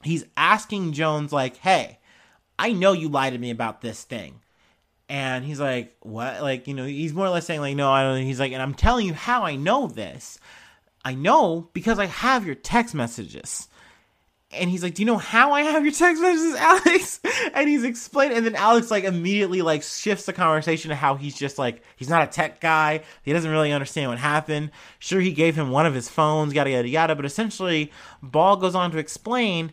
he's 0.02 0.24
asking 0.36 0.92
Jones 0.92 1.32
like, 1.32 1.56
"Hey, 1.56 1.98
I 2.58 2.72
know 2.72 2.92
you 2.92 3.08
lied 3.08 3.34
to 3.34 3.38
me 3.38 3.50
about 3.50 3.82
this 3.82 4.02
thing 4.04 4.40
and 5.08 5.44
he's 5.44 5.60
like, 5.60 5.96
"What?" 6.00 6.42
Like, 6.42 6.66
you 6.66 6.74
know, 6.74 6.84
he's 6.84 7.12
more 7.12 7.26
or 7.26 7.30
less 7.30 7.46
saying, 7.46 7.60
like, 7.60 7.76
"No, 7.76 7.90
I 7.90 8.02
don't." 8.02 8.22
He's 8.22 8.40
like, 8.40 8.52
"And 8.52 8.62
I'm 8.62 8.74
telling 8.74 9.06
you 9.06 9.14
how 9.14 9.42
I 9.42 9.56
know 9.56 9.86
this. 9.86 10.38
I 11.04 11.14
know 11.14 11.68
because 11.72 11.98
I 11.98 12.06
have 12.06 12.46
your 12.46 12.54
text 12.54 12.94
messages." 12.94 13.68
And 14.50 14.70
he's 14.70 14.82
like, 14.82 14.94
"Do 14.94 15.02
you 15.02 15.06
know 15.06 15.18
how 15.18 15.52
I 15.52 15.62
have 15.62 15.84
your 15.84 15.92
text 15.92 16.22
messages, 16.22 16.54
Alex?" 16.58 17.20
and 17.54 17.68
he's 17.68 17.84
explaining, 17.84 18.36
and 18.38 18.46
then 18.46 18.54
Alex 18.54 18.90
like 18.90 19.04
immediately 19.04 19.62
like 19.62 19.82
shifts 19.82 20.26
the 20.26 20.32
conversation 20.32 20.88
to 20.88 20.94
how 20.94 21.16
he's 21.16 21.36
just 21.36 21.58
like 21.58 21.82
he's 21.96 22.08
not 22.08 22.22
a 22.22 22.30
tech 22.30 22.60
guy. 22.60 23.02
He 23.22 23.32
doesn't 23.32 23.50
really 23.50 23.72
understand 23.72 24.10
what 24.10 24.18
happened. 24.18 24.70
Sure, 25.00 25.20
he 25.20 25.32
gave 25.32 25.54
him 25.56 25.70
one 25.70 25.86
of 25.86 25.94
his 25.94 26.08
phones, 26.08 26.54
yada 26.54 26.70
yada 26.70 26.88
yada. 26.88 27.14
But 27.14 27.26
essentially, 27.26 27.92
Ball 28.22 28.56
goes 28.56 28.74
on 28.74 28.90
to 28.92 28.98
explain 28.98 29.72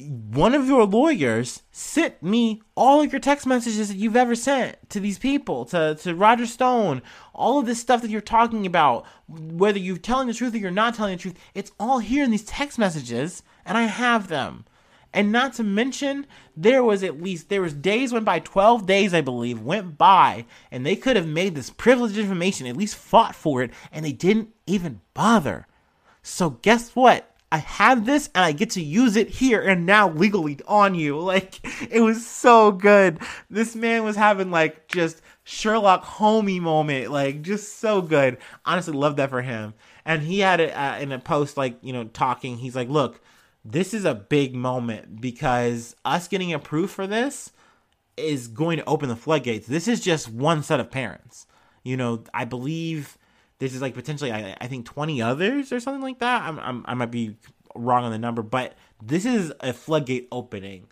one 0.00 0.54
of 0.54 0.68
your 0.68 0.84
lawyers 0.84 1.62
sent 1.72 2.22
me 2.22 2.62
all 2.76 3.00
of 3.00 3.12
your 3.12 3.20
text 3.20 3.46
messages 3.46 3.88
that 3.88 3.96
you've 3.96 4.16
ever 4.16 4.36
sent 4.36 4.90
to 4.90 5.00
these 5.00 5.18
people, 5.18 5.64
to, 5.66 5.96
to 6.02 6.14
Roger 6.14 6.46
Stone, 6.46 7.02
all 7.34 7.58
of 7.58 7.66
this 7.66 7.80
stuff 7.80 8.02
that 8.02 8.10
you're 8.10 8.20
talking 8.20 8.64
about, 8.64 9.04
whether 9.28 9.78
you're 9.78 9.96
telling 9.96 10.28
the 10.28 10.34
truth 10.34 10.54
or 10.54 10.58
you're 10.58 10.70
not 10.70 10.94
telling 10.94 11.16
the 11.16 11.20
truth, 11.20 11.38
it's 11.52 11.72
all 11.80 11.98
here 11.98 12.22
in 12.22 12.30
these 12.30 12.44
text 12.44 12.78
messages, 12.78 13.42
and 13.66 13.76
I 13.76 13.82
have 13.82 14.28
them. 14.28 14.66
And 15.12 15.32
not 15.32 15.54
to 15.54 15.64
mention, 15.64 16.26
there 16.56 16.84
was 16.84 17.02
at 17.02 17.20
least 17.20 17.48
there 17.48 17.62
was 17.62 17.72
days 17.72 18.12
went 18.12 18.26
by, 18.26 18.40
twelve 18.40 18.86
days 18.86 19.14
I 19.14 19.22
believe 19.22 19.60
went 19.60 19.98
by, 19.98 20.44
and 20.70 20.84
they 20.84 20.96
could 20.96 21.16
have 21.16 21.26
made 21.26 21.54
this 21.54 21.70
privileged 21.70 22.18
information, 22.18 22.66
at 22.66 22.76
least 22.76 22.94
fought 22.94 23.34
for 23.34 23.62
it, 23.62 23.72
and 23.90 24.04
they 24.04 24.12
didn't 24.12 24.50
even 24.66 25.00
bother. 25.14 25.66
So 26.22 26.50
guess 26.50 26.94
what? 26.94 27.34
I 27.50 27.58
have 27.58 28.04
this 28.04 28.28
and 28.34 28.44
I 28.44 28.52
get 28.52 28.70
to 28.70 28.82
use 28.82 29.16
it 29.16 29.28
here 29.28 29.62
and 29.62 29.86
now 29.86 30.10
legally 30.10 30.58
on 30.66 30.94
you. 30.94 31.18
Like 31.28 31.60
it 31.90 32.00
was 32.00 32.26
so 32.26 32.72
good. 32.72 33.18
This 33.50 33.76
man 33.76 34.02
was 34.02 34.16
having 34.16 34.50
like 34.50 34.88
just 34.88 35.20
Sherlock 35.44 36.04
Homie 36.04 36.60
moment, 36.60 37.10
like 37.10 37.42
just 37.42 37.78
so 37.78 38.00
good. 38.00 38.38
Honestly, 38.64 38.94
love 38.94 39.16
that 39.16 39.30
for 39.30 39.42
him. 39.42 39.74
And 40.04 40.22
he 40.22 40.40
had 40.40 40.60
it 40.60 40.70
uh, 40.70 40.96
in 41.00 41.12
a 41.12 41.18
post, 41.18 41.56
like 41.58 41.78
you 41.82 41.92
know, 41.92 42.04
talking. 42.04 42.56
He's 42.56 42.74
like, 42.74 42.88
"Look, 42.88 43.20
this 43.64 43.92
is 43.92 44.06
a 44.06 44.14
big 44.14 44.54
moment 44.54 45.20
because 45.20 45.94
us 46.04 46.28
getting 46.28 46.52
approved 46.52 46.92
for 46.92 47.06
this 47.06 47.52
is 48.16 48.48
going 48.48 48.78
to 48.78 48.84
open 48.86 49.10
the 49.10 49.16
floodgates. 49.16 49.66
This 49.66 49.86
is 49.86 50.00
just 50.00 50.28
one 50.28 50.62
set 50.62 50.80
of 50.80 50.90
parents. 50.90 51.46
You 51.82 51.96
know, 51.96 52.24
I 52.32 52.44
believe." 52.46 53.18
This 53.58 53.74
is 53.74 53.82
like 53.82 53.94
potentially, 53.94 54.32
I, 54.32 54.56
I 54.60 54.66
think, 54.68 54.86
20 54.86 55.20
others 55.20 55.72
or 55.72 55.80
something 55.80 56.02
like 56.02 56.20
that. 56.20 56.42
I'm, 56.42 56.58
I'm, 56.60 56.84
i 56.86 56.94
might 56.94 57.10
be 57.10 57.36
wrong 57.74 58.04
on 58.04 58.12
the 58.12 58.18
number, 58.18 58.42
but 58.42 58.74
this 59.02 59.24
is 59.24 59.52
a 59.60 59.72
floodgate 59.72 60.28
opening. 60.30 60.86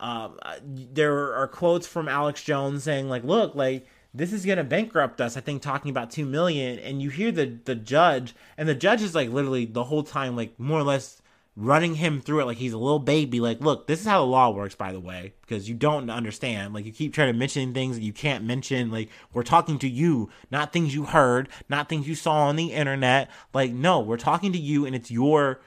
Um, 0.00 0.38
there 0.62 1.34
are 1.34 1.46
quotes 1.46 1.86
from 1.86 2.08
Alex 2.08 2.42
Jones 2.42 2.82
saying, 2.84 3.08
like, 3.08 3.24
look, 3.24 3.54
like, 3.54 3.86
this 4.14 4.32
is 4.32 4.44
gonna 4.44 4.64
bankrupt 4.64 5.20
us. 5.20 5.36
I 5.36 5.40
think 5.40 5.62
talking 5.62 5.90
about 5.90 6.10
two 6.10 6.26
million, 6.26 6.78
and 6.78 7.00
you 7.00 7.08
hear 7.08 7.32
the 7.32 7.58
the 7.64 7.74
judge, 7.74 8.34
and 8.58 8.68
the 8.68 8.74
judge 8.74 9.00
is 9.00 9.14
like 9.14 9.30
literally 9.30 9.64
the 9.64 9.84
whole 9.84 10.02
time, 10.02 10.36
like 10.36 10.58
more 10.60 10.78
or 10.78 10.82
less 10.82 11.21
running 11.54 11.96
him 11.96 12.20
through 12.20 12.40
it 12.40 12.46
like 12.46 12.56
he's 12.56 12.72
a 12.72 12.78
little 12.78 12.98
baby. 12.98 13.40
Like, 13.40 13.60
look, 13.60 13.86
this 13.86 14.00
is 14.00 14.06
how 14.06 14.20
the 14.20 14.26
law 14.26 14.50
works, 14.50 14.74
by 14.74 14.92
the 14.92 15.00
way, 15.00 15.34
because 15.42 15.68
you 15.68 15.74
don't 15.74 16.08
understand. 16.08 16.72
Like, 16.72 16.86
you 16.86 16.92
keep 16.92 17.12
trying 17.12 17.32
to 17.32 17.38
mention 17.38 17.74
things 17.74 17.96
that 17.96 18.04
you 18.04 18.12
can't 18.12 18.44
mention. 18.44 18.90
Like, 18.90 19.10
we're 19.32 19.42
talking 19.42 19.78
to 19.80 19.88
you, 19.88 20.30
not 20.50 20.72
things 20.72 20.94
you 20.94 21.04
heard, 21.04 21.48
not 21.68 21.88
things 21.88 22.08
you 22.08 22.14
saw 22.14 22.48
on 22.48 22.56
the 22.56 22.72
internet. 22.72 23.30
Like, 23.52 23.72
no, 23.72 24.00
we're 24.00 24.16
talking 24.16 24.52
to 24.52 24.58
you, 24.58 24.86
and 24.86 24.94
it's 24.94 25.10
your 25.10 25.60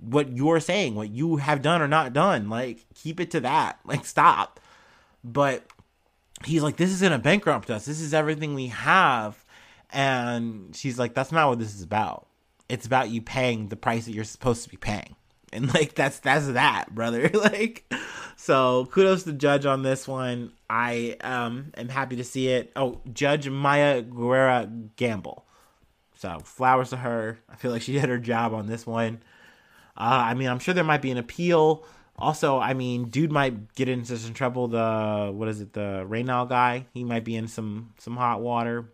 what 0.00 0.32
you're 0.32 0.60
saying, 0.60 0.94
what 0.94 1.10
you 1.10 1.36
have 1.36 1.60
done 1.60 1.82
or 1.82 1.88
not 1.88 2.12
done. 2.12 2.48
Like, 2.48 2.86
keep 2.94 3.18
it 3.20 3.30
to 3.32 3.40
that. 3.40 3.78
Like, 3.84 4.06
stop. 4.06 4.60
But 5.24 5.66
he's 6.44 6.62
like, 6.62 6.76
this 6.76 6.90
is 6.90 7.02
gonna 7.02 7.18
bankrupt 7.18 7.68
us. 7.68 7.84
This 7.84 8.00
is 8.00 8.14
everything 8.14 8.54
we 8.54 8.68
have. 8.68 9.44
And 9.90 10.74
she's 10.74 10.98
like, 10.98 11.14
that's 11.14 11.32
not 11.32 11.48
what 11.48 11.58
this 11.58 11.74
is 11.74 11.82
about. 11.82 12.26
It's 12.68 12.86
about 12.86 13.10
you 13.10 13.20
paying 13.20 13.68
the 13.68 13.76
price 13.76 14.06
that 14.06 14.12
you're 14.12 14.24
supposed 14.24 14.62
to 14.64 14.70
be 14.70 14.78
paying 14.78 15.14
and 15.52 15.72
like 15.72 15.94
that's 15.94 16.18
that's 16.20 16.48
that 16.48 16.94
brother. 16.94 17.30
Like 17.42 17.92
so 18.36 18.86
kudos 18.86 19.24
to 19.24 19.32
judge 19.32 19.66
on 19.66 19.82
this 19.82 20.06
one. 20.08 20.52
I 20.70 21.16
um 21.22 21.72
am 21.76 21.88
happy 21.88 22.16
to 22.16 22.24
see 22.24 22.48
it. 22.48 22.72
Oh 22.76 23.00
judge 23.12 23.48
maya 23.48 24.02
guerra 24.02 24.70
gamble. 24.96 25.44
So 26.14 26.38
flowers 26.44 26.90
to 26.90 26.96
her. 26.96 27.38
I 27.48 27.56
feel 27.56 27.70
like 27.72 27.82
she 27.82 27.92
did 28.00 28.08
her 28.08 28.18
job 28.18 28.54
on 28.54 28.66
this 28.66 28.86
one. 28.86 29.22
Uh 29.96 30.24
i 30.26 30.34
mean 30.34 30.48
i'm 30.48 30.58
sure 30.58 30.72
there 30.74 30.84
might 30.84 31.02
be 31.02 31.10
an 31.10 31.18
appeal. 31.18 31.84
Also 32.16 32.58
i 32.58 32.74
mean 32.74 33.08
dude 33.08 33.32
might 33.32 33.74
get 33.74 33.88
into 33.88 34.16
some 34.16 34.34
trouble 34.34 34.68
the 34.68 35.30
what 35.34 35.48
is 35.48 35.60
it 35.60 35.72
the 35.72 36.04
Reynal 36.06 36.46
guy. 36.46 36.86
He 36.94 37.04
might 37.04 37.24
be 37.24 37.36
in 37.36 37.48
some 37.48 37.92
some 37.98 38.16
hot 38.16 38.40
water. 38.40 38.86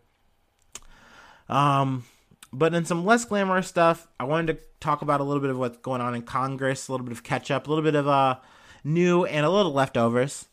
Um 1.48 2.04
but 2.52 2.74
in 2.74 2.84
some 2.84 3.04
less 3.04 3.24
glamorous 3.24 3.68
stuff, 3.68 4.08
I 4.18 4.24
wanted 4.24 4.54
to 4.54 4.62
talk 4.80 5.02
about 5.02 5.20
a 5.20 5.24
little 5.24 5.40
bit 5.40 5.50
of 5.50 5.58
what's 5.58 5.78
going 5.78 6.00
on 6.00 6.14
in 6.14 6.22
Congress, 6.22 6.88
a 6.88 6.92
little 6.92 7.04
bit 7.06 7.12
of 7.12 7.22
catch 7.22 7.50
up, 7.50 7.66
a 7.66 7.70
little 7.70 7.84
bit 7.84 7.94
of 7.94 8.08
uh, 8.08 8.36
new 8.84 9.24
and 9.24 9.44
a 9.44 9.50
little 9.50 9.72
leftovers. 9.72 10.48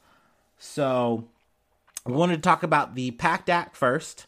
So 0.58 1.28
I 2.06 2.12
wanted 2.12 2.38
to 2.38 2.42
talk 2.42 2.64
about 2.64 2.96
the 2.96 3.12
PACT 3.12 3.50
Act 3.50 3.76
first. 3.76 4.26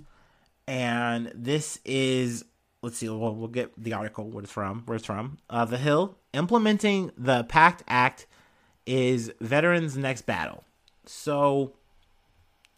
And 0.68 1.32
this 1.34 1.80
is, 1.86 2.44
let's 2.82 2.98
see, 2.98 3.10
we'll, 3.10 3.36
we'll 3.36 3.48
get 3.48 3.72
the 3.78 3.94
article, 3.94 4.30
what 4.30 4.44
it's 4.44 4.54
from, 4.54 4.84
where 4.86 4.96
it's 4.96 5.06
from. 5.06 5.38
Uh, 5.50 5.66
the 5.66 5.78
Hill, 5.78 6.18
implementing 6.34 7.12
the 7.18 7.44
PACT 7.46 7.84
Act 7.88 8.28
is 8.86 9.32
veterans' 9.40 9.98
next 9.98 10.24
battle. 10.24 10.64
So 11.06 11.74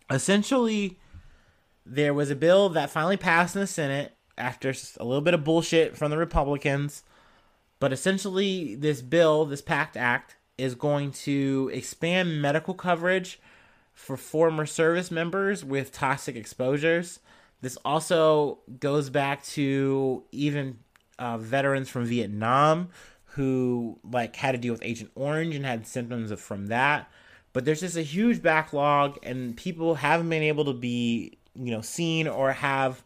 essentially, 0.10 1.00
there 1.86 2.14
was 2.14 2.30
a 2.30 2.36
bill 2.36 2.70
that 2.70 2.90
finally 2.90 3.18
passed 3.18 3.56
in 3.56 3.62
the 3.62 3.68
Senate 3.68 4.14
after 4.40 4.74
a 4.98 5.06
little 5.06 5.22
bit 5.22 5.34
of 5.34 5.44
bullshit 5.44 5.98
from 5.98 6.12
the 6.12 6.18
Republicans. 6.18 7.04
But 7.80 7.94
essentially, 7.94 8.76
this 8.76 9.02
bill, 9.02 9.46
this 9.46 9.62
PACT 9.62 9.98
Act, 9.98 10.36
is 10.58 10.76
going 10.76 11.12
to 11.12 11.70
expand 11.74 12.42
medical 12.42 12.74
coverage 12.74 13.40
for 13.94 14.18
former 14.18 14.66
service 14.66 15.12
members 15.12 15.64
with 15.64 15.92
toxic 15.92 16.36
exposures. 16.36 17.20
This 17.62 17.78
also 17.84 18.60
goes 18.80 19.10
back 19.10 19.44
to 19.44 20.24
even 20.32 20.80
uh, 21.18 21.38
veterans 21.38 21.90
from 21.90 22.06
Vietnam 22.06 22.90
who 23.34 24.00
like 24.04 24.36
had 24.36 24.54
to 24.54 24.58
deal 24.58 24.74
with 24.74 24.84
Agent 24.84 25.12
Orange 25.16 25.56
and 25.56 25.66
had 25.66 25.86
symptoms 25.86 26.32
of, 26.32 26.40
from 26.40 26.68
that. 26.68 27.10
But 27.54 27.66
there's 27.66 27.80
just 27.80 27.98
a 27.98 28.02
huge 28.02 28.42
backlog, 28.42 29.18
and 29.24 29.56
people 29.58 29.96
haven't 29.96 30.30
been 30.30 30.44
able 30.44 30.66
to 30.66 30.74
be, 30.74 31.38
you 31.56 31.72
know, 31.72 31.82
seen 31.82 32.28
or 32.28 32.54
have 32.54 33.04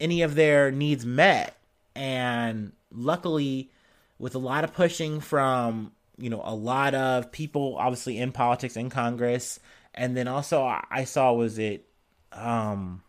any 0.00 0.22
of 0.22 0.34
their 0.34 0.70
needs 0.70 1.04
met 1.04 1.56
And 1.94 2.72
luckily, 2.90 3.70
with 4.18 4.34
a 4.34 4.38
lot 4.38 4.64
of 4.64 4.72
pushing 4.72 5.20
from 5.20 5.92
you 6.18 6.30
know 6.30 6.42
a 6.44 6.54
lot 6.54 6.94
of 6.94 7.32
people, 7.32 7.76
obviously 7.78 8.18
in 8.18 8.32
politics 8.32 8.76
in 8.76 8.90
Congress, 8.90 9.60
and 9.94 10.16
then 10.16 10.28
also 10.28 10.64
I 10.90 11.04
saw 11.04 11.32
was 11.32 11.58
it 11.58 11.86
um, 12.32 13.02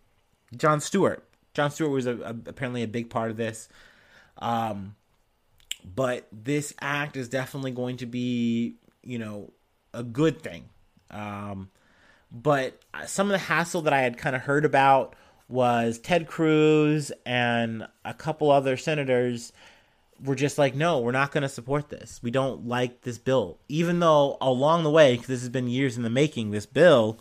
Jon 0.56 0.80
Stewart. 0.82 1.24
Jon 1.54 1.72
Stewart 1.72 1.92
was 1.92 2.06
a, 2.06 2.18
a, 2.18 2.30
apparently 2.30 2.84
a 2.84 2.88
big 2.88 3.10
part 3.10 3.32
of 3.32 3.38
this. 3.38 3.68
Um, 4.38 4.96
but 5.84 6.28
this 6.32 6.74
act 6.82 7.18
is 7.18 7.30
definitely 7.30 7.72
going 7.72 7.98
to 7.98 8.06
be, 8.06 8.76
you 9.04 9.18
know, 9.20 9.52
a 9.94 10.04
good 10.04 10.42
thing. 10.42 10.66
Um, 11.10 11.70
but 12.32 12.80
some 13.06 13.28
of 13.28 13.32
the 13.32 13.38
hassle 13.38 13.84
that 13.84 13.94
I 13.94 14.02
had 14.02 14.18
kind 14.18 14.36
of 14.36 14.42
heard 14.42 14.66
about 14.66 15.16
was 15.50 15.98
Ted 16.00 16.28
Cruz 16.28 17.12
and 17.26 17.88
a 18.04 18.14
couple 18.14 18.52
other 18.52 18.78
senators 18.78 19.54
were 20.24 20.36
just 20.36 20.58
like, 20.58 20.76
no, 20.76 21.00
we're 21.00 21.12
not 21.12 21.32
going 21.32 21.44
to 21.44 21.50
support 21.50 21.90
this. 21.90 22.20
We 22.24 22.32
don't 22.32 22.68
like 22.68 23.02
this 23.02 23.18
bill. 23.18 23.58
Even 23.70 24.00
though 24.00 24.38
along 24.42 24.84
the 24.84 24.90
way, 24.90 25.14
because 25.14 25.28
this 25.28 25.42
has 25.42 25.50
been 25.50 25.68
years 25.68 25.96
in 25.96 26.04
the 26.04 26.10
making, 26.10 26.52
this 26.52 26.66
bill, 26.66 27.20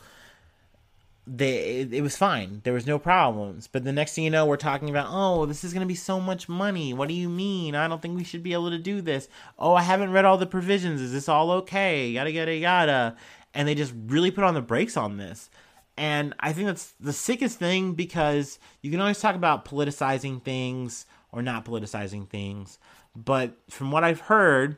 they 1.26 1.80
it, 1.80 1.94
it, 1.94 2.02
was 2.02 2.16
fine. 2.16 2.60
There 2.64 2.72
was 2.72 2.86
no 2.86 2.98
problems. 2.98 3.66
But 3.66 3.84
the 3.84 3.92
next 3.92 4.14
thing 4.14 4.24
you 4.24 4.30
know, 4.30 4.46
we're 4.46 4.56
talking 4.56 4.88
about, 4.88 5.08
oh, 5.10 5.44
this 5.46 5.64
is 5.64 5.72
going 5.72 5.82
to 5.82 5.86
be 5.86 5.94
so 5.94 6.20
much 6.20 6.48
money. 6.48 6.94
What 6.94 7.08
do 7.08 7.14
you 7.14 7.28
mean? 7.28 7.74
I 7.74 7.88
don't 7.88 8.00
think 8.00 8.16
we 8.16 8.24
should 8.24 8.42
be 8.42 8.52
able 8.52 8.70
to 8.70 8.78
do 8.78 9.00
this. 9.00 9.28
Oh, 9.58 9.74
I 9.74 9.82
haven't 9.82 10.12
read 10.12 10.24
all 10.24 10.38
the 10.38 10.46
provisions. 10.46 11.00
Is 11.00 11.12
this 11.12 11.28
all 11.28 11.50
okay? 11.52 12.08
Yada 12.08 12.30
yada 12.30 12.54
yada. 12.54 13.16
And 13.54 13.66
they 13.66 13.74
just 13.74 13.94
really 14.06 14.30
put 14.30 14.44
on 14.44 14.54
the 14.54 14.62
brakes 14.62 14.96
on 14.96 15.16
this. 15.16 15.50
And 15.96 16.34
I 16.40 16.52
think 16.52 16.66
that's 16.66 16.92
the 17.00 17.12
sickest 17.12 17.58
thing 17.58 17.94
because 17.94 18.58
you 18.82 18.90
can 18.90 19.00
always 19.00 19.20
talk 19.20 19.34
about 19.34 19.64
politicizing 19.64 20.42
things 20.42 21.06
or 21.32 21.42
not 21.42 21.64
politicizing 21.64 22.28
things. 22.28 22.78
But 23.14 23.56
from 23.70 23.90
what 23.90 24.04
I've 24.04 24.20
heard, 24.20 24.76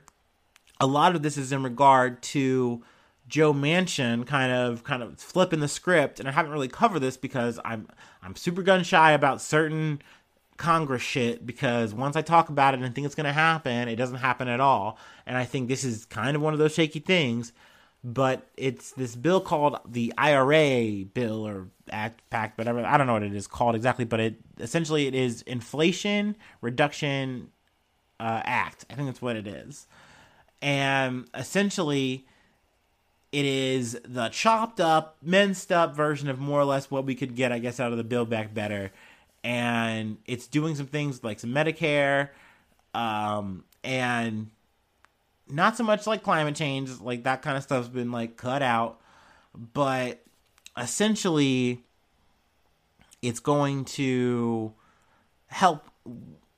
a 0.81 0.87
lot 0.87 1.17
of 1.17 1.23
this 1.23 1.37
is 1.37 1.51
in 1.51 1.63
regard 1.63 2.23
to 2.23 2.85
Joe 3.29 3.53
Manchin 3.53 4.27
kind 4.27 4.53
of 4.53 4.85
kind 4.85 5.03
of 5.03 5.19
flipping 5.19 5.61
the 5.61 5.69
script, 5.69 6.19
and 6.19 6.29
I 6.29 6.33
haven't 6.33 6.53
really 6.53 6.69
covered 6.69 7.01
this 7.01 7.17
because 7.17 7.59
I'm 7.65 7.89
I'm 8.23 8.37
super 8.37 8.63
gun 8.63 8.85
shy 8.85 9.13
about 9.13 9.43
certain 9.43 10.01
Congress 10.57 11.03
shit 11.03 11.47
because 11.47 11.95
once 11.95 12.17
I 12.17 12.23
talk 12.23 12.49
about 12.49 12.75
it 12.75 12.81
and 12.81 12.95
think 12.95 13.05
it's 13.05 13.15
going 13.15 13.27
to 13.27 13.33
happen, 13.33 13.89
it 13.89 13.97
doesn't 13.97 14.17
happen 14.17 14.49
at 14.49 14.61
all. 14.61 14.99
And 15.27 15.37
I 15.37 15.45
think 15.45 15.69
this 15.69 15.85
is 15.85 16.05
kind 16.05 16.37
of 16.37 16.43
one 16.43 16.53
of 16.53 16.59
those 16.59 16.75
shaky 16.75 17.01
things. 17.01 17.53
But 18.05 18.47
it's 18.57 18.93
this 18.93 19.17
bill 19.17 19.41
called 19.41 19.79
the 19.87 20.15
IRA 20.17 21.05
bill 21.05 21.47
or 21.47 21.67
Act 21.91 22.23
Pact, 22.31 22.57
whatever. 22.57 22.85
I 22.85 22.97
don't 22.97 23.07
know 23.07 23.15
what 23.15 23.25
it 23.25 23.35
is 23.35 23.47
called 23.47 23.75
exactly, 23.75 24.05
but 24.05 24.21
it 24.21 24.37
essentially 24.59 25.07
it 25.07 25.15
is 25.15 25.43
Inflation 25.43 26.37
Reduction 26.61 27.51
uh, 28.21 28.43
Act. 28.45 28.85
I 28.89 28.95
think 28.95 29.09
that's 29.09 29.23
what 29.23 29.37
it 29.37 29.47
is. 29.47 29.87
And 30.63 31.29
essentially, 31.35 32.25
it 33.33 33.45
is 33.45 33.99
the 34.05 34.29
chopped 34.29 34.81
up, 34.81 35.17
minced 35.23 35.71
up 35.71 35.95
version 35.95 36.29
of 36.29 36.39
more 36.39 36.61
or 36.61 36.65
less 36.65 36.91
what 36.91 37.05
we 37.05 37.15
could 37.15 37.35
get, 37.35 37.53
I 37.53 37.59
guess, 37.59 37.79
out 37.79 37.93
of 37.93 37.99
the 37.99 38.05
Build 38.05 38.31
Back 38.31 38.55
Better. 38.55 38.91
And 39.45 40.19
it's 40.27 40.47
doing 40.47 40.75
some 40.75 40.87
things 40.87 41.23
like 41.23 41.39
some 41.41 41.51
Medicare, 41.51 42.31
um, 42.95 43.65
and 43.85 44.51
not 45.51 45.77
so 45.77 45.85
much 45.85 46.07
like 46.07 46.23
climate 46.23 46.57
change, 46.57 47.01
like 47.01 47.25
that 47.25 47.43
kind 47.43 47.57
of 47.57 47.63
stuff's 47.63 47.89
been 47.89 48.13
like 48.13 48.37
cut 48.37 48.63
out. 48.63 49.01
But 49.55 50.23
essentially, 50.77 51.83
it's 53.23 53.41
going 53.41 53.85
to 53.85 54.73
help 55.49 55.89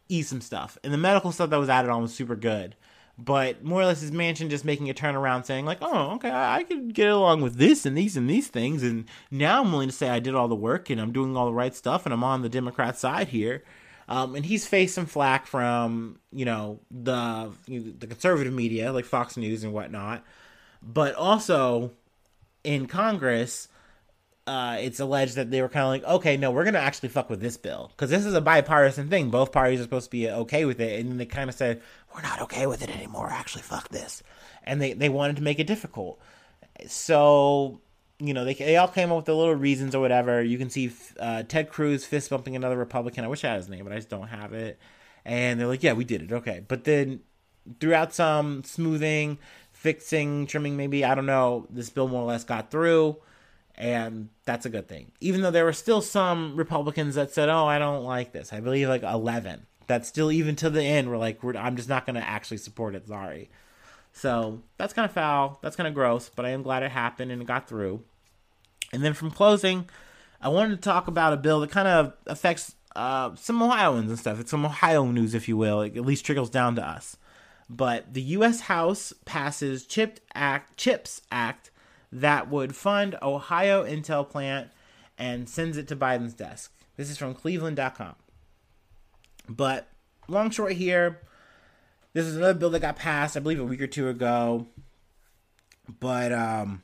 ease 0.09 0.29
some 0.29 0.41
stuff. 0.41 0.77
And 0.85 0.93
the 0.93 0.99
medical 0.99 1.33
stuff 1.33 1.51
that 1.51 1.57
was 1.57 1.69
added 1.69 1.91
on 1.91 2.03
was 2.03 2.15
super 2.15 2.37
good. 2.37 2.77
But 3.17 3.63
more 3.63 3.83
or 3.83 3.85
less, 3.85 4.01
his 4.01 4.13
Manchin 4.13 4.49
just 4.49 4.65
making 4.65 4.89
a 4.89 4.95
turnaround, 4.95 5.45
saying 5.45 5.67
like, 5.67 5.79
"Oh, 5.83 6.13
okay, 6.15 6.31
I, 6.31 6.59
I 6.59 6.63
could 6.63 6.95
get 6.95 7.09
along 7.09 7.43
with 7.43 7.57
this 7.57 7.85
and 7.85 7.97
these 7.97 8.17
and 8.17 8.31
these 8.31 8.49
things, 8.49 8.83
and 8.83 9.05
now 9.31 9.61
I'm 9.63 9.73
willing 9.73 9.91
to 9.91 9.95
say 9.95 10.09
I 10.09 10.21
did 10.21 10.35
all 10.35 10.49
the 10.49 10.55
work 10.55 10.89
and 10.89 10.99
I'm 10.99 11.13
doing 11.13 11.37
all 11.37 11.47
the 11.47 11.53
right 11.53 11.75
stuff, 11.75 12.07
and 12.07 12.15
I'm 12.15 12.25
on 12.25 12.43
the 12.43 12.49
Democrat 12.49 12.99
side 12.99 13.29
here." 13.29 13.63
Um, 14.11 14.35
and 14.35 14.45
he's 14.45 14.67
faced 14.67 14.97
some 14.97 15.07
flack 15.07 15.47
from 15.47 16.19
you 16.33 16.45
know 16.45 16.81
the 16.91 17.53
the 17.69 18.09
conservative 18.09 18.53
media 18.53 18.93
like 18.93 19.05
Fox 19.05 19.37
News 19.37 19.63
and 19.63 19.73
whatnot, 19.73 20.25
but 20.83 21.15
also 21.15 21.93
in 22.65 22.87
Congress, 22.87 23.69
uh, 24.49 24.79
it's 24.81 24.99
alleged 24.99 25.37
that 25.37 25.53
they 25.53 25.63
were 25.63 25.69
kind 25.69 25.85
of 25.85 25.91
like, 25.91 26.05
okay, 26.17 26.37
no, 26.37 26.51
we're 26.51 26.65
gonna 26.65 26.81
actually 26.81 27.09
fuck 27.09 27.31
with 27.31 27.41
this 27.41 27.57
bill 27.57 27.93
because 27.93 28.11
this 28.11 28.27
is 28.27 28.35
a 28.35 28.41
bipartisan 28.41 29.09
thing. 29.09 29.31
Both 29.31 29.53
parties 29.53 29.79
are 29.79 29.85
supposed 29.85 30.07
to 30.07 30.11
be 30.11 30.29
okay 30.29 30.65
with 30.65 30.81
it, 30.81 30.99
and 30.99 31.09
then 31.09 31.19
they 31.19 31.27
kind 31.27 31.49
of 31.49 31.55
said, 31.55 31.81
we're 32.13 32.23
not 32.23 32.43
okay 32.43 32.67
with 32.67 32.83
it 32.83 32.91
anymore. 32.91 33.31
Actually, 33.31 33.63
fuck 33.63 33.91
this, 33.91 34.25
and 34.65 34.83
they 34.83 34.93
they 34.93 35.09
wanted 35.09 35.37
to 35.37 35.43
make 35.43 35.61
it 35.61 35.69
difficult. 35.69 36.19
So 36.89 37.81
you 38.21 38.35
know 38.35 38.45
they 38.45 38.55
they 38.55 38.77
all 38.77 38.89
came 38.89 39.11
up 39.11 39.17
with 39.17 39.25
the 39.27 39.35
little 39.35 39.55
reasons 39.55 39.95
or 39.95 40.01
whatever. 40.01 40.43
You 40.43 40.59
can 40.59 40.71
see 40.71 40.93
uh, 41.19 41.43
Ted 41.45 41.71
Cruz 41.71 42.05
fist 42.05 42.31
bumping 42.31 42.57
another 42.57 42.77
Republican. 42.77 43.25
I 43.25 43.29
wish 43.29 43.45
I 43.45 43.49
had 43.49 43.57
his 43.57 43.69
name, 43.69 43.85
but 43.85 43.93
I 43.93 43.97
just 43.97 44.11
don't 44.11 44.29
have 44.29 44.53
it. 44.53 44.79
And 45.25 45.61
they're 45.61 45.67
like, 45.67 45.83
yeah, 45.83 45.93
we 45.93 46.05
did 46.05 46.23
it, 46.23 46.33
okay. 46.33 46.63
But 46.67 46.85
then 46.85 47.21
throughout 47.79 48.15
some 48.15 48.65
smoothing, 48.65 49.39
fixing, 49.73 50.47
trimming, 50.47 50.77
maybe 50.77 51.05
I 51.05 51.15
don't 51.15 51.27
know, 51.27 51.67
this 51.71 51.91
bill 51.91 52.09
more 52.09 52.23
or 52.23 52.27
less 52.27 52.45
got 52.45 52.71
through 52.71 53.17
and 53.81 54.29
that's 54.45 54.67
a 54.67 54.71
good 54.71 54.89
thing. 54.89 55.11
Even 55.21 55.41
though 55.41 55.51
there 55.51 55.65
were 55.65 55.73
still 55.73 56.03
some 56.03 56.55
Republicans 56.55 57.15
that 57.15 57.33
said, 57.33 57.49
"Oh, 57.49 57.65
I 57.67 57.79
don't 57.79 58.05
like 58.05 58.33
this." 58.33 58.53
I 58.53 58.61
believe 58.61 58.89
like 58.89 59.03
eleven 59.03 59.67
that 59.87 60.05
still 60.07 60.31
even 60.31 60.55
to 60.57 60.71
the 60.71 60.83
end 60.83 61.09
were 61.09 61.17
like, 61.17 61.43
we're, 61.43 61.57
"I'm 61.57 61.77
just 61.77 61.89
not 61.89 62.05
going 62.07 62.15
to 62.17 62.29
actually 62.29 62.59
support 62.59 62.95
it." 62.95 63.09
Sorry. 63.09 63.51
So 64.13 64.63
that's 64.77 64.93
kind 64.93 65.07
of 65.07 65.13
foul. 65.13 65.59
That's 65.63 65.77
kind 65.77 65.87
of 65.87 65.95
gross, 65.95 66.29
but 66.29 66.45
I 66.45 66.51
am 66.51 66.63
glad 66.63 66.83
it 66.83 66.91
happened 66.91 67.31
and 67.31 67.41
it 67.41 67.47
got 67.47 67.69
through. 67.69 68.03
And 68.93 69.05
then 69.05 69.15
from 69.15 69.31
closing, 69.31 69.89
I 70.41 70.49
wanted 70.49 70.77
to 70.77 70.83
talk 70.83 71.09
about 71.09 71.33
a 71.33 71.37
bill 71.37 71.61
that 71.61 71.71
kind 71.71 71.89
of 71.89 72.15
affects 72.27 72.75
uh, 72.97 73.35
some 73.37 73.63
Ohioans 73.63 74.11
and 74.11 74.19
stuff. 74.19 74.41
It's 74.41 74.51
some 74.51 74.65
Ohio 74.65 75.05
news, 75.07 75.35
if 75.35 75.49
you 75.49 75.57
will. 75.57 75.83
It 75.83 75.97
at 75.97 76.05
least 76.05 76.27
trickles 76.27 76.51
down 76.51 76.75
to 76.77 76.87
us. 76.87 77.17
But 77.69 78.15
the 78.15 78.23
U.S. 78.23 78.63
House 78.63 79.13
passes 79.25 79.87
CHIPS 79.87 80.21
Act, 80.35 80.77
CHIPS 80.77 81.23
Act 81.31 81.71
that 82.11 82.51
would 82.51 82.75
fund 82.75 83.17
Ohio 83.23 83.85
Intel 83.85 84.29
plant 84.29 84.71
and 85.17 85.49
sends 85.49 85.77
it 85.77 85.87
to 85.89 85.97
Biden's 85.97 86.35
desk. 86.35 86.73
This 86.97 87.11
is 87.11 87.17
from 87.17 87.35
cleveland.com. 87.35 88.17
But 89.49 89.89
long 90.27 90.51
short 90.51 90.73
here, 90.73 91.21
this 92.13 92.27
is 92.27 92.37
another 92.37 92.55
bill 92.55 92.71
that 92.71 92.81
got 92.81 92.97
passed, 92.97 93.37
I 93.37 93.41
believe, 93.41 93.61
a 93.61 93.65
week 93.65 93.81
or 93.81 93.87
two 93.87 94.09
ago. 94.09 94.67
But 95.99 96.33
um, 96.33 96.83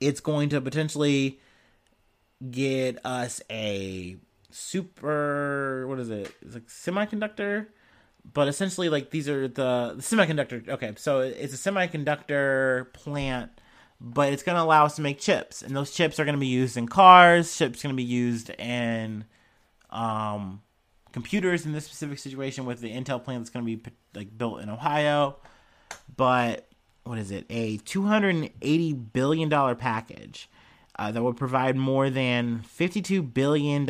it's 0.00 0.20
going 0.20 0.50
to 0.50 0.60
potentially 0.60 1.40
get 2.50 3.04
us 3.04 3.40
a 3.50 4.16
super 4.50 5.86
what 5.88 5.98
is 5.98 6.10
it? 6.10 6.32
It's 6.42 6.54
like 6.54 6.66
semiconductor 6.66 7.66
but 8.30 8.46
essentially 8.46 8.88
like 8.88 9.10
these 9.10 9.28
are 9.28 9.48
the, 9.48 9.94
the, 9.96 10.02
semiconductor 10.02 10.68
okay 10.68 10.92
so 10.96 11.20
it's 11.20 11.54
a 11.54 11.70
semiconductor 11.70 12.92
plant 12.92 13.50
but 14.00 14.32
it's 14.32 14.42
going 14.42 14.56
to 14.56 14.62
allow 14.62 14.84
us 14.84 14.96
to 14.96 15.02
make 15.02 15.18
chips, 15.18 15.62
and 15.62 15.74
those 15.74 15.90
chips 15.90 16.20
are 16.20 16.24
going 16.24 16.36
to 16.36 16.40
be 16.40 16.46
used 16.46 16.76
in 16.76 16.86
cars. 16.86 17.56
Chips 17.56 17.82
going 17.82 17.94
to 17.94 17.96
be 17.96 18.04
used 18.04 18.50
in 18.50 19.24
um, 19.90 20.62
computers 21.18 21.66
in 21.66 21.72
this 21.72 21.84
specific 21.84 22.16
situation 22.16 22.64
with 22.64 22.80
the 22.80 22.92
Intel 22.92 23.22
plant 23.22 23.40
that's 23.40 23.50
going 23.50 23.66
to 23.66 23.76
be 23.76 23.92
like 24.14 24.38
built 24.38 24.60
in 24.60 24.70
Ohio. 24.70 25.34
But 26.16 26.68
what 27.02 27.18
is 27.18 27.32
it? 27.32 27.44
A 27.50 27.78
two 27.78 28.04
hundred 28.04 28.36
and 28.36 28.50
eighty 28.62 28.92
billion 28.92 29.48
dollar 29.48 29.74
package. 29.74 30.48
Uh, 30.96 31.12
that 31.12 31.22
would 31.22 31.36
provide 31.36 31.76
more 31.76 32.10
than 32.10 32.60
$52 32.76 33.32
billion 33.32 33.88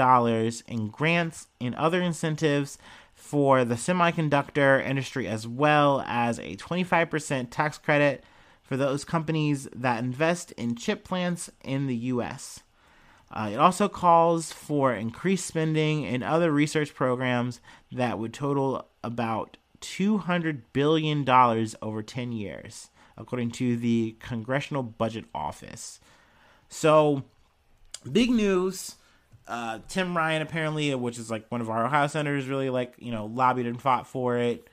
in 0.69 0.89
grants 0.89 1.47
and 1.59 1.75
other 1.77 2.03
incentives 2.03 2.77
for 3.15 3.65
the 3.65 3.77
semiconductor 3.77 4.87
industry, 4.87 5.27
as 5.27 5.49
well 5.49 6.05
as 6.07 6.39
a 6.39 6.55
25% 6.57 7.49
tax 7.51 7.79
credit 7.79 8.23
for 8.63 8.77
those 8.77 9.07
companies 9.07 9.67
that 9.75 10.05
invest 10.05 10.53
in 10.53 10.77
chip 10.77 11.03
plants 11.03 11.51
in 11.65 11.87
the 11.87 11.97
U.S. 11.97 12.61
Uh, 13.31 13.51
it 13.53 13.57
also 13.57 13.89
calls 13.89 14.53
for 14.53 14.93
increased 14.95 15.47
spending 15.47 16.05
in 16.05 16.23
other 16.23 16.51
research 16.51 16.95
programs 16.95 17.61
that 17.93 18.19
would 18.19 18.33
total 18.33 18.89
about 19.05 19.57
$200 19.81 20.63
billion 20.73 21.29
over 21.83 22.03
10 22.03 22.33
years, 22.33 22.91
according 23.17 23.51
to 23.51 23.77
the 23.77 24.17
Congressional 24.21 24.83
Budget 24.83 25.27
Office. 25.35 26.01
So, 26.69 27.25
big 28.11 28.31
news. 28.31 28.97
Uh, 29.47 29.79
Tim 29.89 30.17
Ryan, 30.17 30.43
apparently, 30.43 30.95
which 30.95 31.19
is 31.19 31.31
like 31.31 31.51
one 31.51 31.61
of 31.61 31.71
our 31.71 31.87
Ohio 31.87 32.07
senators, 32.07 32.47
really 32.47 32.69
like, 32.69 32.95
you 32.99 33.11
know, 33.11 33.27
lobbied 33.27 33.67
and 33.67 33.81
fought 33.81 34.07
for 34.07 34.37
it. 34.37 34.69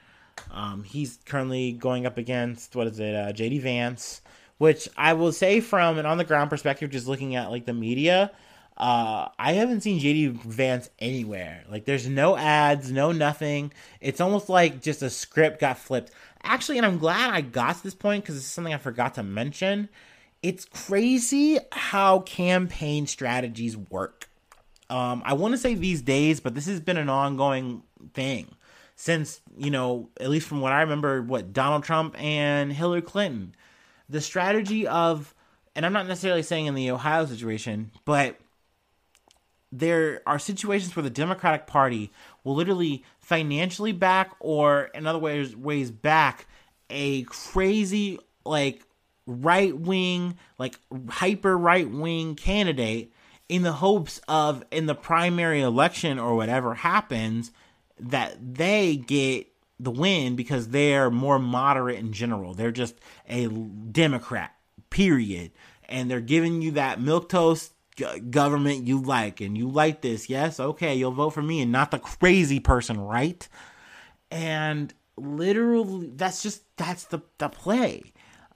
Um, 0.52 0.84
he's 0.84 1.18
currently 1.26 1.72
going 1.72 2.06
up 2.06 2.18
against 2.18 2.76
what 2.76 2.88
is 2.88 3.00
it, 3.00 3.16
uh, 3.16 3.32
JD 3.32 3.62
Vance, 3.62 4.22
which 4.58 4.90
I 4.98 5.14
will 5.14 5.32
say 5.32 5.62
from 5.62 5.98
an 5.98 6.06
on 6.06 6.18
the 6.18 6.26
ground 6.26 6.50
perspective, 6.50 6.90
just 6.90 7.08
looking 7.08 7.36
at 7.36 7.52
like 7.52 7.66
the 7.66 7.74
media, 7.74 8.32
Uh, 8.78 9.30
I 9.40 9.54
haven't 9.54 9.82
seen 9.82 10.02
JD 10.02 10.44
Vance 10.44 10.90
anywhere. 11.00 11.64
Like, 11.70 11.86
there's 11.86 12.08
no 12.08 12.36
ads, 12.36 12.92
no 12.92 13.12
nothing. 13.12 13.72
It's 14.02 14.20
almost 14.20 14.50
like 14.50 14.82
just 14.82 15.02
a 15.02 15.10
script 15.10 15.62
got 15.62 15.78
flipped. 15.78 16.12
Actually, 16.44 16.78
and 16.78 16.86
I'm 16.86 16.98
glad 16.98 17.32
I 17.32 17.42
got 17.42 17.78
to 17.78 17.84
this 17.84 17.96
point 17.96 18.24
because 18.24 18.36
it's 18.36 18.46
something 18.46 18.74
I 18.74 18.78
forgot 18.78 19.16
to 19.16 19.24
mention. 19.24 19.90
It's 20.44 20.66
crazy 20.66 21.58
how 21.72 22.20
campaign 22.20 23.08
strategies 23.08 23.78
work. 23.78 24.28
Um, 24.90 25.24
I 25.26 25.34
want 25.34 25.54
to 25.54 25.58
say 25.58 25.74
these 25.74 26.02
days, 26.02 26.40
but 26.40 26.54
this 26.54 26.68
has 26.68 26.80
been 26.80 26.98
an 26.98 27.10
ongoing 27.10 27.82
thing 28.14 28.54
since, 28.96 29.42
you 29.58 29.72
know, 29.72 30.10
at 30.20 30.30
least 30.30 30.48
from 30.48 30.62
what 30.62 30.72
I 30.72 30.82
remember, 30.82 31.22
what 31.22 31.54
Donald 31.54 31.84
Trump 31.84 32.16
and 32.22 32.72
Hillary 32.72 33.02
Clinton. 33.02 33.56
The 34.10 34.22
strategy 34.22 34.86
of, 34.86 35.34
and 35.76 35.86
I'm 35.86 35.94
not 35.94 36.08
necessarily 36.08 36.44
saying 36.44 36.68
in 36.68 36.76
the 36.76 36.92
Ohio 36.92 37.26
situation, 37.26 37.92
but 38.06 38.38
there 39.80 40.22
are 40.26 40.40
situations 40.40 40.96
where 40.96 41.04
the 41.04 41.10
Democratic 41.10 41.68
Party 41.68 42.12
will 42.44 42.56
literally 42.56 43.04
financially 43.20 43.92
back 43.92 44.32
or 44.40 44.86
in 44.94 45.08
other 45.08 45.20
ways 45.20 45.56
ways 45.56 45.92
back 45.92 46.48
a 46.90 47.24
crazy 47.24 48.20
like 48.46 48.86
right 49.26 49.78
wing 49.78 50.38
like 50.58 50.80
hyper 51.10 51.58
right 51.58 51.90
wing 51.90 52.36
candidate 52.36 53.12
in 53.50 53.64
the 53.64 53.74
hopes 53.74 54.22
of 54.28 54.64
in 54.72 54.86
the 54.86 54.96
primary 54.96 55.62
election 55.62 56.20
or 56.20 56.36
whatever 56.36 56.76
happens 56.76 57.52
that 58.00 58.38
they 58.56 58.96
get 58.96 59.48
the 59.80 59.92
win 59.92 60.36
because 60.36 60.70
they're 60.70 61.12
more 61.12 61.40
moderate 61.40 62.00
in 62.00 62.14
general. 62.14 62.54
They're 62.54 62.72
just 62.72 62.96
a 63.28 63.48
Democrat, 63.48 64.56
period. 64.90 65.52
And 65.88 66.10
they're 66.10 66.22
giving 66.22 66.62
you 66.62 66.72
that 66.72 67.02
milk 67.02 67.30
toast 67.30 67.74
government 68.30 68.88
you 68.88 69.02
like 69.02 69.42
and 69.42 69.58
you 69.58 69.70
like 69.70 70.02
this. 70.02 70.30
Yes, 70.30 70.60
okay, 70.60 70.96
you'll 70.96 71.12
vote 71.12 71.32
for 71.32 71.42
me 71.42 71.62
and 71.62 71.72
not 71.72 71.92
the 71.92 72.00
crazy 72.00 72.60
person, 72.60 73.00
right? 73.00 73.48
And 74.32 74.94
literally 75.18 76.12
that's 76.16 76.44
just 76.44 76.64
that's 76.78 77.06
the 77.06 77.22
the 77.38 77.50
play. 77.50 78.02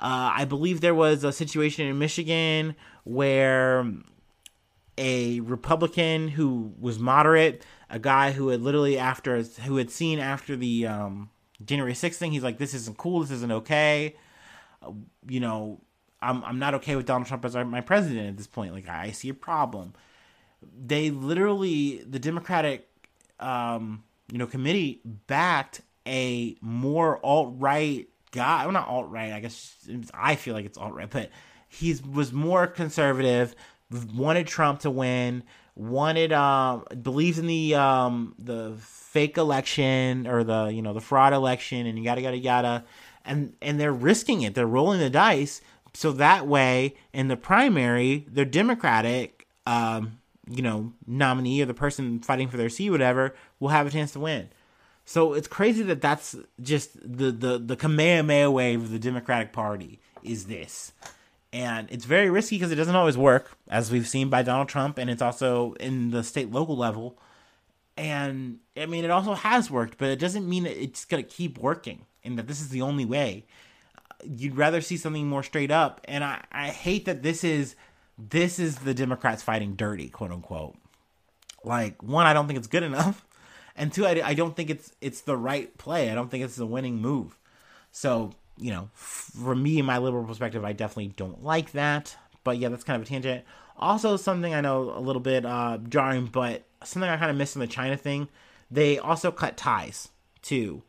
Uh, 0.02 0.32
I 0.34 0.46
believe 0.46 0.80
there 0.80 0.96
was 0.96 1.24
a 1.24 1.32
situation 1.32 1.86
in 1.88 2.00
Michigan 2.00 2.76
where 3.04 3.86
a 4.98 5.40
Republican 5.42 6.28
who 6.30 6.74
was 6.80 7.00
moderate, 7.00 7.66
a 7.90 8.00
guy 8.00 8.32
who 8.32 8.50
had 8.50 8.62
literally 8.62 8.98
after 8.98 9.42
who 9.42 9.78
had 9.78 9.90
seen 9.90 10.20
after 10.20 10.56
the 10.56 10.88
um, 10.88 11.30
January 11.64 11.94
6th 11.94 12.16
thing, 12.16 12.32
he's 12.32 12.44
like, 12.44 12.58
"This 12.58 12.74
isn't 12.74 12.98
cool. 12.98 13.22
This 13.22 13.32
isn't 13.32 13.52
okay." 13.52 14.16
Uh, 14.82 14.92
you 15.28 15.40
know, 15.40 15.82
I'm 16.22 16.44
I'm 16.44 16.60
not 16.60 16.74
okay 16.76 16.96
with 16.96 17.06
Donald 17.06 17.28
Trump 17.28 17.46
as 17.46 17.56
my 17.56 17.82
president 17.82 18.28
at 18.28 18.38
this 18.38 18.48
point. 18.48 18.74
Like, 18.74 18.90
I 18.90 19.12
see 19.12 19.30
a 19.30 19.34
problem. 19.34 19.94
They 20.62 21.10
literally, 21.10 22.04
the 22.08 22.20
Democratic, 22.20 22.90
um, 23.40 24.04
you 24.32 24.38
know, 24.38 24.48
committee 24.48 25.02
backed 25.06 25.82
a 26.06 26.58
more 26.62 27.24
alt 27.26 27.56
right 27.58 28.10
guy. 28.32 28.64
Well, 28.64 28.74
not 28.74 28.88
alt 28.88 29.10
right. 29.10 29.32
I 29.32 29.40
guess 29.40 29.76
I 30.14 30.36
feel 30.36 30.54
like 30.54 30.66
it's 30.66 30.78
alt 30.78 30.94
right, 30.94 31.10
but 31.10 31.30
he 31.70 31.96
was 32.12 32.34
more 32.34 32.68
conservative 32.68 33.56
wanted 34.14 34.48
Trump 34.48 34.82
to 34.82 34.90
win, 34.90 35.44
wanted 35.76 36.34
um 36.34 36.84
believes 37.02 37.40
in 37.40 37.48
the 37.48 37.74
um 37.76 38.36
the 38.38 38.76
fake 38.80 39.38
election 39.38 40.28
or 40.28 40.44
the 40.44 40.66
you 40.66 40.82
know 40.82 40.94
the 40.94 41.00
fraud 41.02 41.32
election 41.32 41.86
and 41.88 41.98
yada 42.04 42.22
yada 42.22 42.38
yada 42.38 42.86
and 43.24 43.56
and 43.62 43.80
they're 43.80 43.94
risking 43.94 44.42
it 44.42 44.54
they're 44.54 44.68
rolling 44.68 45.00
the 45.00 45.10
dice 45.10 45.62
so 45.94 46.12
that 46.12 46.48
way 46.48 46.96
in 47.14 47.28
the 47.28 47.38
primary 47.38 48.26
the 48.32 48.46
democratic 48.46 49.48
um 49.66 50.20
you 50.48 50.62
know 50.62 50.94
nominee 51.06 51.62
or 51.62 51.66
the 51.66 51.74
person 51.74 52.20
fighting 52.20 52.48
for 52.48 52.58
their 52.58 52.70
seat 52.70 52.90
whatever 52.90 53.36
will 53.60 53.70
have 53.70 53.88
a 53.88 53.90
chance 53.90 54.12
to 54.12 54.20
win 54.20 54.50
so 55.06 55.34
it's 55.34 55.48
crazy 55.48 55.84
that 55.84 56.02
that's 56.02 56.36
just 56.62 56.94
the 57.02 57.32
the 57.32 57.58
the 57.58 57.76
kamehameha 57.76 58.50
wave 58.50 58.82
of 58.82 58.92
the 58.92 59.00
democratic 59.00 59.54
party 59.54 60.00
is 60.24 60.46
this 60.46 60.92
and 61.52 61.88
it's 61.92 62.06
very 62.06 62.30
risky 62.30 62.58
because 62.58 62.72
it 62.72 62.76
doesn't 62.76 62.96
always 62.96 63.18
work, 63.18 63.58
as 63.68 63.92
we've 63.92 64.08
seen 64.08 64.30
by 64.30 64.44
Donald 64.44 64.70
Trump, 64.70 64.98
and 64.98 65.10
it's 65.10 65.22
also 65.22 65.74
in 65.80 66.12
the 66.12 66.24
state 66.24 66.52
local 66.52 66.78
level. 66.78 67.18
And 67.98 68.60
I 68.78 68.86
mean, 68.86 69.04
it 69.04 69.12
also 69.12 69.34
has 69.34 69.72
worked, 69.72 69.98
but 69.98 70.10
it 70.10 70.20
doesn't 70.20 70.48
mean 70.48 70.64
that 70.64 70.82
it's 70.82 71.06
going 71.06 71.24
to 71.24 71.30
keep 71.30 71.58
working 71.58 72.06
and 72.24 72.38
that 72.38 72.48
this 72.48 72.62
is 72.62 72.70
the 72.70 72.82
only 72.82 73.04
way. 73.04 73.46
You'd 74.24 74.58
rather 74.58 74.82
see 74.82 74.98
something 74.98 75.28
more 75.28 75.44
straight 75.44 75.72
up, 75.72 76.02
and 76.06 76.24
I, 76.24 76.44
I 76.52 76.68
hate 76.68 77.06
that 77.06 77.24
this 77.24 77.44
is 77.44 77.76
this 78.18 78.60
is 78.60 78.78
the 78.80 78.94
Democrats 78.94 79.42
fighting 79.42 79.76
dirty, 79.76 80.10
quote 80.10 80.32
unquote. 80.32 80.76
Like 81.64 82.02
one, 82.04 82.26
I 82.26 82.34
don't 82.34 82.48
think 82.48 82.58
it's 82.58 82.68
good 82.68 82.84
enough, 82.84 83.26
and 83.76 83.92
two, 83.92 84.06
I, 84.06 84.22
I 84.24 84.34
don't 84.34 84.56
think 84.56 84.70
it's 84.70 84.92
it's 85.02 85.22
the 85.22 85.38
right 85.38 85.76
play. 85.78 86.10
I 86.10 86.16
don't 86.16 86.30
think 86.30 86.44
it's 86.44 86.56
the 86.56 86.66
winning 86.66 87.02
move. 87.02 87.38
So 87.92 88.32
you 88.60 88.72
know, 88.72 88.90
from 88.94 89.64
me, 89.64 89.78
and 89.80 89.88
my 89.88 89.98
liberal 89.98 90.26
perspective, 90.26 90.66
I 90.66 90.74
definitely 90.74 91.14
don't 91.16 91.44
like 91.44 91.72
that. 91.72 92.16
But 92.44 92.58
yeah, 92.58 92.70
that's 92.70 92.84
kind 92.84 93.02
of 93.02 93.08
a 93.08 93.10
tangent. 93.10 93.46
Also, 93.78 94.18
something 94.18 94.54
I 94.54 94.62
know 94.62 94.94
a 94.96 95.00
little 95.00 95.22
bit 95.22 95.46
uh, 95.46 95.78
jarring, 95.88 96.26
but 96.26 96.64
something 96.84 97.10
I 97.10 97.18
kind 97.18 97.32
of 97.32 97.38
missed 97.38 97.56
in 97.56 97.62
the 97.62 97.68
China 97.68 97.96
thing. 97.96 98.28
They 98.70 99.00
also 99.00 99.32
cut 99.32 99.58
ties 99.58 100.10
too, 100.42 100.84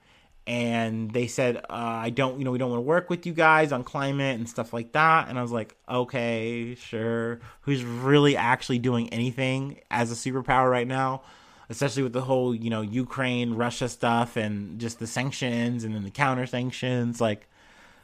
and 0.47 1.11
they 1.13 1.27
said, 1.27 1.57
uh, 1.57 1.63
"I 1.71 2.11
don't, 2.11 2.39
you 2.39 2.45
know, 2.45 2.51
we 2.51 2.59
don't 2.59 2.71
want 2.71 2.79
to 2.79 2.87
work 2.87 3.11
with 3.11 3.27
you 3.27 3.33
guys 3.33 3.73
on 3.73 3.85
climate 3.85 4.39
and 4.39 4.49
stuff 4.49 4.73
like 4.73 4.93
that." 4.93 5.29
And 5.29 5.39
I 5.39 5.43
was 5.43 5.53
like, 5.53 5.77
"Okay, 5.89 6.75
sure." 6.75 7.41
Who's 7.63 7.85
really 7.85 8.37
actually 8.37 8.79
doing 8.79 9.09
anything 9.11 9.81
as 9.91 10.11
a 10.11 10.15
superpower 10.15 10.71
right 10.71 10.87
now? 10.89 11.23
especially 11.71 12.03
with 12.03 12.13
the 12.13 12.21
whole 12.21 12.53
you 12.55 12.69
know 12.69 12.83
Ukraine 12.83 13.55
Russia 13.55 13.89
stuff 13.89 14.37
and 14.37 14.79
just 14.79 14.99
the 14.99 15.07
sanctions 15.07 15.85
and 15.85 15.95
then 15.95 16.03
the 16.03 16.11
counter 16.11 16.45
sanctions 16.45 17.21
like 17.21 17.47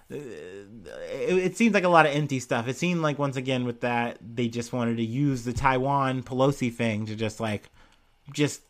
it, 0.09 0.69
it 1.11 1.57
seems 1.57 1.75
like 1.75 1.83
a 1.85 1.89
lot 1.89 2.07
of 2.07 2.13
empty 2.15 2.39
stuff. 2.39 2.69
It 2.69 2.77
seemed 2.77 3.03
like 3.03 3.19
once 3.19 3.37
again 3.37 3.65
with 3.65 3.81
that 3.81 4.19
they 4.23 4.49
just 4.49 4.73
wanted 4.73 4.99
to 4.99 5.05
use 5.05 5.45
the 5.45 5.53
Taiwan 5.53 6.23
Pelosi 6.23 6.73
thing 6.73 7.07
to 7.07 7.17
just 7.17 7.41
like 7.41 7.69
just 8.33 8.63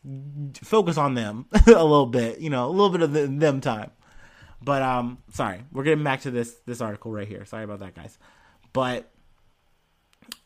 focus 0.61 0.97
on 0.97 1.13
them 1.13 1.45
a 1.67 1.71
little 1.71 2.05
bit, 2.05 2.39
you 2.39 2.49
know, 2.49 2.67
a 2.67 2.71
little 2.71 2.89
bit 2.89 3.01
of 3.01 3.13
the, 3.13 3.27
them 3.27 3.61
time. 3.61 3.91
But 4.61 4.81
um 4.81 5.19
sorry, 5.31 5.63
we're 5.71 5.83
getting 5.83 6.03
back 6.03 6.21
to 6.21 6.31
this 6.31 6.55
this 6.65 6.81
article 6.81 7.11
right 7.11 7.27
here. 7.27 7.45
Sorry 7.45 7.63
about 7.63 7.79
that, 7.79 7.95
guys. 7.95 8.17
But 8.73 9.09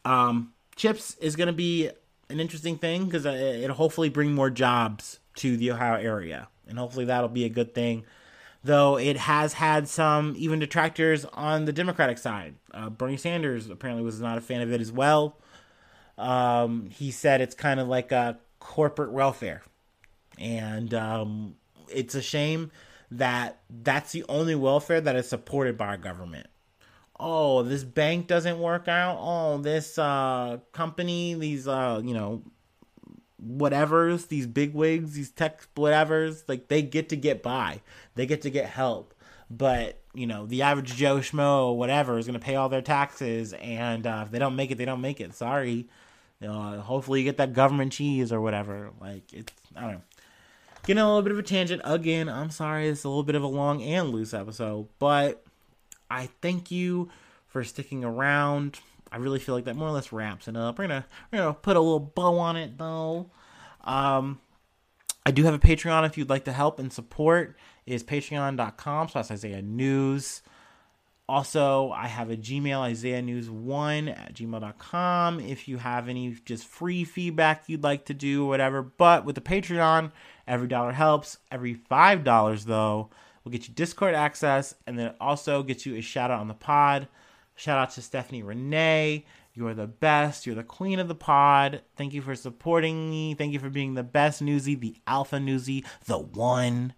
um 0.06 0.54
chips 0.76 1.16
is 1.18 1.36
going 1.36 1.48
to 1.48 1.54
be 1.54 1.90
an 2.30 2.40
interesting 2.40 2.78
thing 2.78 3.06
because 3.06 3.26
uh, 3.26 3.30
it'll 3.32 3.76
hopefully 3.76 4.10
bring 4.10 4.34
more 4.34 4.50
jobs 4.50 5.20
to 5.36 5.58
the 5.58 5.72
Ohio 5.72 6.00
area, 6.00 6.48
and 6.68 6.78
hopefully 6.78 7.06
that'll 7.06 7.30
be 7.30 7.46
a 7.46 7.50
good 7.50 7.74
thing 7.74 8.06
though 8.64 8.98
it 8.98 9.18
has 9.18 9.54
had 9.54 9.88
some 9.88 10.36
even 10.38 10.60
detractors 10.60 11.26
on 11.34 11.66
the 11.66 11.74
Democratic 11.74 12.18
side. 12.18 12.56
Uh, 12.74 12.90
Bernie 12.90 13.18
Sanders 13.18 13.70
apparently 13.70 14.04
was 14.04 14.22
not 14.22 14.38
a 14.38 14.42
fan 14.42 14.62
of 14.62 14.72
it 14.72 14.82
as 14.82 14.92
well. 14.92 15.38
Um, 16.18 16.90
he 16.90 17.12
said 17.12 17.42
it's 17.42 17.56
kind 17.56 17.80
of 17.80 17.88
like 17.88 18.12
a 18.12 18.38
corporate 18.62 19.12
welfare, 19.12 19.62
and 20.38 20.94
um, 20.94 21.56
it's 21.90 22.16
a 22.16 22.22
shame 22.22 22.72
that 23.12 23.60
that's 23.84 24.14
the 24.14 24.24
only 24.30 24.56
welfare 24.56 25.02
that 25.02 25.18
is 25.18 25.28
supported 25.28 25.78
by 25.78 25.88
our 25.88 25.98
government. 25.98 26.48
Oh, 27.20 27.62
this 27.64 27.84
bank 27.84 28.28
doesn't 28.28 28.58
work 28.58 28.88
out. 28.88 29.18
Oh, 29.20 29.58
this 29.58 30.00
uh, 30.00 30.60
company, 30.72 31.34
these 31.34 31.68
uh, 31.68 32.02
you 32.02 32.14
know 32.14 32.44
whatevers, 33.46 34.28
these 34.28 34.48
big 34.48 34.74
wigs, 34.74 35.14
these 35.14 35.32
tech 35.32 35.68
whatevers, 35.76 36.44
like 36.48 36.68
they 36.68 36.82
get 36.82 37.10
to 37.10 37.16
get 37.16 37.44
by. 37.44 37.82
They 38.16 38.26
get 38.26 38.44
to 38.44 38.50
get 38.50 38.68
help. 38.68 39.14
But, 39.50 40.00
you 40.14 40.28
know, 40.28 40.46
the 40.46 40.62
average 40.62 40.96
Joe 40.96 41.18
Schmo 41.18 41.76
whatever 41.76 42.18
is 42.18 42.26
going 42.26 42.40
to 42.40 42.46
pay 42.46 42.56
all 42.56 42.70
their 42.70 42.82
taxes. 42.82 43.54
And 43.54 44.08
uh, 44.08 44.24
if 44.26 44.32
they 44.32 44.40
don't 44.40 44.56
make 44.56 44.72
it, 44.72 44.78
they 44.78 44.86
don't 44.86 45.02
make 45.02 45.20
it. 45.20 45.34
Sorry. 45.34 45.90
Know, 46.48 46.82
hopefully 46.82 47.20
you 47.20 47.26
get 47.26 47.38
that 47.38 47.54
government 47.54 47.92
cheese 47.94 48.32
or 48.32 48.42
whatever. 48.42 48.90
Like, 49.00 49.32
it's, 49.32 49.54
I 49.76 49.82
don't 49.82 49.92
know. 49.92 50.02
Getting 50.84 51.02
a 51.02 51.08
little 51.08 51.22
bit 51.22 51.32
of 51.32 51.38
a 51.38 51.44
tangent 51.44 51.82
again. 51.86 52.28
I'm 52.28 52.50
sorry, 52.50 52.88
it's 52.88 53.04
a 53.04 53.10
little 53.10 53.24
bit 53.24 53.36
of 53.36 53.44
a 53.44 53.48
long 53.48 53.84
and 53.84 54.10
loose 54.10 54.34
episode. 54.34 54.88
But 54.98 55.46
I 56.10 56.30
thank 56.42 56.72
you 56.72 57.10
for 57.48 57.64
sticking 57.64 58.04
around. 58.04 58.80
I 59.12 59.18
really 59.18 59.40
feel 59.40 59.54
like 59.54 59.66
that 59.66 59.76
more 59.76 59.90
or 59.90 59.92
less 59.92 60.12
wraps 60.12 60.48
it 60.48 60.58
up. 60.58 60.80
We're 60.80 60.88
gonna 60.88 61.06
we're 61.32 61.40
gonna 61.40 61.54
put 61.54 61.76
a 61.76 61.80
little 61.82 62.00
bow 62.00 62.40
on 62.40 62.56
it 62.56 62.78
though. 62.78 63.30
Um, 63.84 64.40
I 65.26 65.32
do 65.32 65.44
have 65.44 65.54
a 65.54 65.60
Patreon 65.60 66.06
if 66.06 66.18
you'd 66.18 66.30
like 66.30 66.46
to 66.46 66.52
help 66.52 66.80
and 66.80 66.92
support. 66.92 67.58
It 67.86 67.94
is 67.94 68.04
patreon.com 68.04 69.10
slash 69.10 69.30
Isaiah 69.30 69.62
News. 69.62 70.42
Also, 71.30 71.92
I 71.92 72.08
have 72.08 72.30
a 72.30 72.36
Gmail, 72.36 72.80
Isaiah 72.80 73.22
News 73.22 73.50
1 73.50 74.10
at 74.10 74.34
gmail.com. 74.34 75.40
If 75.40 75.68
you 75.68 75.78
have 75.78 76.10
any 76.10 76.36
just 76.46 76.68
free 76.68 77.06
feedback 77.06 77.64
you'd 77.68 77.84
like 77.84 78.06
to 78.06 78.14
do, 78.14 78.46
whatever. 78.46 78.82
But 78.82 79.24
with 79.24 79.36
the 79.36 79.42
Patreon, 79.42 80.12
every 80.46 80.68
dollar 80.68 80.92
helps. 80.92 81.38
Every 81.50 81.76
$5, 81.76 82.66
though, 82.66 83.10
will 83.44 83.52
get 83.52 83.68
you 83.68 83.74
Discord 83.74 84.14
access 84.14 84.76
and 84.86 85.00
then 85.00 85.14
also 85.22 85.64
get 85.64 85.86
you 85.86 85.96
a 85.96 86.02
shout 86.02 86.32
out 86.32 86.42
on 86.42 86.48
the 86.48 86.54
pod. 86.54 87.08
Shout 87.56 87.78
out 87.78 87.92
to 87.92 88.02
Stephanie 88.02 88.44
Renee, 88.44 89.26
You 89.54 89.68
are 89.68 89.74
the 89.74 89.88
best. 89.88 90.46
You're 90.46 90.56
the 90.56 90.64
queen 90.64 91.00
of 91.00 91.08
the 91.08 91.16
pod. 91.16 91.82
Thank 91.96 92.14
you 92.14 92.22
for 92.22 92.36
supporting 92.36 93.10
me. 93.10 93.36
Thank 93.36 93.54
you 93.54 93.60
for 93.60 93.70
being 93.70 93.94
the 93.94 94.04
best 94.04 94.42
newsy, 94.42 94.76
the 94.76 94.96
alpha 95.06 95.40
newsy, 95.40 95.86
the 96.06 96.18
one. 96.18 96.94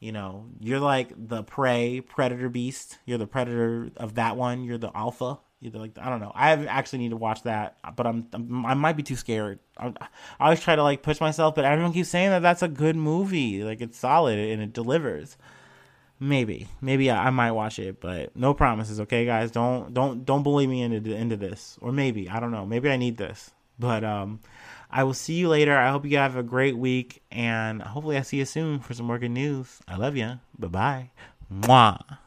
You 0.00 0.12
know, 0.12 0.46
you're 0.60 0.80
like 0.80 1.12
the 1.16 1.42
prey, 1.42 2.00
predator 2.00 2.48
beast. 2.48 2.98
You're 3.06 3.18
the 3.18 3.26
predator 3.26 3.90
of 3.96 4.14
that 4.14 4.36
one. 4.36 4.64
You're 4.64 4.78
the 4.78 4.94
alpha. 4.94 5.38
Either 5.64 5.78
like 5.78 5.96
I 5.98 6.10
don't 6.10 6.20
know. 6.20 6.32
I 6.34 6.52
actually 6.66 6.98
need 6.98 7.10
to 7.10 7.16
watch 7.16 7.42
that, 7.44 7.78
but 7.96 8.06
I'm, 8.06 8.28
I'm 8.34 8.66
i 8.66 8.74
might 8.74 8.98
be 8.98 9.02
too 9.02 9.16
scared. 9.16 9.60
I, 9.78 9.94
I 10.38 10.44
always 10.44 10.60
try 10.60 10.76
to 10.76 10.82
like 10.82 11.02
push 11.02 11.20
myself, 11.22 11.54
but 11.54 11.64
everyone 11.64 11.94
keeps 11.94 12.10
saying 12.10 12.30
that 12.30 12.42
that's 12.42 12.62
a 12.62 12.68
good 12.68 12.96
movie. 12.96 13.64
Like 13.64 13.80
it's 13.80 13.98
solid 13.98 14.38
and 14.38 14.60
it 14.60 14.74
delivers. 14.74 15.38
Maybe, 16.20 16.68
maybe 16.82 17.10
I, 17.10 17.28
I 17.28 17.30
might 17.30 17.52
watch 17.52 17.78
it, 17.78 17.98
but 17.98 18.36
no 18.36 18.52
promises. 18.52 19.00
Okay, 19.00 19.24
guys, 19.24 19.50
don't 19.50 19.94
don't 19.94 20.26
don't 20.26 20.42
bully 20.42 20.66
me 20.66 20.82
into 20.82 21.14
into 21.14 21.36
this. 21.36 21.78
Or 21.80 21.92
maybe 21.92 22.28
I 22.28 22.40
don't 22.40 22.52
know. 22.52 22.66
Maybe 22.66 22.90
I 22.90 22.96
need 22.96 23.16
this. 23.16 23.50
But 23.78 24.04
um, 24.04 24.40
I 24.94 25.02
will 25.02 25.12
see 25.12 25.34
you 25.34 25.48
later. 25.48 25.76
I 25.76 25.90
hope 25.90 26.06
you 26.06 26.16
have 26.18 26.36
a 26.36 26.44
great 26.44 26.78
week, 26.78 27.20
and 27.32 27.82
hopefully 27.82 28.16
I 28.16 28.22
see 28.22 28.36
you 28.36 28.44
soon 28.44 28.78
for 28.78 28.94
some 28.94 29.06
more 29.06 29.18
good 29.18 29.32
news. 29.32 29.80
I 29.88 29.96
love 29.96 30.16
you. 30.16 30.38
Bye 30.56 30.68
bye. 30.68 31.10
Mwah. 31.52 32.18